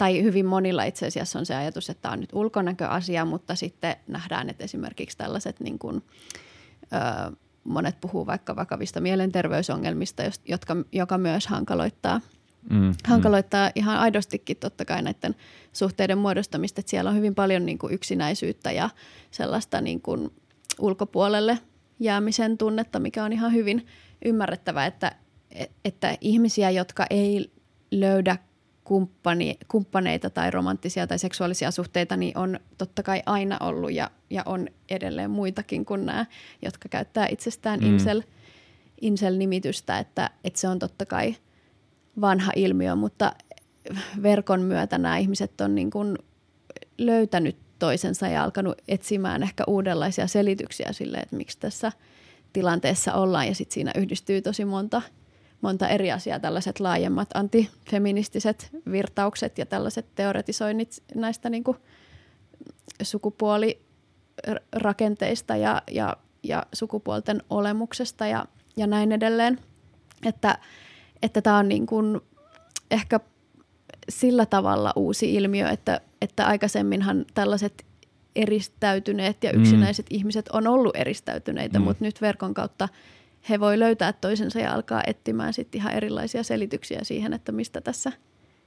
tai 0.00 0.22
hyvin 0.22 0.46
monilla 0.46 0.84
itse 0.84 1.06
asiassa 1.06 1.38
on 1.38 1.46
se 1.46 1.54
ajatus, 1.54 1.90
että 1.90 2.02
tämä 2.02 2.12
on 2.12 2.20
nyt 2.20 2.32
ulkonäköasia, 2.32 3.24
mutta 3.24 3.54
sitten 3.54 3.96
nähdään, 4.06 4.50
että 4.50 4.64
esimerkiksi 4.64 5.18
tällaiset 5.18 5.60
niin 5.60 5.78
kuin, 5.78 6.02
ö, 6.82 7.36
monet 7.64 8.00
puhuu 8.00 8.26
vaikka 8.26 8.56
vakavista 8.56 9.00
mielenterveysongelmista, 9.00 10.22
jotka, 10.44 10.76
joka 10.92 11.18
myös 11.18 11.46
hankaloittaa, 11.46 12.20
mm, 12.70 12.76
mm. 12.76 12.94
hankaloittaa 13.04 13.66
mm. 13.66 13.72
ihan 13.74 13.98
aidostikin 13.98 14.56
totta 14.56 14.84
kai 14.84 15.02
näiden 15.02 15.34
suhteiden 15.72 16.18
muodostamista. 16.18 16.80
Että 16.80 16.90
siellä 16.90 17.10
on 17.10 17.16
hyvin 17.16 17.34
paljon 17.34 17.66
niin 17.66 17.78
kuin 17.78 17.92
yksinäisyyttä 17.94 18.72
ja 18.72 18.90
sellaista 19.30 19.80
niin 19.80 20.00
kuin 20.02 20.30
ulkopuolelle 20.78 21.58
jäämisen 21.98 22.58
tunnetta, 22.58 22.98
mikä 22.98 23.24
on 23.24 23.32
ihan 23.32 23.52
hyvin 23.52 23.86
ymmärrettävä, 24.24 24.86
että, 24.86 25.12
että 25.84 26.16
ihmisiä, 26.20 26.70
jotka 26.70 27.06
ei 27.10 27.52
löydä 27.90 28.36
kumppani, 28.90 29.58
kumppaneita 29.68 30.30
tai 30.30 30.50
romanttisia 30.50 31.06
tai 31.06 31.18
seksuaalisia 31.18 31.70
suhteita, 31.70 32.16
niin 32.16 32.38
on 32.38 32.60
totta 32.78 33.02
kai 33.02 33.22
aina 33.26 33.56
ollut 33.60 33.92
ja, 33.92 34.10
ja 34.30 34.42
on 34.46 34.68
edelleen 34.88 35.30
muitakin 35.30 35.84
kuin 35.84 36.06
nämä, 36.06 36.26
jotka 36.62 36.88
käyttää 36.88 37.26
itsestään 37.30 37.80
mm. 37.80 37.86
incel, 37.86 38.22
incel-nimitystä, 39.00 39.98
että, 39.98 40.30
että 40.44 40.60
se 40.60 40.68
on 40.68 40.78
totta 40.78 41.06
kai 41.06 41.36
vanha 42.20 42.52
ilmiö, 42.56 42.94
mutta 42.94 43.32
verkon 44.22 44.62
myötä 44.62 44.98
nämä 44.98 45.18
ihmiset 45.18 45.60
on 45.60 45.74
niin 45.74 45.90
kuin 45.90 46.18
löytänyt 46.98 47.56
toisensa 47.78 48.28
ja 48.28 48.44
alkanut 48.44 48.82
etsimään 48.88 49.42
ehkä 49.42 49.64
uudenlaisia 49.66 50.26
selityksiä 50.26 50.92
sille, 50.92 51.18
että 51.18 51.36
miksi 51.36 51.58
tässä 51.58 51.92
tilanteessa 52.52 53.14
ollaan 53.14 53.46
ja 53.46 53.54
sitten 53.54 53.74
siinä 53.74 53.92
yhdistyy 53.96 54.42
tosi 54.42 54.64
monta– 54.64 55.02
monta 55.60 55.88
eri 55.88 56.12
asiaa, 56.12 56.40
tällaiset 56.40 56.80
laajemmat 56.80 57.28
antifeministiset 57.34 58.70
virtaukset 58.92 59.58
ja 59.58 59.66
tällaiset 59.66 60.06
teoretisoinnit 60.14 61.02
näistä 61.14 61.50
niin 61.50 61.64
kuin 61.64 61.76
sukupuolirakenteista 63.02 65.56
ja, 65.56 65.82
ja, 65.90 66.16
ja 66.42 66.66
sukupuolten 66.72 67.42
olemuksesta 67.50 68.26
ja, 68.26 68.44
ja 68.76 68.86
näin 68.86 69.12
edelleen. 69.12 69.58
Että, 70.26 70.58
että 71.22 71.42
tämä 71.42 71.58
on 71.58 71.68
niin 71.68 71.86
kuin 71.86 72.20
ehkä 72.90 73.20
sillä 74.08 74.46
tavalla 74.46 74.92
uusi 74.96 75.34
ilmiö, 75.34 75.68
että, 75.68 76.00
että 76.20 76.46
aikaisemminhan 76.46 77.24
tällaiset 77.34 77.86
eristäytyneet 78.36 79.44
ja 79.44 79.52
mm. 79.52 79.60
yksinäiset 79.60 80.06
mm. 80.10 80.16
ihmiset 80.16 80.48
on 80.48 80.66
ollut 80.66 80.96
eristäytyneitä, 80.96 81.78
mm. 81.78 81.84
mutta 81.84 82.04
nyt 82.04 82.20
verkon 82.20 82.54
kautta– 82.54 82.88
he 83.48 83.60
voi 83.60 83.78
löytää 83.78 84.12
toisensa 84.12 84.60
ja 84.60 84.74
alkaa 84.74 85.02
etsimään 85.06 85.52
sitten 85.52 85.80
ihan 85.80 85.92
erilaisia 85.92 86.42
selityksiä 86.42 87.00
siihen, 87.02 87.32
että 87.32 87.52
mistä 87.52 87.80
tässä 87.80 88.12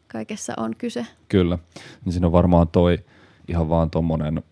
kaikessa 0.07 0.53
on 0.57 0.75
kyse. 0.77 1.05
Kyllä, 1.27 1.59
niin 2.05 2.13
siinä 2.13 2.27
on 2.27 2.33
varmaan 2.33 2.67
toi 2.67 2.97
ihan 3.47 3.69
vaan 3.69 3.89
tuommoinen 3.89 4.43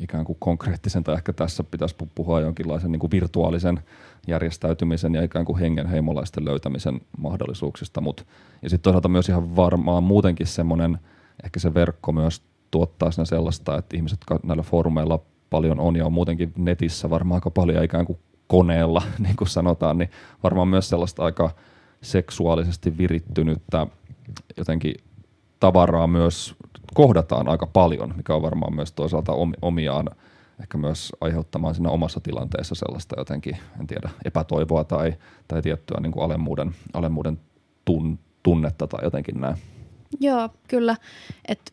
ikään 0.00 0.24
kuin 0.24 0.36
konkreettisen, 0.40 1.04
tai 1.04 1.14
ehkä 1.14 1.32
tässä 1.32 1.64
pitäisi 1.64 1.96
puhua 2.14 2.40
jonkinlaisen 2.40 2.92
niin 2.92 3.00
kuin 3.00 3.10
virtuaalisen 3.10 3.80
järjestäytymisen 4.28 5.14
ja 5.14 5.22
ikään 5.22 5.44
kuin 5.44 5.58
hengenheimolaisten 5.58 6.44
löytämisen 6.44 7.00
mahdollisuuksista. 7.18 8.00
Mut, 8.00 8.26
ja 8.62 8.70
sitten 8.70 8.82
toisaalta 8.82 9.08
myös 9.08 9.28
ihan 9.28 9.56
varmaan 9.56 10.02
muutenkin 10.02 10.46
semmoinen, 10.46 10.98
ehkä 11.44 11.60
se 11.60 11.74
verkko 11.74 12.12
myös 12.12 12.42
tuottaa 12.70 13.10
sinne 13.10 13.26
sellaista, 13.26 13.78
että 13.78 13.96
ihmiset, 13.96 14.20
näillä 14.42 14.62
foorumeilla 14.62 15.20
paljon 15.50 15.80
on 15.80 15.96
ja 15.96 16.06
on 16.06 16.12
muutenkin 16.12 16.52
netissä 16.56 17.10
varmaan 17.10 17.36
aika 17.36 17.50
paljon 17.50 17.84
ikään 17.84 18.06
kuin 18.06 18.18
koneella, 18.50 19.02
niin 19.18 19.36
kuin 19.36 19.48
sanotaan, 19.48 19.98
niin 19.98 20.10
varmaan 20.42 20.68
myös 20.68 20.88
sellaista 20.88 21.24
aika 21.24 21.50
seksuaalisesti 22.02 22.98
virittynyttä 22.98 23.86
jotenkin 24.56 24.94
tavaraa 25.60 26.06
myös 26.06 26.54
kohdataan 26.94 27.48
aika 27.48 27.66
paljon, 27.66 28.14
mikä 28.16 28.34
on 28.34 28.42
varmaan 28.42 28.74
myös 28.74 28.92
toisaalta 28.92 29.32
omiaan 29.62 30.06
ehkä 30.60 30.78
myös 30.78 31.12
aiheuttamaan 31.20 31.74
siinä 31.74 31.90
omassa 31.90 32.20
tilanteessa 32.20 32.74
sellaista 32.74 33.14
jotenkin, 33.18 33.56
en 33.80 33.86
tiedä, 33.86 34.10
epätoivoa 34.24 34.84
tai, 34.84 35.14
tai 35.48 35.62
tiettyä 35.62 36.00
niin 36.00 36.12
kuin 36.12 36.24
alemmuuden, 36.24 36.74
alemmuuden 36.92 37.40
tun, 37.84 38.18
tunnetta 38.42 38.86
tai 38.86 39.04
jotenkin 39.04 39.40
näin. 39.40 39.56
Joo, 40.20 40.48
kyllä. 40.68 40.96
Et 41.48 41.72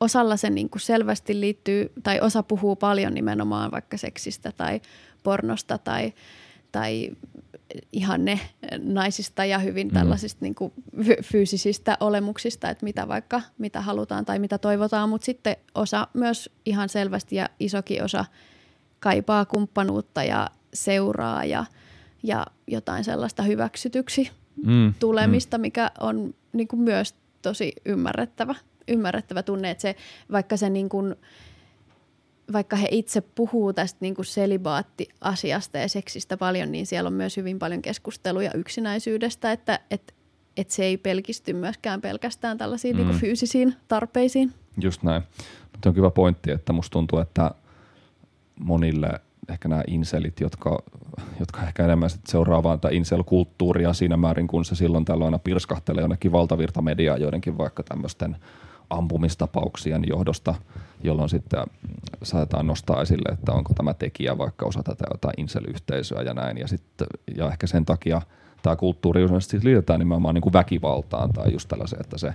osalla 0.00 0.36
se 0.36 0.50
niin 0.50 0.70
kuin 0.70 0.82
selvästi 0.82 1.40
liittyy, 1.40 1.92
tai 2.02 2.20
osa 2.20 2.42
puhuu 2.42 2.76
paljon 2.76 3.14
nimenomaan 3.14 3.70
vaikka 3.70 3.96
seksistä 3.96 4.52
tai 4.52 4.80
pornosta 5.22 5.78
tai, 5.78 6.12
tai 6.72 7.10
ihanne 7.92 8.40
naisista 8.78 9.44
ja 9.44 9.58
hyvin 9.58 9.88
mm. 9.88 9.94
tällaisista 9.94 10.38
niin 10.40 10.54
kuin 10.54 10.72
fyysisistä 11.22 11.96
olemuksista, 12.00 12.70
että 12.70 12.84
mitä 12.84 13.08
vaikka 13.08 13.40
mitä 13.58 13.80
halutaan 13.80 14.24
tai 14.24 14.38
mitä 14.38 14.58
toivotaan, 14.58 15.08
mutta 15.08 15.24
sitten 15.24 15.56
osa 15.74 16.08
myös 16.14 16.50
ihan 16.66 16.88
selvästi 16.88 17.36
ja 17.36 17.48
isokin 17.60 18.04
osa 18.04 18.24
kaipaa 19.00 19.44
kumppanuutta 19.44 20.24
ja 20.24 20.50
seuraa 20.74 21.44
ja, 21.44 21.64
ja 22.22 22.46
jotain 22.66 23.04
sellaista 23.04 23.42
hyväksytyksi 23.42 24.30
mm. 24.66 24.94
tulemista, 24.98 25.58
mm. 25.58 25.62
mikä 25.62 25.90
on 26.00 26.34
niin 26.52 26.68
kuin 26.68 26.80
myös 26.80 27.14
tosi 27.42 27.72
ymmärrettävä, 27.84 28.54
ymmärrettävä 28.88 29.42
tunne, 29.42 29.70
että 29.70 29.82
se, 29.82 29.96
vaikka 30.32 30.56
se 30.56 30.70
niin 30.70 30.88
kuin, 30.88 31.16
vaikka 32.52 32.76
he 32.76 32.88
itse 32.90 33.20
puhuu 33.20 33.72
tästä 33.72 33.98
niin 34.00 34.14
kuin 34.14 34.26
selibaatti-asiasta 34.26 35.78
ja 35.78 35.88
seksistä 35.88 36.36
paljon, 36.36 36.72
niin 36.72 36.86
siellä 36.86 37.08
on 37.08 37.12
myös 37.12 37.36
hyvin 37.36 37.58
paljon 37.58 37.82
keskusteluja 37.82 38.50
yksinäisyydestä, 38.54 39.52
että 39.52 39.80
et, 39.90 40.14
et 40.56 40.70
se 40.70 40.84
ei 40.84 40.96
pelkisty 40.96 41.52
myöskään 41.52 42.00
pelkästään 42.00 42.58
tällaisiin 42.58 42.96
mm. 42.96 42.98
niin 42.98 43.08
kuin 43.08 43.20
fyysisiin 43.20 43.74
tarpeisiin. 43.88 44.52
Just 44.82 45.02
näin. 45.02 45.22
Mutta 45.72 45.88
on 45.88 45.94
kiva 45.94 46.10
pointti, 46.10 46.50
että 46.50 46.72
musta 46.72 46.92
tuntuu, 46.92 47.18
että 47.18 47.50
monille 48.60 49.20
ehkä 49.48 49.68
nämä 49.68 49.82
inselit, 49.86 50.40
jotka, 50.40 50.82
jotka 51.40 51.62
ehkä 51.62 51.84
enemmän 51.84 52.10
sit 52.10 52.26
seuraa 52.28 52.62
vaan 52.62 52.80
tätä 52.80 52.94
insel-kulttuuria 52.94 53.92
siinä 53.92 54.16
määrin, 54.16 54.46
kun 54.46 54.64
se 54.64 54.74
silloin 54.74 55.04
tällöin 55.04 55.26
aina 55.26 55.38
pirskahtelee 55.38 56.00
jonnekin 56.00 56.32
valtavirtamediaa 56.32 57.16
joidenkin 57.16 57.58
vaikka 57.58 57.82
tämmöisten– 57.82 58.36
ampumistapauksien 58.92 60.04
johdosta, 60.06 60.54
jolloin 61.02 61.28
sitten 61.28 61.66
saatetaan 62.22 62.66
nostaa 62.66 63.02
esille, 63.02 63.32
että 63.32 63.52
onko 63.52 63.74
tämä 63.74 63.94
tekijä 63.94 64.38
vaikka 64.38 64.66
osa 64.66 64.82
tätä 64.82 65.04
jotain 65.10 65.34
insel-yhteisöä 65.36 66.22
ja 66.22 66.34
näin. 66.34 66.58
Ja, 66.58 66.68
sitten, 66.68 67.06
ja 67.36 67.48
ehkä 67.48 67.66
sen 67.66 67.84
takia 67.84 68.22
tämä 68.62 68.76
kulttuuri 68.76 69.22
siis 69.38 69.64
liitetään 69.64 69.98
nimenomaan 69.98 70.34
niin 70.34 70.42
kuin 70.42 70.52
väkivaltaan 70.52 71.32
tai 71.32 71.52
just 71.52 71.68
tällaiseen, 71.68 72.00
että 72.00 72.18
se, 72.18 72.34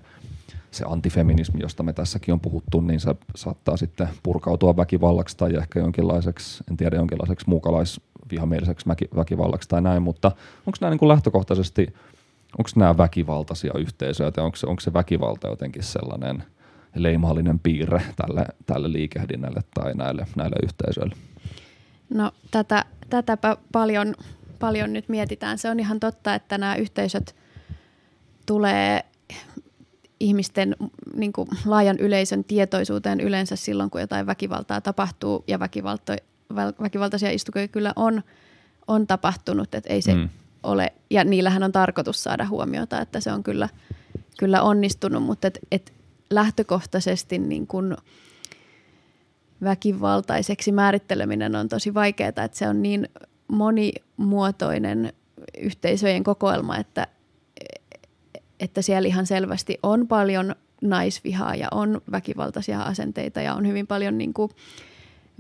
se 0.72 0.86
antifeminismi, 0.88 1.62
josta 1.62 1.84
me 1.84 1.94
tässäkin 1.94 2.34
on 2.34 2.40
puhuttu, 2.40 2.82
niin 2.82 3.00
se 3.00 3.16
saattaa 3.36 3.78
sitten 3.78 4.10
purkautua 4.24 4.78
väkivallaksi 4.78 5.38
tai 5.38 5.56
ehkä 5.56 5.80
jonkinlaiseksi, 5.80 6.64
en 6.72 6.78
tiedä, 6.78 6.96
jonkinlaiseksi 6.96 7.50
muukalaisvihamieliseksi 7.50 8.90
väkivallaksi 9.16 9.70
tai 9.70 9.82
näin, 9.82 10.02
mutta 10.02 10.32
onko 10.68 10.78
nämä 10.82 10.92
niin 10.92 11.00
kuin 11.00 11.10
lähtökohtaisesti– 11.10 11.88
onko 12.58 12.70
nämä 12.76 12.98
väkivaltaisia 12.98 13.74
yhteisöjä 13.78 14.32
tai 14.32 14.44
onko 14.44 14.58
onko 14.66 14.80
se 14.80 14.94
väkivalta 14.94 15.48
jotenkin 15.48 15.84
sellainen 15.84 16.44
leimallinen 17.04 17.60
piirre 17.60 18.02
tälle, 18.16 18.46
tälle 18.66 18.92
liikehdinnälle 18.92 19.62
tai 19.74 19.94
näille, 19.94 20.28
näille 20.36 20.56
yhteisöille? 20.64 21.16
No 22.10 22.32
tätä, 22.52 22.86
tätäpä 23.10 23.58
paljon, 23.72 24.16
paljon 24.60 24.94
nyt 24.94 25.10
mietitään. 25.10 25.58
Se 25.58 25.70
on 25.70 25.80
ihan 25.80 26.00
totta, 26.00 26.36
että 26.36 26.58
nämä 26.58 26.76
yhteisöt 26.76 27.36
tulee 28.46 29.06
ihmisten 30.20 30.76
niin 31.16 31.34
kuin 31.34 31.48
laajan 31.66 31.98
yleisön 32.00 32.44
tietoisuuteen 32.44 33.20
yleensä 33.20 33.56
silloin, 33.56 33.90
kun 33.90 34.02
jotain 34.02 34.26
väkivaltaa 34.26 34.82
tapahtuu 34.82 35.44
ja 35.48 35.60
väkivalta, 35.60 36.16
väkivaltaisia 36.82 37.32
istukoja 37.32 37.68
kyllä 37.68 37.94
on, 37.96 38.24
on 38.88 39.08
tapahtunut, 39.08 39.76
että 39.76 39.94
ei 39.94 40.02
se 40.02 40.16
mm 40.16 40.30
ole, 40.68 40.94
ja 41.10 41.24
niillähän 41.24 41.64
on 41.64 41.72
tarkoitus 41.72 42.24
saada 42.24 42.48
huomiota, 42.48 43.02
että 43.02 43.20
se 43.20 43.32
on 43.32 43.44
kyllä, 43.44 43.70
kyllä 44.40 44.62
onnistunut, 44.62 45.24
mutta 45.24 45.48
et, 45.48 45.60
et 45.72 45.94
lähtökohtaisesti 46.30 47.38
niin 47.40 47.68
kun 47.68 47.98
väkivaltaiseksi 49.64 50.72
määritteleminen 50.72 51.56
on 51.56 51.70
tosi 51.70 51.94
vaikeaa, 51.94 52.30
että 52.30 52.50
se 52.54 52.68
on 52.68 52.82
niin 52.82 53.10
monimuotoinen 53.48 55.14
yhteisöjen 55.62 56.24
kokoelma, 56.24 56.78
että, 56.78 57.08
että 58.60 58.82
siellä 58.82 59.08
ihan 59.08 59.26
selvästi 59.26 59.78
on 59.84 60.08
paljon 60.08 60.56
naisvihaa 60.82 61.56
ja 61.56 61.68
on 61.72 62.02
väkivaltaisia 62.12 62.82
asenteita 62.82 63.42
ja 63.42 63.54
on 63.54 63.68
hyvin 63.68 63.88
paljon 63.88 64.18
niin 64.18 64.34
kuin 64.34 64.52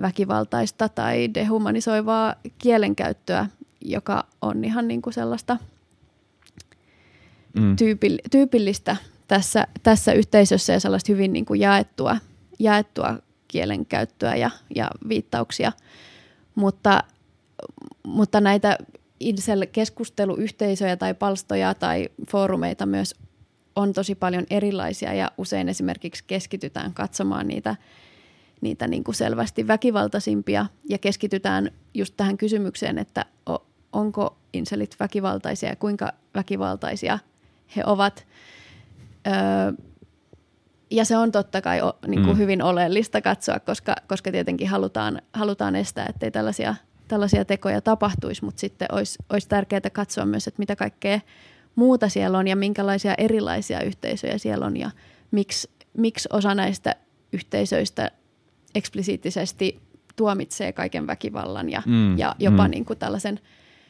väkivaltaista 0.01 0.89
tai 0.89 1.33
dehumanisoivaa 1.33 2.35
kielenkäyttöä 2.57 3.47
joka 3.81 4.25
on 4.41 4.65
ihan 4.65 4.87
niin 4.87 5.01
kuin 5.01 5.13
sellaista 5.13 5.57
mm. 7.59 7.75
tyypill- 7.75 8.27
tyypillistä 8.31 8.95
tässä, 9.27 9.67
tässä 9.83 10.13
yhteisössä 10.13 10.73
ja 10.73 10.79
sellaista 10.79 11.11
hyvin 11.11 11.33
niin 11.33 11.45
kuin 11.45 11.59
jaettua, 11.59 12.17
jaettua 12.59 13.19
kielenkäyttöä 13.47 14.35
ja, 14.35 14.49
ja 14.75 14.91
viittauksia. 15.09 15.71
Mutta, 16.55 17.03
mutta 18.03 18.41
näitä 18.41 18.77
incel-keskusteluyhteisöjä 19.19 20.97
tai 20.97 21.13
palstoja 21.13 21.73
tai 21.73 22.09
foorumeita 22.29 22.85
myös 22.85 23.15
on 23.75 23.93
tosi 23.93 24.15
paljon 24.15 24.45
erilaisia 24.49 25.13
ja 25.13 25.31
usein 25.37 25.69
esimerkiksi 25.69 26.23
keskitytään 26.27 26.93
katsomaan 26.93 27.47
niitä, 27.47 27.75
niitä 28.61 28.87
niin 28.87 29.03
kuin 29.03 29.15
selvästi 29.15 29.67
väkivaltaisimpia 29.67 30.65
ja 30.89 30.97
keskitytään 30.97 31.71
just 31.93 32.13
tähän 32.17 32.37
kysymykseen, 32.37 32.97
että 32.97 33.25
onko 33.93 34.37
inselit 34.53 34.95
väkivaltaisia 34.99 35.69
ja 35.69 35.75
kuinka 35.75 36.11
väkivaltaisia 36.35 37.19
he 37.75 37.83
ovat. 37.85 38.25
Öö, 39.27 39.87
ja 40.91 41.05
se 41.05 41.17
on 41.17 41.31
totta 41.31 41.61
kai 41.61 41.79
niin 42.07 42.23
kuin 42.23 42.35
mm. 42.35 42.37
hyvin 42.37 42.61
oleellista 42.61 43.21
katsoa, 43.21 43.59
koska, 43.59 43.95
koska 44.07 44.31
tietenkin 44.31 44.69
halutaan, 44.69 45.21
halutaan 45.33 45.75
estää, 45.75 46.05
ettei 46.09 46.31
tällaisia, 46.31 46.75
tällaisia 47.07 47.45
tekoja 47.45 47.81
tapahtuisi, 47.81 48.45
mutta 48.45 48.59
sitten 48.59 48.87
olisi, 48.91 49.19
olisi 49.29 49.49
tärkeää 49.49 49.89
katsoa 49.93 50.25
myös, 50.25 50.47
että 50.47 50.59
mitä 50.59 50.75
kaikkea 50.75 51.19
muuta 51.75 52.09
siellä 52.09 52.37
on 52.37 52.47
ja 52.47 52.55
minkälaisia 52.55 53.15
erilaisia 53.17 53.81
yhteisöjä 53.81 54.37
siellä 54.37 54.65
on 54.65 54.77
ja 54.77 54.91
miksi, 55.31 55.69
miksi 55.97 56.29
osa 56.31 56.55
näistä 56.55 56.95
yhteisöistä 57.33 58.11
eksplisiittisesti 58.75 59.81
tuomitsee 60.15 60.71
kaiken 60.71 61.07
väkivallan 61.07 61.69
ja, 61.69 61.83
mm. 61.85 62.17
ja 62.17 62.35
jopa 62.39 62.63
mm. 62.63 62.71
niin 62.71 62.85
kuin 62.85 62.99
tällaisen 62.99 63.39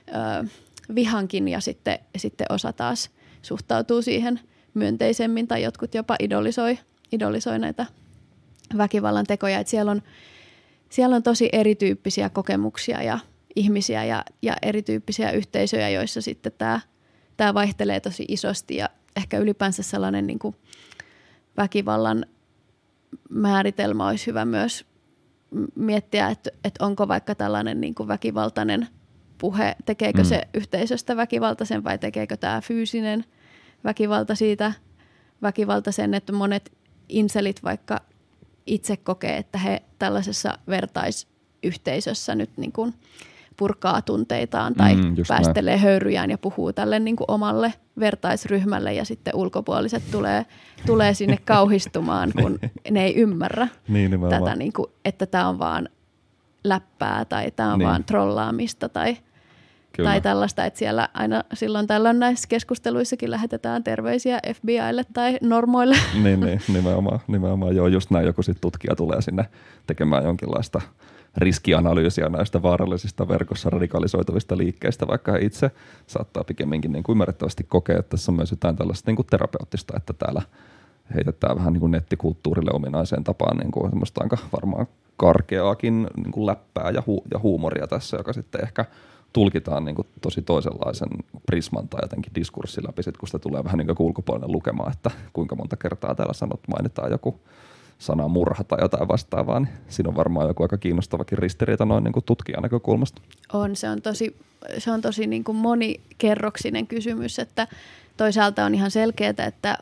ö, 0.08 0.48
vihankin 0.96 1.48
ja 1.48 1.62
sitten, 1.62 2.00
sitten 2.18 2.48
osa 2.50 2.74
taas 2.74 3.10
suhtautuu 3.42 4.02
siihen 4.02 4.40
myönteisemmin 4.78 5.48
tai 5.48 5.64
jotkut 5.64 5.94
jopa 5.94 6.16
idolisoi, 6.20 6.80
idolisoi 7.12 7.60
näitä 7.60 7.86
väkivallan 8.78 9.26
tekoja. 9.26 9.60
Et 9.60 9.68
siellä, 9.68 9.92
on, 9.92 10.02
siellä 10.90 11.16
on 11.16 11.24
tosi 11.24 11.50
erityyppisiä 11.52 12.30
kokemuksia 12.30 13.04
ja 13.04 13.20
ihmisiä 13.56 14.06
ja, 14.06 14.24
ja 14.42 14.56
erityyppisiä 14.62 15.32
yhteisöjä, 15.32 15.90
joissa 15.90 16.22
sitten 16.22 16.52
tämä 16.58 16.80
tämä 17.38 17.54
vaihtelee 17.54 18.00
tosi 18.00 18.26
isosti 18.28 18.76
ja 18.76 18.90
ehkä 19.16 19.38
ylipäänsä 19.38 19.84
sellainen 19.84 20.28
niin 20.28 20.40
kuin 20.40 20.56
väkivallan 21.58 22.26
määritelmä 23.30 24.08
olisi 24.08 24.28
hyvä 24.28 24.46
myös 24.46 24.86
miettiä, 25.76 26.30
että, 26.30 26.50
että 26.64 26.86
onko 26.86 27.08
vaikka 27.08 27.36
tällainen 27.36 27.82
niin 27.82 27.96
kuin 27.96 28.08
väkivaltainen 28.08 28.88
puhe, 29.38 29.76
tekeekö 29.86 30.22
mm. 30.22 30.26
se 30.26 30.48
yhteisöstä 30.54 31.18
väkivaltaisen 31.18 31.84
vai 31.84 31.98
tekeekö 31.98 32.38
tämä 32.38 32.62
fyysinen 32.62 33.26
väkivalta 33.84 34.36
siitä 34.36 34.74
väkivaltaisen, 35.42 36.14
että 36.14 36.34
monet 36.34 36.72
inselit 37.10 37.64
vaikka 37.64 38.02
itse 38.66 38.98
kokee, 38.98 39.38
että 39.38 39.58
he 39.58 39.84
tällaisessa 40.00 40.58
vertaisyhteisössä 40.68 42.36
nyt 42.36 42.50
niin 42.58 42.72
kuin– 42.72 42.94
purkaa 43.58 44.02
tunteitaan 44.02 44.76
tai 44.76 44.96
mm, 44.96 45.16
päästelee 45.28 45.74
näin. 45.74 45.84
höyryjään 45.84 46.32
ja 46.32 46.38
puhuu 46.38 46.74
tälle 46.74 47.00
niin 47.00 47.16
kuin 47.16 47.32
omalle 47.32 47.74
vertaisryhmälle 48.00 48.94
ja 48.94 49.06
sitten 49.06 49.36
ulkopuoliset 49.36 50.04
tulee, 50.12 50.46
tulee 50.86 51.14
sinne 51.14 51.38
kauhistumaan, 51.46 52.32
kun 52.42 52.60
ne 52.92 53.06
ei 53.06 53.16
ymmärrä 53.16 53.68
niin, 53.88 54.12
tätä, 54.30 54.56
niin 54.56 54.74
kuin, 54.74 54.92
että 55.06 55.26
tämä 55.26 55.50
on 55.50 55.60
vaan 55.60 55.90
läppää 56.64 57.26
tai 57.26 57.52
tämä 57.52 57.74
on 57.74 57.80
niin. 57.80 57.88
vaan 57.88 58.04
trollaamista 58.04 58.90
tai, 58.90 59.18
tai 60.04 60.22
tällaista, 60.22 60.66
että 60.66 60.80
siellä 60.80 61.10
aina 61.14 61.44
silloin 61.54 61.88
tällöin 61.88 62.20
näissä 62.20 62.48
keskusteluissakin 62.48 63.32
lähetetään 63.32 63.84
terveisiä 63.84 64.40
FBIlle 64.54 65.06
tai 65.14 65.38
normoille. 65.42 65.96
Niin, 66.24 66.40
niin 66.40 66.62
nimenomaan, 66.74 67.20
nimenomaan. 67.28 67.76
Joo, 67.76 67.88
just 67.88 68.12
näin 68.12 68.26
joku 68.26 68.44
sit 68.44 68.58
tutkija 68.62 68.96
tulee 68.96 69.22
sinne 69.22 69.46
tekemään 69.88 70.24
jonkinlaista– 70.24 70.82
riskianalyysiä 71.38 72.30
näistä 72.30 72.62
vaarallisista 72.62 73.28
verkossa 73.28 73.70
radikalisoituvista 73.70 74.58
liikkeistä, 74.58 75.08
vaikka 75.08 75.38
itse 75.38 75.72
saattaa 76.08 76.44
pikemminkin 76.44 76.92
niin 76.92 77.04
kuin 77.04 77.14
ymmärrettävästi 77.14 77.64
kokea, 77.64 78.00
että 78.00 78.10
tässä 78.10 78.32
on 78.32 78.36
myös 78.36 78.52
jotain 78.52 78.76
tällaista 78.76 79.10
niin 79.10 79.16
kuin 79.16 79.26
terapeuttista, 79.26 79.94
että 79.98 80.14
täällä 80.14 80.42
heitetään 81.16 81.58
vähän 81.58 81.74
niin 81.74 81.80
kuin 81.80 81.92
nettikulttuurille 81.92 82.72
ominaiseen 82.74 83.24
tapaan 83.24 83.58
niin 83.58 83.72
kuin 83.72 83.92
aika 84.20 84.38
varmaan 84.54 84.88
karkeaakin 85.18 86.08
niin 86.18 86.32
kuin 86.32 86.46
läppää 86.46 86.90
ja, 86.90 87.02
hu- 87.02 87.28
ja 87.34 87.40
huumoria 87.40 87.88
tässä, 87.88 88.18
joka 88.18 88.34
sitten 88.34 88.64
ehkä 88.64 88.86
tulkitaan 89.34 89.86
niin 89.86 89.96
kuin 89.96 90.08
tosi 90.22 90.42
toisenlaisen 90.42 91.10
prisman 91.46 91.90
tai 91.90 92.00
jotenkin 92.04 92.36
diskurssin 92.36 92.84
läpi, 92.88 93.04
sit, 93.04 93.18
kun 93.18 93.28
sitä 93.28 93.40
tulee 93.40 93.64
vähän 93.64 93.78
niin 93.78 93.96
kuin 93.96 94.08
ulkopuolinen 94.08 94.52
lukemaan, 94.52 94.92
että 94.92 95.12
kuinka 95.34 95.56
monta 95.56 95.76
kertaa 95.76 96.16
täällä 96.16 96.34
sanot, 96.34 96.60
mainitaan 96.68 97.12
joku 97.12 97.40
sana 97.98 98.28
murha 98.28 98.64
tai 98.64 98.80
jotain 98.82 99.08
vastaavaa, 99.08 99.60
niin 99.60 99.70
siinä 99.88 100.10
on 100.10 100.16
varmaan 100.16 100.48
joku 100.48 100.64
aika 100.64 100.78
kiinnostavakin 100.78 101.38
ristiriita 101.38 101.86
noin 101.86 102.04
niin 102.04 102.14
kuin 102.14 102.26
tutkijan 102.26 102.64
näkökulmasta. 102.64 103.22
On, 103.54 103.76
se 103.76 103.90
on 103.90 104.02
tosi, 104.02 104.36
se 104.78 104.92
on 104.92 105.02
tosi 105.02 105.28
niin 105.28 105.44
kuin 105.44 105.56
monikerroksinen 105.56 106.88
kysymys, 106.88 107.40
että 107.40 107.68
toisaalta 108.18 108.66
on 108.66 108.76
ihan 108.76 108.92
selkeää, 108.92 109.34
että 109.48 109.78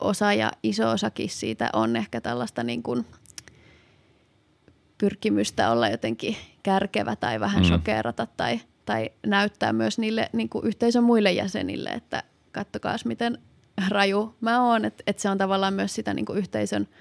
osa 0.00 0.32
ja 0.32 0.52
iso 0.62 0.90
osakin 0.90 1.30
siitä 1.30 1.70
on 1.72 1.96
ehkä 1.96 2.20
tällaista 2.20 2.62
niin 2.62 2.82
kuin 2.82 3.06
pyrkimystä 4.98 5.70
olla 5.70 5.88
jotenkin 5.88 6.36
kärkevä 6.62 7.16
tai 7.16 7.40
vähän 7.40 7.62
mm. 7.62 7.68
shokeerata 7.68 8.26
tai, 8.36 8.60
tai 8.88 9.10
näyttää 9.26 9.72
myös 9.72 9.98
niille 9.98 10.30
niin 10.32 10.48
kuin 10.48 10.66
yhteisön 10.66 11.04
muille 11.04 11.32
jäsenille, 11.32 11.90
että 11.90 12.22
kattokaas 12.52 13.04
miten 13.04 13.38
raju 13.88 14.34
mä 14.40 14.66
oon, 14.68 14.84
että, 14.84 15.02
että 15.06 15.22
se 15.22 15.30
on 15.30 15.38
tavallaan 15.38 15.74
myös 15.74 15.94
sitä 15.94 16.14
niin 16.14 16.26
kuin 16.26 16.38
yhteisön– 16.38 16.88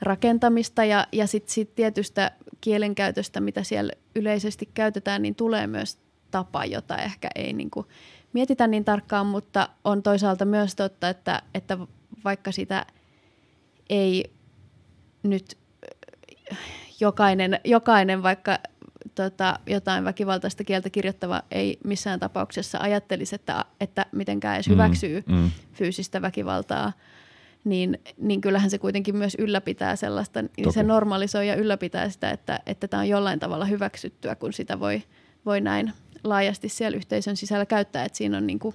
rakentamista 0.00 0.84
ja, 0.84 1.06
ja 1.12 1.26
sitten 1.26 1.52
sit 1.52 1.74
tietystä 1.74 2.30
kielenkäytöstä, 2.60 3.40
mitä 3.40 3.62
siellä 3.62 3.92
yleisesti 4.14 4.70
käytetään, 4.74 5.22
niin 5.22 5.34
tulee 5.34 5.66
myös 5.66 5.98
tapa, 6.30 6.64
jota 6.64 6.96
ehkä 6.96 7.28
ei 7.34 7.52
niin 7.52 7.70
kuin 7.70 7.86
mietitä 8.32 8.66
niin 8.66 8.84
tarkkaan, 8.84 9.26
mutta 9.26 9.68
on 9.84 10.02
toisaalta 10.02 10.44
myös 10.44 10.74
totta, 10.74 11.08
että, 11.08 11.42
että 11.54 11.78
vaikka 12.24 12.52
sitä 12.52 12.86
ei 13.90 14.24
nyt 15.22 15.58
jokainen, 17.00 17.60
jokainen 17.64 18.22
vaikka 18.22 18.58
tota, 19.16 19.58
jotain 19.66 20.04
väkivaltaista 20.04 20.64
kieltä 20.64 20.90
kirjoittava 20.90 21.42
ei 21.50 21.78
missään 21.84 22.20
tapauksessa 22.20 22.78
ajattelisi, 22.78 23.34
että, 23.34 23.64
että 23.80 24.06
mitenkään 24.12 24.54
edes 24.54 24.68
mm, 24.68 24.72
hyväksyy 24.72 25.24
mm, 25.26 25.34
mm. 25.34 25.50
fyysistä 25.72 26.22
väkivaltaa– 26.22 26.92
niin, 27.66 28.00
niin 28.18 28.40
kyllähän 28.40 28.70
se 28.70 28.78
kuitenkin 28.78 29.16
myös 29.16 29.36
ylläpitää 29.38 29.96
sellaista, 29.96 30.42
Toki. 30.42 30.72
se 30.72 30.82
normalisoi 30.82 31.48
ja 31.48 31.54
ylläpitää 31.54 32.10
sitä, 32.10 32.30
että, 32.30 32.60
että 32.66 32.88
tämä 32.88 33.00
on 33.00 33.08
jollain 33.08 33.38
tavalla 33.38 33.64
hyväksyttyä, 33.64 34.34
kun 34.34 34.52
sitä 34.52 34.80
voi, 34.80 35.02
voi 35.46 35.60
näin 35.60 35.92
laajasti 36.24 36.68
siellä 36.68 36.96
yhteisön 36.96 37.36
sisällä 37.36 37.66
käyttää, 37.66 38.04
että 38.04 38.18
siinä 38.18 38.36
on 38.36 38.46
niin 38.46 38.58
kuin 38.58 38.74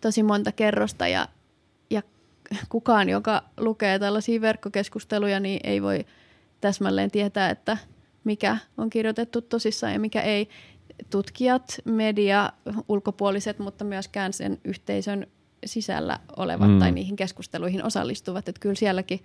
tosi 0.00 0.22
monta 0.22 0.52
kerrosta 0.52 1.08
ja, 1.08 1.28
ja 1.90 2.02
kukaan, 2.68 3.08
joka 3.08 3.42
lukee 3.56 3.98
tällaisia 3.98 4.40
verkkokeskusteluja, 4.40 5.40
niin 5.40 5.60
ei 5.64 5.82
voi 5.82 6.06
täsmälleen 6.60 7.10
tietää, 7.10 7.50
että 7.50 7.76
mikä 8.24 8.56
on 8.78 8.90
kirjoitettu 8.90 9.40
tosissaan 9.40 9.92
ja 9.92 10.00
mikä 10.00 10.22
ei. 10.22 10.48
Tutkijat, 11.10 11.80
media, 11.84 12.52
ulkopuoliset, 12.88 13.58
mutta 13.58 13.84
myöskään 13.84 14.32
sen 14.32 14.58
yhteisön 14.64 15.26
sisällä 15.66 16.18
olevat 16.36 16.70
mm. 16.70 16.78
tai 16.78 16.92
niihin 16.92 17.16
keskusteluihin 17.16 17.84
osallistuvat. 17.84 18.48
Että 18.48 18.60
kyllä 18.60 18.74
sielläkin 18.74 19.20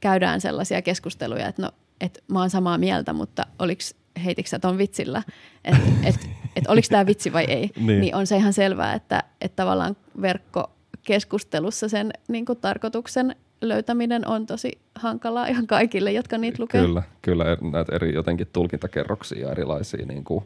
käydään 0.00 0.40
sellaisia 0.40 0.82
keskusteluja, 0.82 1.48
että 1.48 1.62
no, 1.62 1.70
et 2.00 2.24
mä 2.28 2.40
oon 2.40 2.50
samaa 2.50 2.78
mieltä, 2.78 3.12
mutta 3.12 3.46
oliks, 3.58 3.94
heitikö 4.24 4.48
sä 4.48 4.58
ton 4.58 4.78
vitsillä, 4.78 5.22
että 5.64 5.82
et, 6.04 6.28
et 6.56 6.66
oliko 6.68 6.86
tämä 6.90 7.06
vitsi 7.06 7.32
vai 7.32 7.44
ei. 7.44 7.70
niin. 7.76 8.00
niin 8.00 8.14
on 8.14 8.26
se 8.26 8.36
ihan 8.36 8.52
selvää, 8.52 8.94
että, 8.94 9.22
että 9.40 9.56
tavallaan 9.56 9.96
verkkokeskustelussa 10.22 11.88
sen 11.88 12.10
niin 12.28 12.44
tarkoituksen 12.60 13.36
löytäminen 13.68 14.28
on 14.28 14.46
tosi 14.46 14.78
hankalaa 14.94 15.46
ihan 15.46 15.66
kaikille, 15.66 16.12
jotka 16.12 16.38
niitä 16.38 16.62
lukee. 16.62 16.80
Kyllä, 16.80 17.02
kyllä 17.22 17.44
näitä 17.72 17.94
eri 17.94 18.14
jotenkin 18.14 18.46
tulkintakerroksia 18.52 19.50
erilaisia 19.50 20.06
niin 20.06 20.24
kuin 20.24 20.44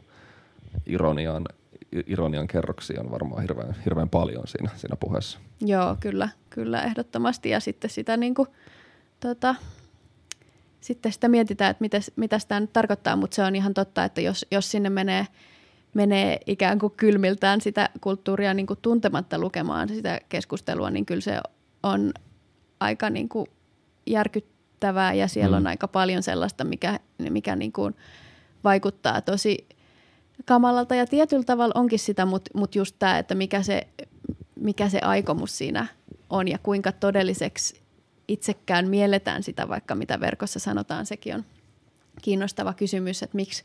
ironian 0.85 1.45
ironian 2.07 2.47
kerroksia 2.47 3.01
on 3.01 3.11
varmaan 3.11 3.41
hirveän, 3.41 3.75
hirveän 3.85 4.09
paljon 4.09 4.47
siinä, 4.47 4.69
siinä 4.75 4.95
puheessa. 4.95 5.39
Joo, 5.61 5.97
kyllä, 5.99 6.29
kyllä 6.49 6.83
ehdottomasti. 6.83 7.49
Ja 7.49 7.59
sitten 7.59 7.89
sitä, 7.89 8.17
niin 8.17 8.35
kuin, 8.35 8.47
tota, 9.19 9.55
sitten 10.81 11.11
sitä 11.11 11.27
mietitään, 11.27 11.71
että 11.71 11.81
mitä, 11.81 11.99
mitä 12.15 12.37
tämä 12.47 12.59
nyt 12.59 12.73
tarkoittaa, 12.73 13.15
mutta 13.15 13.35
se 13.35 13.43
on 13.43 13.55
ihan 13.55 13.73
totta, 13.73 14.03
että 14.03 14.21
jos, 14.21 14.45
jos 14.51 14.71
sinne 14.71 14.89
menee, 14.89 15.27
menee 15.93 16.39
ikään 16.47 16.79
kuin 16.79 16.93
kylmiltään 16.97 17.61
sitä 17.61 17.89
kulttuuria 18.01 18.53
niin 18.53 18.67
kuin 18.67 18.79
tuntematta 18.81 19.39
lukemaan 19.39 19.89
sitä 19.89 20.19
keskustelua, 20.29 20.89
niin 20.89 21.05
kyllä 21.05 21.21
se 21.21 21.39
on 21.83 22.13
aika 22.79 23.09
niin 23.09 23.29
kuin 23.29 23.47
järkyttävää 24.07 25.13
ja 25.13 25.27
siellä 25.27 25.59
mm. 25.59 25.63
on 25.63 25.67
aika 25.67 25.87
paljon 25.87 26.23
sellaista, 26.23 26.63
mikä, 26.63 26.99
mikä 27.29 27.55
niin 27.55 27.71
kuin 27.71 27.95
vaikuttaa 28.63 29.21
tosi– 29.21 29.57
kamalalta 30.45 30.95
ja 30.95 31.07
tietyllä 31.07 31.43
tavalla 31.43 31.79
onkin 31.79 31.99
sitä, 31.99 32.25
mutta 32.25 32.51
mut 32.53 32.75
just 32.75 32.95
tämä, 32.99 33.17
että 33.17 33.35
mikä 33.35 33.63
se, 33.63 33.87
mikä 34.55 34.89
se 34.89 34.99
aikomus 34.99 35.57
siinä 35.57 35.87
on 36.29 36.47
ja 36.47 36.57
kuinka 36.63 36.91
todelliseksi 36.91 37.81
itsekään 38.27 38.87
mielletään 38.87 39.43
sitä, 39.43 39.67
vaikka 39.67 39.95
mitä 39.95 40.19
verkossa 40.19 40.59
sanotaan, 40.59 41.05
sekin 41.05 41.35
on 41.35 41.45
kiinnostava 42.21 42.73
kysymys, 42.73 43.23
että 43.23 43.35
miksi, 43.35 43.63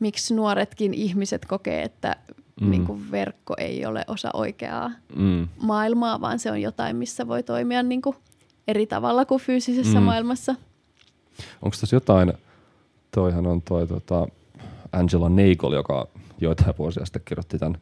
miksi 0.00 0.34
nuoretkin 0.34 0.94
ihmiset 0.94 1.46
kokee, 1.46 1.82
että 1.82 2.16
mm. 2.60 2.70
niin 2.70 2.86
kuin 2.86 3.10
verkko 3.10 3.54
ei 3.58 3.86
ole 3.86 4.04
osa 4.08 4.30
oikeaa 4.34 4.90
Mm. 5.16 5.48
maailmaa, 5.62 6.20
vaan 6.20 6.38
se 6.38 6.50
on 6.50 6.62
jotain, 6.62 6.96
missä 6.96 7.28
voi 7.28 7.42
toimia 7.42 7.82
niin 7.82 8.02
kuin 8.02 8.16
eri 8.68 8.86
tavalla 8.86 9.24
kuin 9.24 9.40
fyysisessä 9.40 9.98
Mm. 10.00 10.04
maailmassa. 10.04 10.54
Onko 11.62 11.76
tässä 11.80 11.96
jotain, 11.96 12.32
toihan 13.10 13.46
on 13.46 13.62
toi 13.62 13.86
tota 13.86 14.26
Angela 14.92 15.28
Nagel, 15.28 15.72
joka 15.72 16.08
joitain 16.40 16.74
vuosia 16.78 17.04
sitten 17.04 17.22
kirjoitti 17.24 17.58
tämän 17.58 17.78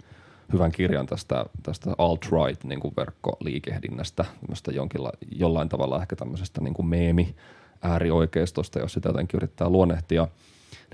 hyvän 0.52 0.72
kirjan 0.72 1.06
tästä, 1.06 1.44
tästä 1.62 1.90
alt-right 1.98 2.64
niin 2.64 2.80
kuin 2.80 2.94
verkkoliikehdinnästä, 2.96 4.24
jonkinla, 4.72 5.12
jollain 5.36 5.68
tavalla 5.68 6.00
ehkä 6.02 6.16
tämmöisestä 6.16 6.60
niin 6.60 6.74
kuin 6.74 6.86
meemi 6.86 7.34
äärioikeistosta, 7.82 8.78
jos 8.78 8.92
sitä 8.92 9.08
jotenkin 9.08 9.38
yrittää 9.38 9.68
luonnehtia, 9.68 10.28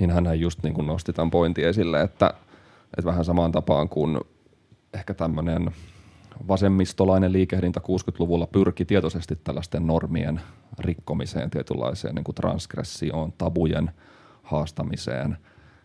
niin 0.01 0.11
hän 0.11 0.41
just 0.41 0.63
niin 0.63 0.75
kuin 0.75 0.87
nosti 0.87 1.13
tämän 1.13 1.31
pointin 1.31 1.67
esille, 1.69 2.01
että, 2.03 2.35
että 2.99 3.11
vähän 3.11 3.25
samaan 3.25 3.53
tapaan 3.53 3.89
kuin 3.89 4.21
ehkä 4.95 5.15
tämmöinen 5.15 5.71
vasemmistolainen 6.49 7.33
liikehdintä 7.33 7.81
60-luvulla 7.81 8.47
pyrki 8.47 8.85
tietoisesti 8.85 9.37
tällaisten 9.37 9.87
normien 9.87 10.41
rikkomiseen, 10.79 11.51
tietynlaiseen 11.51 12.15
niin 12.15 12.25
kuin 12.25 12.35
transgressioon, 12.35 13.33
tabujen 13.39 13.91
haastamiseen, 14.43 15.37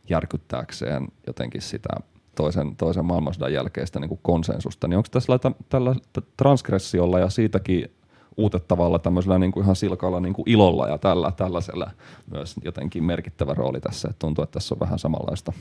järkyttääkseen 0.09 1.07
jotenkin 1.27 1.61
sitä 1.61 1.89
toisen, 2.35 2.75
toisen 2.75 3.05
maailmansodan 3.05 3.53
jälkeistä 3.53 3.99
niin 3.99 4.09
kuin 4.09 4.19
konsensusta, 4.23 4.87
niin 4.87 4.97
onko 4.97 5.09
tässä 5.11 5.31
laita, 5.31 5.51
tällä 5.69 5.95
transgressiolla 6.37 7.19
ja 7.19 7.29
siitäkin 7.29 7.91
uutettavalla 8.37 8.99
tämmöisellä 8.99 9.39
niin 9.39 9.51
kuin 9.51 9.63
ihan 9.63 9.75
silkalla 9.75 10.19
niin 10.19 10.33
kuin 10.33 10.49
ilolla 10.49 10.87
ja 10.87 10.97
tällä, 10.97 11.31
tällaisella 11.31 11.91
myös 12.31 12.55
jotenkin 12.63 13.03
merkittävä 13.03 13.53
rooli 13.53 13.81
tässä. 13.81 14.07
Että 14.07 14.19
tuntuu, 14.19 14.43
että 14.43 14.53
tässä 14.53 14.75
on 14.75 14.79
vähän 14.79 14.99
samanlaista, 14.99 15.53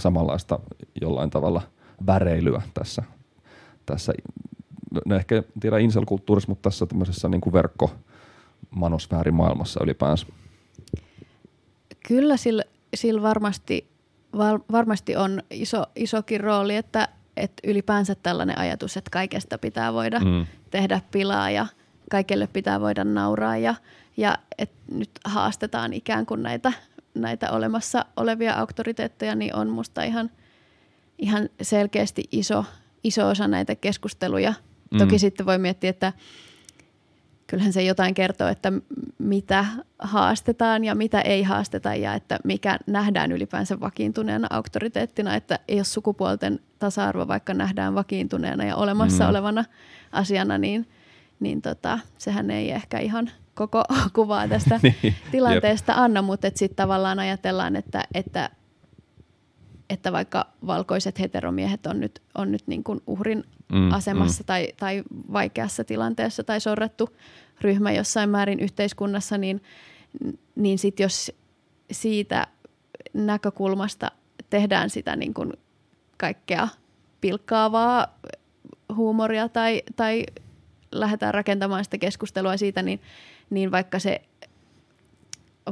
samanlaista 0.00 0.58
jollain 1.00 1.30
tavalla 1.30 1.62
väreilyä 2.06 2.62
tässä, 2.74 3.02
tässä 3.86 4.12
no 5.04 5.16
ehkä 5.16 5.36
en 5.36 5.44
tiedä 5.60 5.78
incel-kulttuurissa, 5.78 6.48
mutta 6.48 6.70
tässä 6.70 6.86
tämmöisessä 6.86 7.28
niin 7.28 7.40
kuin 7.40 7.52
verkkomanosfäärimaailmassa 7.52 9.80
ylipäänsä. 9.84 10.26
Kyllä 12.08 12.36
sillä, 12.36 12.62
sillä 12.94 13.22
varmasti, 13.22 13.90
val, 14.36 14.58
varmasti 14.72 15.16
on 15.16 15.42
iso, 15.50 15.86
isokin 15.96 16.40
rooli, 16.40 16.76
että, 16.76 17.08
että 17.36 17.70
ylipäänsä 17.70 18.14
tällainen 18.14 18.58
ajatus, 18.58 18.96
että 18.96 19.10
kaikesta 19.10 19.58
pitää 19.58 19.92
voida 19.92 20.20
Mm. 20.20 20.46
tehdä 20.70 21.00
pilaa 21.10 21.50
ja 21.50 21.66
kaikelle 22.10 22.46
pitää 22.46 22.80
voida 22.80 23.04
nauraa 23.04 23.56
ja, 23.56 23.74
ja 24.16 24.38
että 24.58 24.76
nyt 24.92 25.10
haastetaan 25.24 25.92
ikään 25.92 26.26
kuin 26.26 26.42
näitä, 26.42 26.72
näitä 27.14 27.50
olemassa 27.50 28.04
olevia 28.16 28.54
auktoriteetteja, 28.54 29.34
niin 29.34 29.54
on 29.54 29.68
musta 29.68 30.02
ihan, 30.02 30.30
ihan 31.18 31.48
selkeästi 31.62 32.24
iso, 32.32 32.64
iso 33.04 33.28
osa 33.28 33.48
näitä 33.48 33.74
keskusteluja. 33.74 34.54
Mm. 34.90 34.98
Toki 34.98 35.18
sitten 35.18 35.46
voi 35.46 35.58
miettiä, 35.58 35.90
että 35.90 36.12
kyllähän 37.46 37.72
se 37.72 37.82
jotain 37.82 38.14
kertoo, 38.14 38.48
että 38.48 38.72
mitä 39.18 39.64
haastetaan 39.98 40.84
ja 40.84 40.94
mitä 40.94 41.20
ei 41.20 41.42
haasteta 41.42 41.94
ja 41.94 42.14
että 42.14 42.38
mikä 42.44 42.78
nähdään 42.86 43.32
ylipäänsä 43.32 43.80
vakiintuneena 43.80 44.46
auktoriteettina, 44.50 45.34
että 45.34 45.58
jos 45.68 45.94
sukupuolten 45.94 46.60
tasa-arvo 46.78 47.28
vaikka 47.28 47.54
nähdään 47.54 47.94
vakiintuneena 47.94 48.64
ja 48.64 48.76
olemassa 48.76 49.24
Mm. 49.24 49.30
olevana 49.30 49.64
asiana, 50.12 50.58
niin, 50.58 50.88
niin 51.40 51.62
tota, 51.62 51.98
sehän 52.18 52.50
ei 52.50 52.70
ehkä 52.70 52.98
ihan 52.98 53.30
koko 53.54 53.84
kuvaa 54.14 54.48
tästä 54.48 54.80
Niin, 54.82 55.14
tilanteesta 55.30 55.92
anna, 55.96 56.22
mutta 56.22 56.48
sitten 56.54 56.76
tavallaan 56.76 57.18
ajatellaan, 57.18 57.76
että, 57.76 58.04
että, 58.14 58.50
että 59.90 60.12
vaikka 60.12 60.46
valkoiset 60.66 61.18
heteromiehet 61.18 61.86
on 61.86 62.00
nyt, 62.00 62.22
on 62.34 62.52
nyt 62.52 62.62
niin 62.66 62.84
kuin 62.84 63.00
uhrin 63.06 63.44
Mm, 63.72 63.92
asemassa 63.92 64.44
tai, 64.44 64.68
tai 64.76 65.02
vaikeassa 65.32 65.84
tilanteessa 65.84 66.44
tai 66.44 66.60
sorrettu 66.60 67.16
ryhmä 67.60 67.92
jossain 67.92 68.30
määrin 68.30 68.60
yhteiskunnassa, 68.60 69.38
niin, 69.38 69.62
niin 70.54 70.78
sit 70.78 71.00
jos 71.00 71.32
siitä 71.90 72.46
näkökulmasta 73.12 74.10
tehdään 74.50 74.90
sitä 74.90 75.16
niin 75.16 75.34
kuin 75.34 75.52
kaikkea 76.16 76.68
pilkkaavaa 77.20 78.18
huumoria 78.96 79.48
tai, 79.48 79.82
tai 79.96 80.26
lähdetään 80.92 81.34
rakentamaan 81.34 81.84
sitä 81.84 81.98
keskustelua 81.98 82.56
siitä, 82.56 82.82
niin, 82.82 83.00
niin 83.50 83.70
vaikka 83.70 83.98
se 83.98 84.20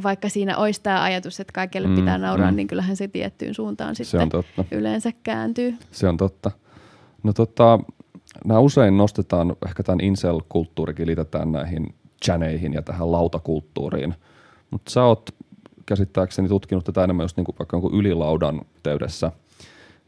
vaikka 0.03 0.29
siinä 0.29 0.57
olisi 0.57 0.83
tämä 0.83 1.03
ajatus, 1.03 1.41
että 1.41 1.53
kaikille 1.53 1.89
Mm, 1.89 1.95
pitää 1.95 2.19
nauraa, 2.19 2.51
mm. 2.51 2.57
niin 2.57 2.67
kyllähän 2.67 2.97
se 2.97 3.09
tiettyyn 3.09 3.55
suuntaan 3.55 3.97
Se 3.97 4.05
sitten 4.05 4.23
on 4.23 4.29
totta. 4.29 4.65
yleensä 4.71 5.13
kääntyy. 5.23 5.75
Se 5.91 6.09
on 6.09 6.17
totta. 6.17 6.51
No 7.23 7.33
tota, 7.33 7.79
nämä 8.45 8.61
usein 8.61 8.97
nostetaan, 8.97 9.57
ehkä 9.67 9.83
tämän 9.83 10.01
incel-kulttuurikin 10.01 11.07
liitetään 11.07 11.53
näihin 11.53 11.95
chaneihin 12.25 12.73
ja 12.73 12.83
tähän 12.83 13.13
lautakulttuuriin. 13.13 14.15
Mutta 14.71 14.91
sä 14.91 15.05
oot 15.05 15.31
käsittääkseni 15.87 16.49
tutkinut 16.49 16.85
tätä 16.85 17.05
enemmän 17.05 17.25
just 17.25 17.37
niinku 17.37 17.55
vaikka 17.59 17.77
jonkun 17.77 17.95
ylilaudan 17.95 18.61
yhteydessä. 18.77 19.33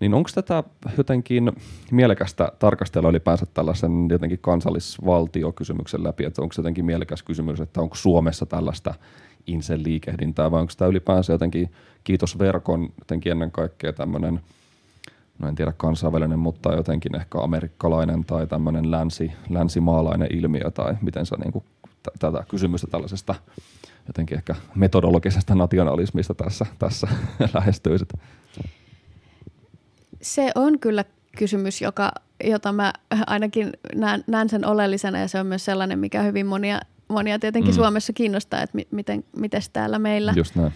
Niin 0.00 0.14
onko 0.14 0.30
tätä 0.34 0.64
jotenkin 0.96 1.52
mielekästä 1.90 2.52
tarkastella 2.58 3.08
ylipäänsä 3.08 3.46
tällaisen 3.54 4.08
jotenkin 4.10 4.38
kansallisvaltiokysymyksen 4.38 6.04
läpi, 6.04 6.24
että 6.24 6.42
onko 6.42 6.52
se 6.52 6.60
jotenkin 6.60 6.84
mielekäs 6.84 7.22
kysymys, 7.22 7.60
että 7.60 7.80
onko 7.80 7.94
Suomessa 7.94 8.46
tällaista 8.46 8.94
incel-liikehdintää 9.46 10.50
vai 10.50 10.60
onko 10.60 10.72
tämä 10.76 10.88
ylipäänsä 10.88 11.32
jotenkin 11.32 11.70
kiitos 12.04 12.38
verkon 12.38 12.92
jotenkin 12.98 13.32
ennen 13.32 13.50
kaikkea 13.50 13.92
tämmöinen 13.92 14.40
no 15.38 15.48
en 15.48 15.54
tiedä 15.54 15.72
kansainvälinen, 15.76 16.38
mutta 16.38 16.74
jotenkin 16.74 17.16
ehkä 17.16 17.38
amerikkalainen 17.38 18.24
tai 18.24 18.46
tämmöinen 18.46 18.90
länsi, 18.90 19.32
länsimaalainen 19.50 20.28
ilmiö 20.30 20.70
tai 20.70 20.94
miten 21.02 21.26
sä 21.26 21.36
niinku 21.36 21.64
t- 22.02 22.18
tätä 22.18 22.44
kysymystä 22.48 22.86
tällaisesta 22.86 23.34
jotenkin 24.06 24.38
ehkä 24.38 24.54
metodologisesta 24.74 25.54
nationalismista 25.54 26.34
tässä, 26.34 26.66
tässä 26.78 27.08
lähestyisit. 27.54 28.08
Se 30.24 30.52
on 30.54 30.78
kyllä 30.78 31.04
kysymys, 31.38 31.82
joka, 31.82 32.12
jota 32.44 32.72
mä 32.72 32.92
ainakin 33.26 33.72
näen, 33.94 34.24
näen 34.26 34.48
sen 34.48 34.66
oleellisena 34.66 35.18
ja 35.18 35.28
se 35.28 35.40
on 35.40 35.46
myös 35.46 35.64
sellainen, 35.64 35.98
mikä 35.98 36.22
hyvin 36.22 36.46
monia, 36.46 36.80
monia 37.08 37.38
tietenkin 37.38 37.70
Mm. 37.70 37.74
mm. 37.74 37.76
Suomessa 37.82 38.12
kiinnostaa, 38.12 38.62
että 38.62 38.76
mi, 38.76 38.88
miten 38.90 39.24
mites 39.36 39.68
täällä 39.68 39.98
meillä. 39.98 40.32
Just 40.36 40.56
näin. 40.56 40.72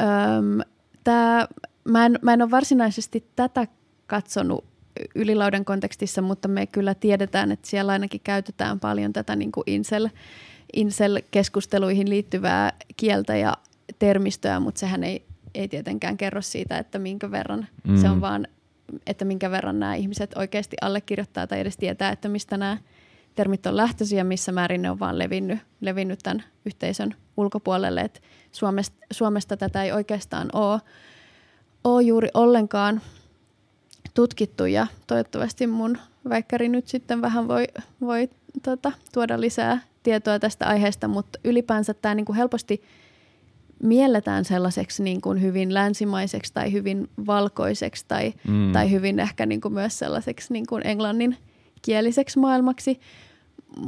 Öm, 0.00 0.60
tää, 1.04 1.48
mä, 1.84 2.06
en, 2.06 2.18
mä 2.22 2.32
en 2.32 2.42
ole 2.42 2.50
varsinaisesti 2.50 3.26
tätä 3.36 3.66
katsonut 4.06 4.64
ylilauden 5.14 5.64
kontekstissa, 5.64 6.22
mutta 6.22 6.48
me 6.48 6.66
kyllä 6.66 6.94
tiedetään, 6.94 7.52
että 7.52 7.68
siellä 7.68 7.92
ainakin 7.92 8.20
käytetään 8.24 8.80
paljon 8.80 9.12
tätä 9.12 9.36
niin 9.36 9.52
kuin 9.52 9.64
incel, 9.66 10.08
incel-keskusteluihin 10.76 12.08
liittyvää 12.10 12.72
kieltä 12.96 13.36
ja 13.36 13.56
termistöä, 13.98 14.60
mutta 14.60 14.78
sehän 14.78 15.04
ei, 15.04 15.24
ei 15.54 15.68
tietenkään 15.68 16.16
kerro 16.16 16.42
siitä, 16.42 16.78
että 16.78 16.98
minkä 16.98 17.30
verran 17.30 17.66
Mm. 17.84 17.92
mm. 17.92 18.00
se 18.00 18.08
on 18.10 18.20
vaan, 18.20 18.46
että 19.06 19.24
minkä 19.24 19.50
verran 19.50 19.80
nämä 19.80 19.94
ihmiset 19.94 20.36
oikeasti 20.36 20.76
allekirjoittaa 20.80 21.46
tai 21.46 21.60
edes 21.60 21.76
tietää, 21.76 22.12
että 22.12 22.28
mistä 22.28 22.56
nämä 22.56 22.78
termit 23.34 23.66
on 23.66 23.76
lähtöisiä 23.76 24.18
ja 24.18 24.24
missä 24.24 24.52
määrin 24.52 24.82
ne 24.82 24.90
on 24.90 24.98
vaan 24.98 25.18
levinnyt, 25.18 25.58
levinnyt 25.80 26.18
tämän 26.22 26.44
yhteisön 26.64 27.14
ulkopuolelle. 27.36 28.00
Et 28.00 28.22
Suomesta, 28.52 28.96
Suomesta 29.12 29.56
tätä 29.56 29.82
ei 29.82 29.92
oikeastaan 29.92 30.48
ole, 30.52 30.80
ole 31.84 32.02
juuri 32.02 32.28
ollenkaan 32.34 33.00
tutkittu 34.14 34.66
ja 34.66 34.86
toivottavasti 35.06 35.66
mun 35.66 35.98
väikkäri 36.28 36.68
nyt 36.68 36.88
sitten 36.88 37.22
vähän 37.22 37.48
voi, 37.48 37.64
voi 38.00 38.30
tota, 38.62 38.92
tuoda 39.12 39.40
lisää 39.40 39.80
tietoa 40.02 40.38
tästä 40.38 40.66
aiheesta, 40.66 41.08
mutta 41.08 41.38
ylipäänsä 41.44 41.94
tämä 41.94 42.14
niinku 42.14 42.34
helposti 42.34 42.82
mielletään 43.82 44.44
sellaiseksi 44.44 45.02
niin 45.02 45.20
kuin 45.20 45.42
hyvin 45.42 45.74
länsimaiseksi 45.74 46.54
tai 46.54 46.72
hyvin 46.72 47.08
valkoiseksi 47.26 48.04
tai, 48.08 48.32
Mm. 48.48 48.72
tai 48.72 48.90
hyvin 48.90 49.20
ehkä 49.20 49.46
niin 49.46 49.60
kuin 49.60 49.74
myös 49.74 49.98
sellaiseksi 49.98 50.52
niin 50.52 50.66
kuin 50.66 50.86
englannin 50.86 51.36
kieliseksi 51.82 52.38
maailmaksi, 52.38 53.00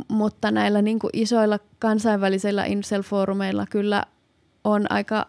mutta 0.08 0.50
näillä 0.50 0.82
niin 0.82 0.98
kuin 0.98 1.10
isoilla 1.12 1.58
kansainvälisillä 1.78 2.64
incel-foorumeilla 2.64 3.66
kyllä 3.70 4.02
on 4.64 4.92
aika, 4.92 5.26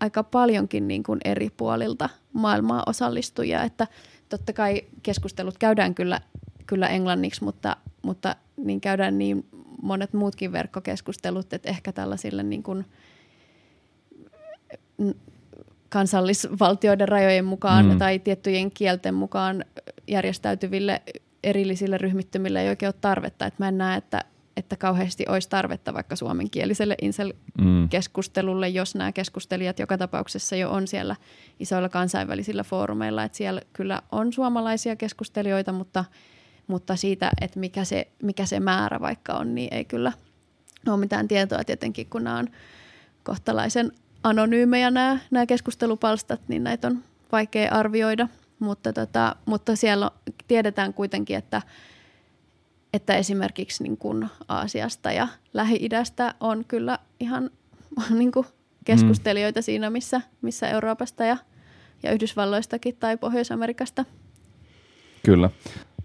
aika 0.00 0.22
paljonkin 0.22 0.88
niin 0.88 1.02
kuin 1.02 1.20
eri 1.24 1.50
puolilta 1.56 2.08
maailmaa 2.32 2.82
osallistujia, 2.86 3.62
että 3.62 3.86
totta 4.28 4.52
kai 4.52 4.82
keskustelut 5.02 5.58
käydään 5.58 5.94
kyllä, 5.94 6.20
kyllä 6.66 6.88
englanniksi, 6.88 7.44
mutta, 7.44 7.76
mutta 8.02 8.36
niin 8.56 8.80
käydään 8.80 9.18
niin 9.18 9.46
monet 9.82 10.12
muutkin 10.12 10.52
verkkokeskustelut, 10.52 11.52
että 11.52 11.68
ehkä 11.68 11.92
tällaisille 11.92 12.42
niin 12.42 12.62
kuin 12.62 12.84
kansallisvaltioiden 15.88 17.08
rajojen 17.08 17.44
mukaan 17.44 17.86
Mm. 17.86 17.92
mm. 17.92 17.98
tai 17.98 18.18
tiettyjen 18.18 18.70
kielten 18.70 19.14
mukaan 19.14 19.64
järjestäytyville 20.08 21.02
erillisille 21.44 21.98
ryhmittymille 21.98 22.62
ei 22.62 22.68
oikein 22.68 22.88
ole 22.88 22.94
tarvetta. 23.00 23.46
Et 23.46 23.58
mä 23.58 23.68
en 23.68 23.78
näe, 23.78 23.98
että, 23.98 24.24
että 24.56 24.76
kauheasti 24.76 25.24
olisi 25.28 25.48
tarvetta 25.48 25.94
vaikka 25.94 26.16
suomenkieliselle 26.16 26.94
Insel-keskustelulle, 27.02 28.68
mm. 28.68 28.74
jos 28.74 28.94
nämä 28.94 29.12
keskustelijat 29.12 29.78
joka 29.78 29.98
tapauksessa 29.98 30.56
jo 30.56 30.70
on 30.70 30.88
siellä 30.88 31.16
isoilla 31.60 31.88
kansainvälisillä 31.88 32.64
foorumeilla. 32.64 33.24
Että 33.24 33.38
siellä 33.38 33.60
kyllä 33.72 34.02
on 34.12 34.32
suomalaisia 34.32 34.96
keskustelijoita, 34.96 35.72
mutta, 35.72 36.04
mutta 36.66 36.96
siitä, 36.96 37.30
että 37.40 37.60
mikä 37.60 37.84
se, 37.84 38.08
mikä 38.22 38.46
se 38.46 38.60
määrä 38.60 39.00
vaikka 39.00 39.32
on, 39.32 39.54
niin 39.54 39.74
ei 39.74 39.84
kyllä 39.84 40.12
ole 40.88 40.96
mitään 40.96 41.28
tietoa 41.28 41.64
tietenkin, 41.64 42.06
kun 42.06 42.24
nämä 42.24 42.38
on 42.38 42.48
kohtalaisen 43.22 43.92
anonyymejä 44.22 44.90
nämä, 44.90 45.18
nämä 45.30 45.46
keskustelupalstat, 45.46 46.40
niin 46.48 46.64
näitä 46.64 46.88
on 46.88 47.04
vaikea 47.32 47.72
arvioida. 47.72 48.28
Mutta, 48.58 48.92
tota, 48.92 49.36
mutta 49.46 49.76
siellä 49.76 50.10
tiedetään 50.48 50.94
kuitenkin, 50.94 51.36
että– 51.36 51.62
että 52.92 53.16
esimerkiksi 53.16 53.82
niin 53.82 53.96
kuin 53.96 54.28
Aasiasta 54.48 55.12
ja 55.12 55.28
Lähi-idästä 55.54 56.34
on 56.40 56.64
kyllä 56.68 56.98
ihan 57.20 57.50
niin 58.18 58.32
kuin 58.32 58.46
keskustelijoita 58.84 59.60
mm. 59.60 59.64
siinä, 59.64 59.90
missä, 59.90 60.20
missä 60.42 60.68
Euroopasta 60.68 61.24
ja, 61.24 61.36
ja 62.02 62.12
Yhdysvalloistakin 62.12 62.96
tai 63.00 63.16
Pohjois-Amerikasta. 63.16 64.04
Kyllä. 65.24 65.50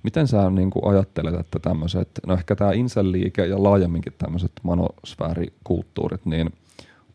Miten 0.04 0.28
sä 0.28 0.50
niin 0.50 0.70
kuin 0.70 0.88
ajattelet, 0.94 1.40
että 1.40 1.60
tämmöiset, 1.60 2.10
no 2.28 2.34
ehkä 2.34 2.56
tämä 2.56 2.72
Insel-liike 2.72 3.46
ja 3.46 3.64
laajemminkin 3.64 4.14
tämmöiset 4.18 4.52
manosfäärikulttuurit, 4.64 6.26
niin 6.26 6.54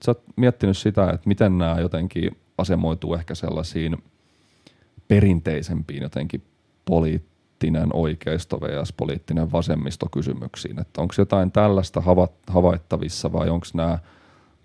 sä 0.05 0.11
oot 0.11 0.23
miettinyt 0.37 0.79
sitä, 0.79 1.11
että 1.11 1.29
miten 1.29 1.59
nämä 1.59 1.81
jotenkin 1.81 2.37
asemoituu 2.59 3.15
ehkä 3.15 3.35
sellaisiin 3.35 3.97
perinteisempiin 5.09 6.03
jotenkin 6.03 6.43
poliittinen 6.85 7.89
oikeisto 7.93 8.61
vs. 8.61 8.93
poliittinen 8.93 9.53
vasemmisto 9.53 10.07
kysymyksiin. 10.09 10.81
Että 10.81 11.03
onko 11.03 11.15
jotain 11.19 11.53
tällaista 11.53 12.03
havaittavissa 12.47 13.33
vai 13.33 13.49
onko 13.49 13.67
nämä 13.75 13.99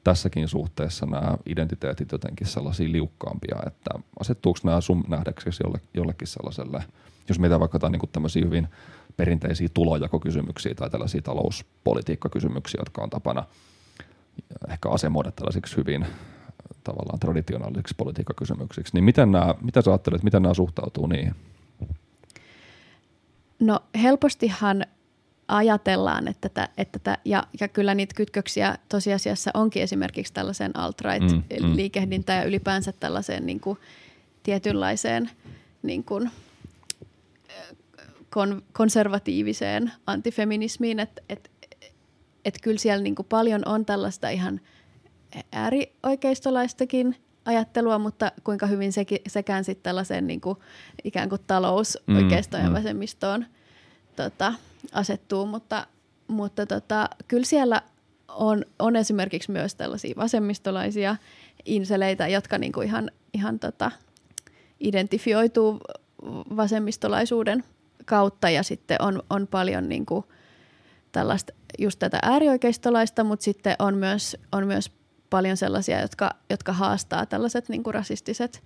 tässäkin 0.04 0.48
suhteessa 0.48 1.06
nämä 1.06 1.38
identiteetit 1.46 2.12
jotenkin 2.12 2.48
sellaisia 2.48 2.92
liukkaampia, 2.92 3.58
että 3.68 3.90
asettuuko 4.20 4.60
nämä 4.64 4.82
sun 4.82 5.04
nähdäksesi 5.08 5.64
jolle, 5.64 5.80
jollekin 5.94 6.28
sellaiselle, 6.28 6.84
jos 7.30 7.40
mitä 7.40 7.60
vaikka 7.60 7.76
jotain 7.76 7.92
niin 7.92 8.10
tämmöisiä 8.12 8.46
hyvin 8.46 8.68
perinteisiä 9.18 9.68
tulojakokysymyksiä 9.74 10.76
tai 10.76 10.90
tällaisia 10.90 11.22
talouspolitiikkakysymyksiä, 11.22 12.82
jotka 12.82 13.02
on 13.02 13.10
tapana 13.10 13.44
ehkä 14.70 14.90
asemoida 14.90 15.32
tällaisiksi 15.32 15.78
hyvin 15.78 16.06
tavallaan 16.84 17.20
traditionaalisiksi 17.20 17.96
politiikkakysymyksiksi, 17.98 18.94
niin 18.94 19.04
miten, 19.04 19.32
nämä, 19.32 19.56
mitä 19.62 19.82
sä 19.82 19.92
ajattelet, 19.92 20.24
miten 20.24 20.42
nämä 20.42 20.54
suhtautuu 20.54 21.08
niihin? 21.08 21.36
No 23.60 23.80
helpostihan 24.02 24.86
ajatellaan, 25.48 26.28
että, 26.28 26.50
tätä, 26.50 26.70
että 26.78 27.00
tätä, 27.00 27.18
ja, 27.26 27.44
ja 27.60 27.68
kyllä 27.68 27.96
niitä 27.96 28.16
kytköksiä 28.16 28.78
tosiasiassa 28.90 29.52
onkin 29.54 29.84
esimerkiksi 29.84 30.34
tällaiseen 30.34 30.72
alt-right-liikehdintään 30.76 32.38
mm, 32.38 32.42
mm. 32.42 32.44
ja 32.44 32.48
ylipäänsä 32.50 32.94
tällaiseen 33.00 33.46
niin 33.46 33.60
kuin, 33.60 33.78
tietynlaiseen 34.44 35.30
niin 35.84 36.04
kuin, 36.04 36.32
kon, 38.30 38.64
konservatiiviseen 38.74 39.92
antifeminismiin, 40.08 41.00
että 41.00 41.22
et, 41.30 41.52
et 42.48 42.58
kyllä 42.64 42.78
siellä 42.78 43.04
niin 43.04 43.16
kuin 43.16 43.26
paljon 43.30 43.62
on 43.66 43.86
tällaista 43.86 44.30
ihan 44.30 44.62
äärioikeistolaistakin 45.52 47.16
ajattelua, 47.45 48.00
mutta 48.00 48.32
kuinka 48.43 48.68
hyvin 48.68 48.93
sekin, 48.93 49.20
sekään 49.28 49.64
sitten 49.64 49.84
tällaiseen 49.84 50.28
niin 50.28 50.41
kuin, 50.41 50.58
ikään 51.04 51.30
kuin 51.30 51.41
talous 51.48 51.98
mm, 52.08 52.16
oikeistoon 52.16 52.64
ja 52.64 52.70
mm. 52.70 52.76
vasemmistoon 52.76 53.45
tota, 54.16 54.54
asettuu, 54.91 55.45
mutta, 55.45 55.88
mutta 56.28 56.66
tota, 56.66 57.10
kyllä 57.28 57.45
siellä 57.45 57.82
on, 58.28 58.66
on 58.80 58.95
esimerkiksi 58.95 59.52
myös 59.52 59.76
tällaisia 59.76 60.14
vasemmistolaisia 60.18 61.16
inseleitä, 61.66 62.28
jotka 62.28 62.58
niin 62.58 62.72
kuin 62.72 62.88
ihan, 62.88 63.12
ihan 63.34 63.60
tota, 63.60 63.91
identifioituu 64.80 65.80
vasemmistolaisuuden 66.56 67.64
kautta 68.06 68.50
ja 68.50 68.64
sitten 68.64 69.02
on, 69.02 69.24
on 69.30 69.48
paljon 69.48 69.89
niin 69.89 70.06
kuin 70.06 70.26
tällaista 71.12 71.53
just 71.80 71.99
tätä 71.99 72.20
äärioikeistolaista, 72.22 73.24
mutta 73.24 73.43
sitten 73.43 73.76
on 73.80 73.97
myös, 73.97 74.38
on 74.51 74.68
myös 74.68 74.91
paljon 75.30 75.58
sellaisia, 75.58 76.01
jotka, 76.01 76.32
jotka 76.49 76.74
haastaa 76.74 77.26
tällaiset 77.26 77.70
niin 77.70 77.84
kuin 77.84 77.93
rasistiset 77.93 78.64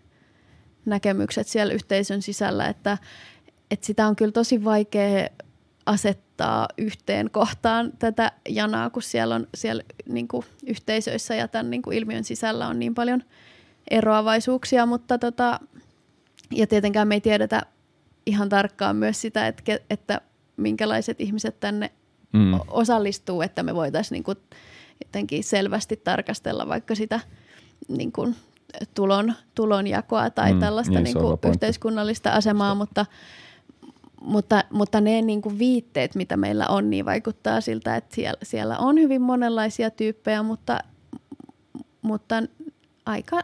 näkemykset 0.86 1.48
siellä 1.48 1.74
yhteisön 1.74 2.22
sisällä, 2.22 2.68
että, 2.68 2.98
että 3.72 3.86
sitä 3.86 4.08
on 4.08 4.16
kyllä 4.16 4.32
tosi 4.32 4.64
vaikea 4.64 5.28
asettaa 5.86 6.68
yhteen 6.78 7.32
kohtaan 7.32 7.92
tätä 8.00 8.32
janaa, 8.50 8.89
kun 8.89 9.02
siellä 9.02 9.36
on 9.36 9.48
siellä 9.56 9.84
niin 10.10 10.28
kuin 10.28 10.46
yhteisöissä 10.68 11.36
ja 11.36 11.48
tämän 11.48 11.70
niin 11.70 11.82
kuin 11.82 11.98
ilmiön 11.98 12.24
sisällä 12.24 12.68
on 12.68 12.80
niin 12.80 12.96
paljon 12.96 13.24
eroavaisuuksia, 13.92 14.86
mutta 14.86 15.18
tota, 15.18 15.60
ja 16.52 16.68
tietenkään 16.68 17.08
me 17.08 17.16
ei 17.16 17.22
tiedetä 17.22 17.62
ihan 18.26 18.50
tarkkaan 18.50 18.96
myös 18.96 19.22
sitä, 19.22 19.48
että, 19.48 19.80
että 19.89 20.22
minkälaiset 20.58 21.22
ihmiset 21.22 21.60
tänne 21.60 21.92
mm. 22.34 22.60
osallistuu, 22.68 23.42
että 23.42 23.64
me 23.64 23.76
voitaisiin 23.76 24.16
niin 24.16 24.24
kuin 24.24 24.38
jotenkin 25.06 25.44
selvästi 25.44 25.98
tarkastella 25.98 26.68
vaikka 26.68 26.96
sitä 26.96 27.20
niin 27.88 28.12
kuin 28.12 28.36
tulon, 28.94 29.34
tulonjakoa 29.56 30.30
tai 30.30 30.54
mm, 30.54 30.60
tällaista 30.60 30.94
niin, 30.94 31.04
niin 31.04 31.18
kuin 31.18 31.40
yhteiskunnallista 31.50 32.32
asemaa, 32.32 32.76
mutta, 32.76 33.06
mutta, 34.22 34.64
mutta 34.70 35.02
ne 35.02 35.22
niin 35.22 35.42
kuin 35.42 35.60
viitteet, 35.60 36.16
mitä 36.16 36.38
meillä 36.38 36.68
on, 36.68 36.90
niin 36.90 37.06
vaikuttaa 37.06 37.62
siltä, 37.62 37.96
että 37.96 38.16
siellä, 38.16 38.40
siellä 38.44 38.78
on 38.78 39.00
hyvin 39.00 39.22
monenlaisia 39.22 39.90
tyyppejä, 39.90 40.44
mutta, 40.44 40.80
mutta 42.02 42.44
aika 43.06 43.42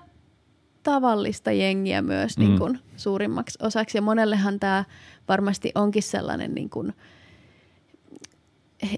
tavallista 0.83 1.51
jengiä 1.51 2.01
myös 2.01 2.37
mm. 2.37 2.43
niin 2.43 2.59
kuin 2.59 2.79
suurimmaksi 2.97 3.59
osaksi. 3.61 3.97
Ja 3.97 4.01
monellehan 4.01 4.59
tämä 4.59 4.85
varmasti 5.27 5.71
onkin 5.75 6.03
sellainen 6.03 6.55
niin 6.55 6.69
kuin– 6.69 6.93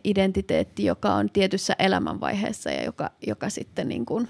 identiteetti, 0.03 0.85
joka 0.85 1.13
on 1.13 1.29
tietyssä 1.29 1.75
elämänvaiheessa 1.79 2.71
ja 2.71 2.83
joka, 2.83 3.11
joka 3.27 3.49
sitten 3.49 3.89
niin 3.89 4.05
kuin 4.05 4.27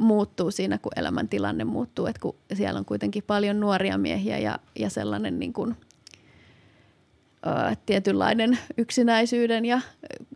muuttuu 0.00 0.50
siinä, 0.50 0.78
kun 0.78 0.92
elämäntilanne 0.96 1.64
muuttuu. 1.64 2.06
Et 2.06 2.18
kun 2.18 2.36
siellä 2.54 2.78
on 2.78 2.84
kuitenkin 2.84 3.22
paljon 3.26 3.60
nuoria 3.60 3.98
miehiä 3.98 4.38
ja, 4.38 4.58
ja 4.78 4.90
sellainen 4.90 5.38
niin 5.38 5.52
kuin, 5.52 5.76
ä, 7.46 7.76
tietynlainen 7.86 8.58
yksinäisyyden 8.78 9.64
ja 9.64 9.80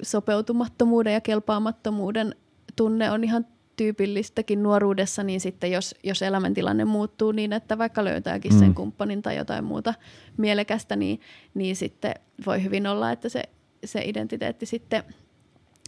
sopeutumattomuuden 0.02 1.12
ja 1.12 1.20
kelpaamattomuuden 1.20 2.34
tunne 2.76 3.10
on 3.10 3.24
ihan 3.24 3.46
tyypillistäkin 3.76 4.62
nuoruudessa, 4.62 5.22
niin 5.22 5.40
sitten 5.40 5.70
jos, 5.70 5.94
jos 6.02 6.22
elämäntilanne 6.22 6.84
muuttuu 6.84 7.32
niin, 7.32 7.52
että 7.52 7.78
vaikka 7.78 8.04
löytääkin 8.04 8.52
mm. 8.52 8.58
sen 8.58 8.74
kumppanin 8.74 9.22
tai 9.22 9.36
jotain 9.36 9.64
muuta 9.64 9.94
mielekästä, 10.36 10.96
niin, 10.96 11.20
niin 11.54 11.76
sitten 11.76 12.14
voi 12.46 12.62
hyvin 12.62 12.86
olla, 12.86 13.12
että 13.12 13.28
se 13.28 13.42
se 13.86 14.02
identiteetti 14.04 14.66
sitten 14.66 15.02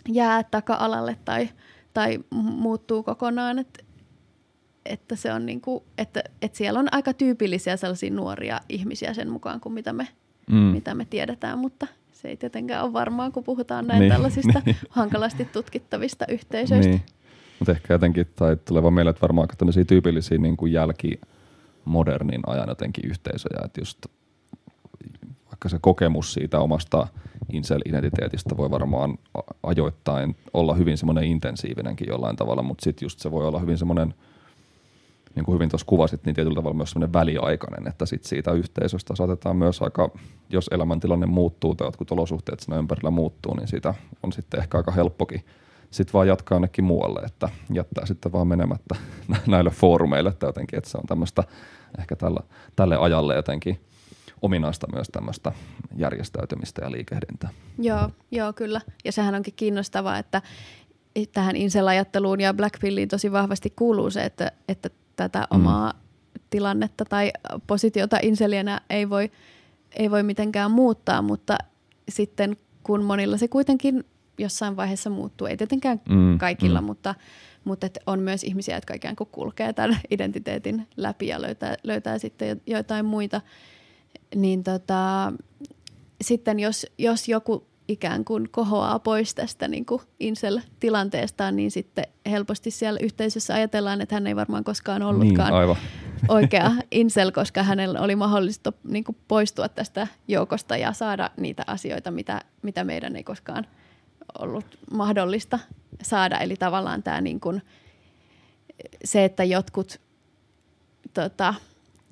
jää 0.09 0.43
taka-alalle 0.43 1.17
tai, 1.25 1.49
tai 1.95 2.19
muuttuu 2.31 3.03
kokonaan, 3.03 3.59
että 3.59 3.85
että 4.89 5.17
se 5.17 5.33
on 5.33 5.47
niin 5.47 5.61
kuin, 5.61 5.85
että, 5.99 6.23
että 6.43 6.59
siellä 6.59 6.81
on 6.81 6.89
aika 6.93 7.13
tyypillisiä 7.13 7.77
sellaisia 7.77 8.11
nuoria 8.11 8.61
ihmisiä 8.69 9.15
sen 9.15 9.31
mukaan 9.31 9.61
kuin 9.61 9.73
mitä 9.73 9.93
me, 9.93 10.09
mm. 10.51 10.57
mitä 10.57 10.95
me 10.95 11.05
tiedetään, 11.11 11.59
mutta 11.59 11.87
se 12.13 12.29
ei 12.29 12.37
tietenkään 12.37 12.85
ole 12.85 12.93
varmaa, 12.93 13.31
kun 13.31 13.45
puhutaan 13.45 13.87
näin 13.87 14.01
niin, 14.01 14.13
tällaisista 14.13 14.63
niin. 14.67 14.77
hankalasti 14.89 15.45
tutkittavista 15.45 16.25
yhteisöistä. 16.29 16.91
Niin. 16.91 17.03
Mutta 17.59 17.73
ehkä 17.73 17.95
jotenkin, 17.95 18.27
tai 18.37 18.57
tulee 18.57 18.83
vaan 18.83 18.95
meille, 18.95 19.11
että 19.11 19.23
varmaan 19.23 19.45
aika 19.45 19.57
tämmöisiä 19.57 19.85
tyypillisiä 19.85 20.39
niin 20.39 20.57
kuin 20.57 20.73
jälkimodernin 20.73 22.41
ajan 22.47 22.69
jotenkin 22.69 23.11
yhteisöjä, 23.11 23.65
että 23.65 23.81
just 23.81 24.07
vaikka 25.59 25.69
se 25.69 25.79
kokemus 25.81 26.33
siitä 26.33 26.61
omasta 26.61 27.07
incel-identiteetistä 27.53 28.57
voi 28.57 28.71
varmaan 28.71 29.19
ajoittain 29.63 30.37
olla 30.55 30.75
hyvin 30.75 30.99
semmoinen 30.99 31.25
intensiivinenkin 31.25 32.09
jollain 32.09 32.37
tavalla, 32.37 32.63
mutta 32.63 32.85
sitten 32.85 33.07
just 33.07 33.19
se 33.19 33.31
voi 33.31 33.47
olla 33.47 33.59
hyvin 33.59 33.79
semmoinen, 33.79 34.15
niin 35.35 35.45
kuin 35.45 35.55
hyvin 35.55 35.69
tuossa 35.69 35.87
kuvasit, 35.87 36.25
niin 36.25 36.35
tietyllä 36.35 36.55
tavalla 36.55 36.77
myös 36.77 36.91
semmoinen 36.91 37.13
väliaikainen, 37.13 37.89
että 37.89 38.07
sit 38.07 38.25
siitä 38.25 38.53
yhteisöstä 38.53 39.17
saatetaan 39.17 39.57
myös 39.57 39.83
aika, 39.83 40.11
jos 40.51 40.69
elämäntilanne 40.71 41.27
muuttuu 41.27 41.75
tai 41.75 41.87
jotkut 41.87 42.11
olosuhteet 42.11 42.61
siinä 42.61 42.79
ympärillä 42.79 43.11
muuttuu, 43.11 43.55
niin 43.55 43.69
siitä 43.69 43.95
on 44.23 44.33
sitten 44.33 44.61
ehkä 44.61 44.77
aika 44.79 44.93
helppokin 44.93 45.45
sitten 45.91 46.13
vaan 46.13 46.29
jatkaa 46.29 46.57
jonnekin 46.57 46.85
muualle, 46.85 47.21
että 47.21 47.49
jättää 47.73 48.07
sitten 48.07 48.33
vaan 48.33 48.49
menemättä 48.49 48.97
näille 49.47 49.71
foorumeille, 49.71 50.29
että 50.29 50.47
jotenkin, 50.47 50.77
että 50.79 50.91
se 50.91 50.99
on 50.99 51.07
tämmöistä 51.07 51.45
ehkä 51.99 52.17
tällä, 52.17 52.41
tälle 52.77 52.97
ajalle 52.97 53.35
jotenkin 53.35 53.81
ominaista 54.43 54.87
myös 54.93 55.09
tämmöistä 55.13 55.53
järjestäytymistä 55.97 56.85
ja 56.85 56.93
liikehdintää. 56.93 57.51
Joo, 57.79 58.11
joo, 58.31 58.53
kyllä. 58.53 58.81
Ja 59.05 59.13
sehän 59.13 59.35
onkin 59.35 59.55
kiinnostavaa, 59.57 60.19
että 60.19 60.43
tähän 61.33 61.57
insel-ajatteluun 61.57 62.41
ja 62.41 62.55
Blackpilliin 62.55 63.09
tosi 63.09 63.33
vahvasti 63.33 63.73
kuuluu 63.77 64.11
se, 64.11 64.25
että, 64.25 64.53
että 64.69 64.91
tätä 65.17 65.39
mm. 65.39 65.57
omaa 65.57 65.93
tilannetta 66.51 67.05
tai 67.05 67.33
positiota 67.67 68.19
inselienä 68.23 68.81
ei 68.91 69.11
voi, 69.11 69.31
ei 69.97 70.11
voi 70.11 70.23
mitenkään 70.23 70.71
muuttaa, 70.71 71.23
mutta 71.23 71.59
sitten 72.09 72.57
kun 72.83 73.05
monilla 73.05 73.37
se 73.37 73.49
kuitenkin 73.49 74.05
jossain 74.39 74.77
vaiheessa 74.77 75.11
muuttuu. 75.11 75.47
Ei 75.47 75.57
tietenkään 75.57 76.01
mm, 76.09 76.39
kaikilla, 76.39 76.81
mm. 76.81 76.87
mutta, 76.87 77.15
mutta 77.65 77.87
et 77.87 77.99
on 78.07 78.21
myös 78.21 78.45
ihmisiä, 78.45 78.77
jotka 78.77 78.95
ikään 78.95 79.17
kuin 79.17 79.29
kulkee 79.33 79.73
tämän 79.73 79.99
identiteetin 80.11 80.87
läpi 80.97 81.27
ja 81.27 81.43
löytää, 81.43 81.75
löytää 81.83 82.19
sitten 82.19 82.61
jotain 82.67 83.05
muita. 83.05 83.41
Niin 84.35 84.65
tota, 84.65 85.33
sitten 86.21 86.61
jos, 86.61 86.87
jos 86.99 87.29
joku 87.29 87.67
ikään 87.89 88.25
kuin 88.25 88.49
kohoaa 88.51 88.99
pois 88.99 89.35
tästä 89.35 89.69
niin 89.69 89.87
kuin 89.87 90.03
incel-tilanteestaan, 90.21 91.57
niin 91.57 91.71
sitten 91.71 92.05
helposti 92.31 92.71
siellä 92.71 93.01
yhteisössä 93.03 93.55
ajatellaan, 93.55 94.01
että 94.01 94.15
hän 94.15 94.27
ei 94.27 94.37
varmaan 94.37 94.65
koskaan 94.65 95.03
ollutkaan 95.03 95.53
niin, 95.67 95.77
oikea 96.39 96.73
incel, 96.91 97.33
koska 97.33 97.63
hänellä 97.63 98.01
oli 98.01 98.17
mahdollista 98.17 98.73
niin 98.85 99.05
kuin 99.05 99.17
poistua 99.29 99.69
tästä 99.69 100.07
joukosta 100.29 100.77
ja 100.77 100.93
saada 100.93 101.31
niitä 101.37 101.65
asioita, 101.67 102.11
mitä, 102.11 102.41
mitä 102.63 102.85
meidän 102.85 103.17
ei 103.17 103.25
koskaan 103.25 103.67
ollut 104.39 104.79
mahdollista 104.93 105.59
saada. 106.03 106.39
Eli 106.39 106.57
tavallaan 106.57 107.03
tämä 107.03 107.21
niin 107.21 107.41
kuin, 107.41 107.63
se, 109.05 109.25
että 109.25 109.45
jotkut 109.45 110.01
tota, 111.15 111.55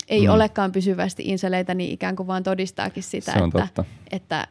ei 0.09 0.27
mm. 0.27 0.33
olekaan 0.33 0.73
pysyvästi 0.73 1.23
inseleitä, 1.27 1.75
niin 1.75 1.91
ikään 1.91 2.17
kuin 2.17 2.27
vaan 2.27 2.43
todistaakin 2.43 3.03
sitä, 3.03 3.33
että, 3.33 3.85
että, 4.11 4.49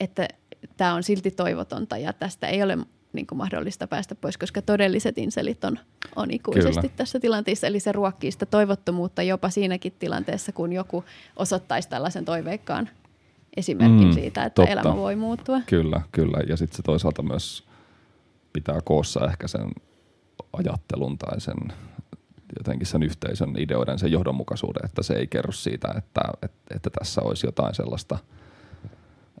että 0.00 0.28
tämä 0.76 0.94
on 0.94 1.02
silti 1.02 1.30
toivotonta 1.30 1.98
ja 1.98 2.12
tästä 2.12 2.46
ei 2.46 2.62
ole 2.62 2.78
niin 3.12 3.26
kuin 3.26 3.38
mahdollista 3.38 3.86
päästä 3.86 4.14
pois, 4.14 4.38
koska 4.38 4.62
todelliset 4.62 5.18
inselit 5.18 5.64
on, 5.64 5.78
on 6.16 6.30
ikuisesti 6.30 6.80
Kyllä. 6.80 6.94
tässä 6.96 7.20
tilanteessa. 7.20 7.66
Eli 7.66 7.80
se 7.80 7.92
ruokkii 7.92 8.30
sitä 8.30 8.46
toivottomuutta 8.46 9.22
jopa 9.22 9.50
siinäkin 9.50 9.92
tilanteessa, 9.98 10.52
kun 10.52 10.72
joku 10.72 11.04
osoittaisi 11.36 11.88
tällaisen 11.88 12.24
toiveikkaan 12.24 12.88
esimerkin 13.56 14.06
mm, 14.06 14.12
siitä, 14.12 14.44
että 14.44 14.54
totta. 14.54 14.72
elämä 14.72 14.96
voi 14.96 15.16
muuttua. 15.16 15.60
Kyllä, 15.66 16.00
kyllä. 16.12 16.38
Ja 16.48 16.56
sitten 16.56 16.76
se 16.76 16.82
toisaalta 16.82 17.22
myös 17.22 17.64
pitää 18.52 18.80
koossa 18.84 19.26
ehkä 19.26 19.48
sen 19.48 19.70
ajattelun 20.52 21.18
tai 21.18 21.40
sen 21.40 21.72
jotenkin 22.58 22.86
sen 22.86 23.02
yhteisön 23.02 23.54
ideoiden, 23.58 23.98
sen 23.98 24.12
johdonmukaisuuden, 24.12 24.84
että 24.84 25.02
se 25.02 25.14
ei 25.14 25.26
kerro 25.26 25.52
siitä, 25.52 25.88
että, 25.96 26.20
että, 26.42 26.74
että 26.74 26.90
tässä 26.90 27.20
olisi 27.22 27.46
jotain 27.46 27.74
sellaista– 27.74 28.18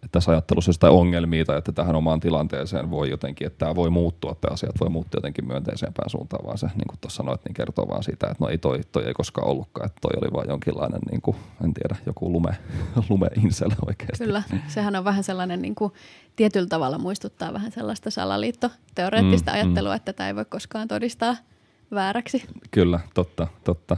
että 0.06 0.12
tässä 0.12 0.30
ajattelussa 0.30 0.70
jotain 0.70 0.92
ongelmia 0.92 1.44
tai 1.44 1.58
että 1.58 1.72
tähän 1.72 1.96
omaan 1.96 2.20
tilanteeseen 2.20 2.90
voi 2.90 3.10
jotenkin, 3.10 3.46
että 3.46 3.58
tämä 3.58 3.74
voi 3.74 3.90
muuttua, 3.90 4.32
että 4.32 4.48
asiat 4.50 4.80
voi 4.80 4.88
muuttua 4.88 5.18
jotenkin 5.18 5.46
myönteisempään 5.46 6.10
suuntaan, 6.10 6.46
vaan 6.46 6.58
se, 6.58 6.66
niin 6.66 6.86
kuin 6.88 6.98
tuossa 7.00 7.16
sanoit, 7.16 7.40
niin 7.44 7.54
kertoo 7.54 7.88
vaan 7.88 8.02
siitä, 8.02 8.26
että 8.26 8.44
no 8.44 8.48
ei 8.48 8.58
toi, 8.58 8.80
toi 8.92 9.04
ei 9.04 9.14
koskaan 9.14 9.48
ollutkaan, 9.48 9.86
että 9.86 10.00
toi 10.00 10.10
oli 10.22 10.32
vaan 10.32 10.48
jonkinlainen, 10.48 11.00
niin 11.10 11.22
kuin, 11.22 11.36
en 11.64 11.74
tiedä, 11.74 11.96
joku 12.06 12.32
lume, 12.32 12.50
lume 13.08 13.26
insel 13.44 13.70
oikeasti. 13.86 14.24
Kyllä, 14.24 14.42
sehän 14.68 14.96
on 14.96 15.04
vähän 15.04 15.24
sellainen 15.24 15.62
niin 15.62 15.74
kuin, 15.74 15.92
tietyllä 16.36 16.68
tavalla 16.68 16.98
muistuttaa 16.98 17.52
vähän 17.52 17.72
sellaista 17.72 18.10
salaliittoteoreettista 18.10 19.50
mm, 19.50 19.54
ajattelua, 19.54 19.92
mm. 19.92 19.96
että 19.96 20.12
tämä 20.12 20.28
ei 20.28 20.36
voi 20.36 20.44
koskaan 20.44 20.88
todistaa 20.88 21.36
vääräksi. 21.90 22.44
Kyllä, 22.70 23.00
totta, 23.14 23.46
totta. 23.64 23.96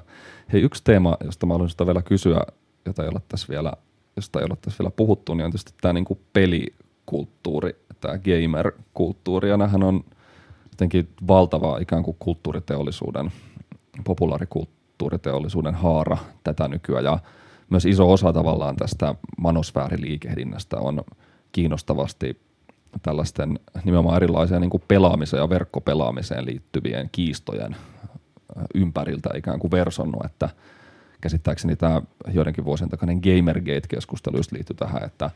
Hei, 0.52 0.62
yksi 0.62 0.84
teema, 0.84 1.16
josta 1.24 1.46
mä 1.46 1.54
haluaisin 1.54 1.86
vielä 1.86 2.02
kysyä, 2.02 2.40
jota 2.84 3.02
ei 3.02 3.08
ole 3.08 3.20
tässä 3.28 3.46
vielä 3.50 3.72
josta 4.18 4.40
ei 4.40 4.46
ole 4.50 4.58
tässä 4.62 4.78
vielä 4.78 4.90
puhuttu, 4.90 5.34
niin 5.34 5.44
on 5.44 5.50
tietysti 5.50 5.74
tämä 5.80 5.92
niin 5.92 6.04
kuin 6.04 6.20
pelikulttuuri, 6.32 7.76
tämä 8.00 8.18
gamer-kulttuuri, 8.18 9.48
ja 9.48 9.56
nämähän 9.56 9.82
on 9.82 10.04
jotenkin 10.70 11.08
valtava 11.28 11.78
ikään 11.78 12.02
kuin 12.02 12.16
kulttuuriteollisuuden, 12.18 13.32
populaarikulttuuriteollisuuden 14.04 15.74
haara 15.74 16.18
tätä 16.44 16.68
nykyään, 16.68 17.04
ja 17.04 17.18
myös 17.70 17.84
iso 17.84 18.12
osa 18.12 18.32
tavallaan 18.32 18.76
tästä 18.76 19.14
manosfääriliikehdinnästä 19.38 20.76
on 20.76 21.02
kiinnostavasti 21.52 22.40
tällaisten 23.02 23.58
nimenomaan 23.84 24.16
erilaisia 24.16 24.60
niin 24.60 24.70
kuin 24.70 24.82
pelaamiseen 24.88 25.40
ja 25.40 25.48
verkkopelaamiseen 25.48 26.46
liittyvien 26.46 27.08
kiistojen 27.12 27.76
ympäriltä 28.74 29.30
ikään 29.36 29.58
kuin 29.58 29.70
versonnut, 29.70 30.24
että– 30.24 30.48
käsittääkseni 31.20 31.76
tämä 31.76 32.02
joidenkin 32.32 32.64
vuosien 32.64 32.90
takainen 32.90 33.20
Gamergate-keskustelu 33.20 34.36
just 34.36 34.52
liittyy 34.52 34.76
tähän, 34.76 35.04
että 35.04 35.30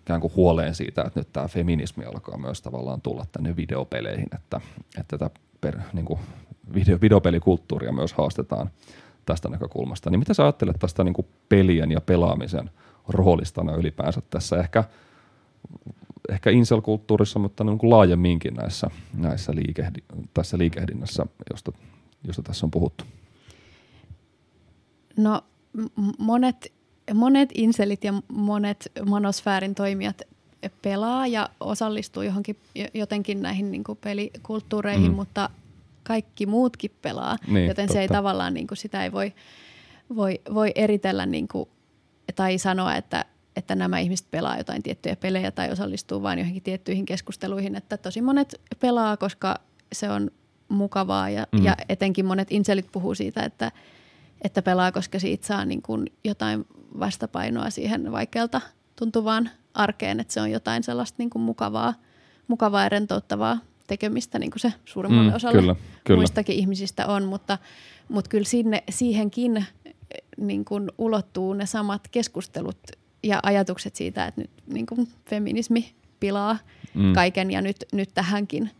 ikään 0.00 0.20
kuin 0.20 0.32
huoleen 0.36 0.74
siitä, 0.74 1.02
että 1.02 1.20
nyt 1.20 1.32
tämä 1.32 1.48
feminismi 1.48 2.04
alkaa 2.04 2.38
myös 2.38 2.62
tavallaan 2.62 3.00
tulla 3.00 3.26
tänne 3.32 3.56
videopeleihin, 3.56 4.28
että, 4.34 4.60
että 5.00 5.18
tätä 5.18 5.40
per, 5.60 5.78
niin 5.92 6.04
kuin 6.04 6.20
video, 6.74 6.98
videopelikulttuuria 7.00 7.92
myös 7.92 8.12
haastetaan 8.12 8.70
tästä 9.26 9.48
näkökulmasta. 9.48 10.10
Niin 10.10 10.18
mitä 10.18 10.34
sä 10.34 10.42
ajattelet 10.42 10.76
tästä 10.78 11.04
niin 11.04 11.14
kuin 11.14 11.26
pelien 11.48 11.90
ja 11.90 12.00
pelaamisen 12.00 12.70
roolista 13.08 13.62
ylipäänsä 13.78 14.22
tässä 14.30 14.56
ehkä, 14.56 14.84
ehkä 16.28 16.50
incel-kulttuurissa, 16.50 17.38
mutta 17.38 17.64
niin 17.64 17.78
kuin 17.78 17.90
laajemminkin 17.90 18.54
näissä, 18.54 18.90
näissä 19.16 19.54
liikehdi, 19.54 19.98
tässä 20.34 20.58
liikehdinnässä, 20.58 21.26
josta, 21.50 21.72
josta 22.26 22.42
tässä 22.42 22.66
on 22.66 22.70
puhuttu? 22.70 23.04
No 25.16 25.42
monet, 26.18 26.72
monet 27.14 27.50
inselit 27.54 28.04
ja 28.04 28.14
monet 28.28 28.92
monosfäärin 29.06 29.74
toimijat 29.74 30.22
pelaa 30.82 31.26
ja 31.26 31.48
osallistuu 31.60 32.22
johonkin 32.22 32.56
jotenkin 32.94 33.42
näihin 33.42 33.70
niin 33.70 33.84
kuin 33.84 33.98
pelikulttuureihin, 34.00 35.10
mm. 35.10 35.16
mutta 35.16 35.50
kaikki 36.02 36.46
muutkin 36.46 36.90
pelaa, 37.02 37.36
niin, 37.46 37.66
joten 37.66 37.86
totta. 37.86 37.92
se 37.92 38.00
ei 38.00 38.08
tavallaan, 38.08 38.54
niin 38.54 38.66
kuin 38.66 38.78
sitä 38.78 39.04
ei 39.04 39.12
voi, 39.12 39.32
voi, 40.16 40.40
voi 40.54 40.72
eritellä 40.74 41.26
niin 41.26 41.48
kuin, 41.48 41.68
tai 42.34 42.58
sanoa, 42.58 42.94
että, 42.94 43.24
että 43.56 43.74
nämä 43.74 43.98
ihmiset 43.98 44.30
pelaa 44.30 44.58
jotain 44.58 44.82
tiettyjä 44.82 45.16
pelejä 45.16 45.50
tai 45.50 45.70
osallistuu 45.70 46.22
vain 46.22 46.38
johonkin 46.38 46.62
tiettyihin 46.62 47.04
keskusteluihin, 47.04 47.76
että 47.76 47.96
tosi 47.96 48.22
monet 48.22 48.60
pelaa, 48.80 49.16
koska 49.16 49.58
se 49.92 50.10
on 50.10 50.30
mukavaa 50.68 51.30
ja, 51.30 51.46
mm. 51.52 51.64
ja 51.64 51.76
etenkin 51.88 52.26
monet 52.26 52.48
inselit 52.50 52.86
puhuu 52.92 53.14
siitä, 53.14 53.42
että– 53.42 53.72
että 54.44 54.62
pelaa, 54.62 54.92
koska 54.92 55.18
siitä 55.18 55.46
saa 55.46 55.64
niin 55.64 55.82
kuin 55.82 56.06
jotain 56.24 56.66
vastapainoa 56.98 57.70
siihen 57.70 58.12
vaikealta 58.12 58.60
tuntuvaan 58.96 59.50
arkeen, 59.74 60.20
että 60.20 60.34
se 60.34 60.40
on 60.40 60.50
jotain 60.50 60.82
sellaista 60.82 61.16
niin 61.18 61.30
kuin 61.30 61.42
mukavaa, 61.42 61.94
mukavaa 62.48 62.82
ja 62.82 62.88
rentouttavaa 62.88 63.58
tekemistä, 63.86 64.38
niin 64.38 64.50
kuin 64.50 64.60
se 64.60 64.72
suurimmalle 64.84 65.30
mm, 65.30 65.36
osalle 65.36 65.60
kyllä, 65.60 65.76
kyllä. 66.04 66.18
muistakin 66.18 66.56
ihmisistä 66.56 67.06
on, 67.06 67.24
mutta, 67.24 67.58
mutta 68.08 68.28
kyllä 68.28 68.44
sinne, 68.44 68.84
siihenkin 68.90 69.66
niin 70.36 70.64
kuin 70.64 70.90
ulottuu 70.98 71.54
ne 71.54 71.66
samat 71.66 72.08
keskustelut 72.08 72.78
ja 73.24 73.40
ajatukset 73.42 73.96
siitä, 73.96 74.26
että 74.26 74.40
nyt 74.40 74.50
niin 74.66 74.86
kuin 74.86 75.08
feminismi 75.26 75.94
pilaa 76.20 76.58
mm. 76.94 77.12
kaiken 77.12 77.50
ja 77.50 77.62
nyt, 77.62 77.76
nyt 77.92 78.10
tähänkin 78.14 78.70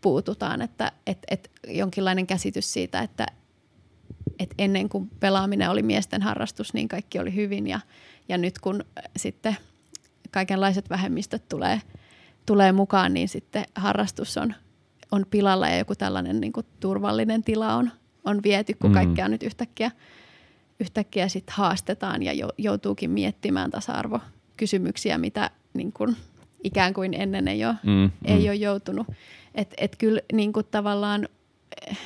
puututaan, 0.00 0.62
että 0.62 0.92
et, 1.06 1.18
et 1.30 1.50
jonkinlainen 1.68 2.26
käsitys 2.26 2.72
siitä, 2.72 3.00
että 3.00 3.26
et 4.38 4.54
ennen 4.58 4.88
kuin 4.88 5.10
pelaaminen 5.20 5.70
oli 5.70 5.82
miesten 5.82 6.22
harrastus, 6.22 6.74
niin 6.74 6.88
kaikki 6.88 7.18
oli 7.18 7.34
hyvin 7.34 7.66
ja, 7.66 7.80
ja 8.28 8.38
nyt 8.38 8.58
kun 8.58 8.84
sitten 9.16 9.56
kaikenlaiset 10.30 10.90
vähemmistöt 10.90 11.48
tulee, 11.48 11.80
tulee 12.46 12.72
mukaan, 12.72 13.14
niin 13.14 13.28
sitten 13.28 13.64
harrastus 13.74 14.38
on, 14.38 14.54
on 15.10 15.26
pilalla 15.30 15.68
ja 15.68 15.78
joku 15.78 15.94
tällainen 15.94 16.40
niin 16.40 16.52
kuin 16.52 16.66
turvallinen 16.80 17.44
tila 17.44 17.74
on, 17.74 17.90
on 18.24 18.42
viety, 18.42 18.74
kun 18.74 18.90
mm. 18.90 18.94
kaikkea 18.94 19.28
nyt 19.28 19.42
yhtäkkiä, 19.42 19.90
yhtäkkiä 20.82 21.28
sit 21.28 21.50
haastetaan 21.50 22.22
ja 22.22 22.32
joutuukin 22.58 23.10
miettimään 23.10 23.70
tasa-arvokysymyksiä, 23.70 25.18
mitä 25.18 25.50
niin 25.74 25.92
kuin 25.92 26.16
ikään 26.64 26.94
kuin 26.94 27.14
ennen 27.14 27.48
ei 27.48 27.64
ole, 27.64 27.74
mm, 27.82 28.10
ei 28.24 28.38
mm. 28.38 28.44
ole 28.44 28.54
joutunut. 28.54 29.06
Et, 29.54 29.74
et 29.78 29.96
kyllä 29.96 30.20
niin 30.32 30.52
kuin 30.52 30.66
tavallaan, 30.70 31.28
eh, 31.88 31.98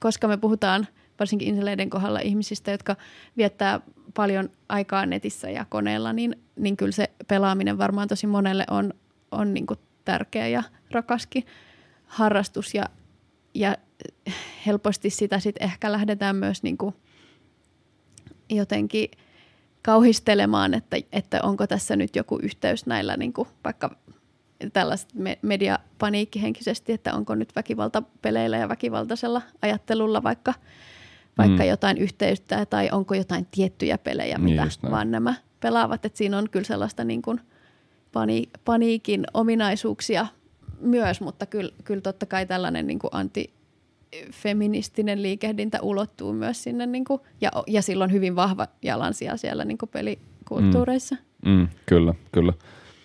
koska 0.00 0.28
me 0.28 0.36
puhutaan– 0.36 0.86
varsinkin 1.18 1.48
inseleiden 1.48 1.90
kohdalla 1.90 2.20
ihmisistä, 2.20 2.70
jotka 2.70 2.96
viettää 3.36 3.80
paljon 4.14 4.50
aikaa 4.68 5.06
netissä 5.06 5.50
ja 5.50 5.64
koneella, 5.68 6.12
niin, 6.12 6.36
niin 6.56 6.76
kyllä 6.76 6.92
se 6.92 7.10
pelaaminen 7.28 7.78
varmaan 7.78 8.08
tosi 8.08 8.26
monelle 8.26 8.64
on, 8.70 8.94
on 9.30 9.54
niin 9.54 9.66
kuin 9.66 9.78
tärkeä 10.04 10.48
ja 10.48 10.62
rakaskin 10.90 11.46
harrastus 12.06 12.74
ja, 12.74 12.88
ja 13.54 13.76
helposti 14.66 15.10
sitä 15.10 15.38
sitten 15.38 15.64
ehkä 15.64 15.92
lähdetään 15.92 16.36
myös 16.36 16.62
niin 16.62 16.78
kuin 16.78 16.94
jotenkin 18.56 19.10
kauhistelemaan, 19.82 20.74
että, 20.74 20.96
että 21.12 21.40
onko 21.42 21.66
tässä 21.66 21.96
nyt 21.96 22.16
joku 22.16 22.38
yhteys 22.42 22.86
näillä 22.86 23.16
niin 23.16 23.32
kuin 23.32 23.48
vaikka 23.64 23.96
tällaista 24.72 25.14
mediapaniikkihenkisesti, 25.42 26.92
että 26.92 27.14
onko 27.14 27.34
nyt 27.34 27.56
väkivaltapeleillä 27.56 28.56
ja 28.56 28.68
väkivaltaisella 28.68 29.42
ajattelulla 29.62 30.22
vaikka 30.22 30.54
vaikka 31.38 31.62
mm. 31.62 31.68
jotain 31.68 31.98
yhteyttä 31.98 32.66
tai 32.66 32.88
onko 32.92 33.14
jotain 33.14 33.46
tiettyjä 33.50 33.98
pelejä, 33.98 34.38
niin 34.38 34.44
mitä 34.44 34.90
vaan 34.90 35.10
nämä 35.10 35.34
pelaavat. 35.60 36.04
Et 36.04 36.16
siinä 36.16 36.38
on 36.38 36.50
kyllä 36.50 36.66
sellaista 36.66 37.04
niin 37.04 37.22
kuin 37.22 37.40
pani, 38.12 38.48
paniikin 38.64 39.24
ominaisuuksia 39.34 40.26
myös, 40.80 41.20
mutta 41.20 41.46
kyllä, 41.46 41.72
kyllä 41.84 42.00
totta 42.00 42.26
kai 42.26 42.46
tällainen 42.46 42.86
niin 42.86 42.98
kuin 42.98 43.10
antifeministinen 44.22 45.22
liikehdintä 45.22 45.78
ulottuu 45.82 46.32
myös 46.32 46.62
sinne 46.62 46.86
niin 46.86 47.04
kuin, 47.04 47.20
ja, 47.40 47.50
ja 47.66 47.82
silloin 47.82 48.12
hyvin 48.12 48.36
vahva 48.36 48.66
jalansija 48.82 49.36
siellä 49.36 49.64
niin 49.64 49.78
kuin 49.78 49.88
pelikulttuureissa. 49.88 51.16
Mm. 51.44 51.50
Mm, 51.50 51.68
kyllä, 51.86 52.14
kyllä. 52.32 52.52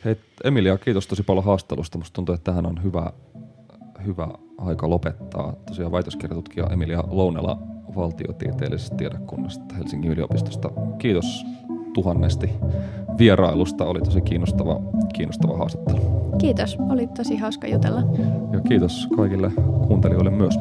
Hei 0.06 0.16
Emilia, 0.44 0.78
kiitos 0.78 1.08
tosi 1.08 1.24
paljon 1.24 1.46
haastattelusta. 1.46 1.98
Musta 1.98 2.14
tuntuu, 2.14 2.36
että 2.36 2.52
tähän 2.52 2.66
on 2.66 2.84
hyvä, 2.84 3.14
hyvä 4.06 4.28
aika 4.58 4.90
lopettaa. 4.90 5.54
Tosiaan 5.66 5.92
väitöskirjatutkija 5.92 6.68
Emilia 6.72 7.04
Lounela 7.08 7.58
valtiotieteellisestä 7.96 8.96
tiedekunnasta 8.96 9.76
Helsingin 9.76 10.12
yliopistosta. 10.12 10.72
Kiitos 10.98 11.46
tuhannesti 11.94 12.50
vierailusta. 13.18 13.86
Oli 13.86 14.02
tosi 14.02 14.22
kiinnostava, 14.22 14.82
kiinnostava 15.14 15.58
haastattelu. 15.58 16.02
Kiitos, 16.38 16.78
oli 16.90 17.08
tosi 17.08 17.38
hauska 17.38 17.68
jutella. 17.68 18.02
Ja 18.52 18.62
kiitos 18.62 19.08
kaikille 19.16 19.52
kuuntelijoille 19.88 20.32
myös. 20.32 20.60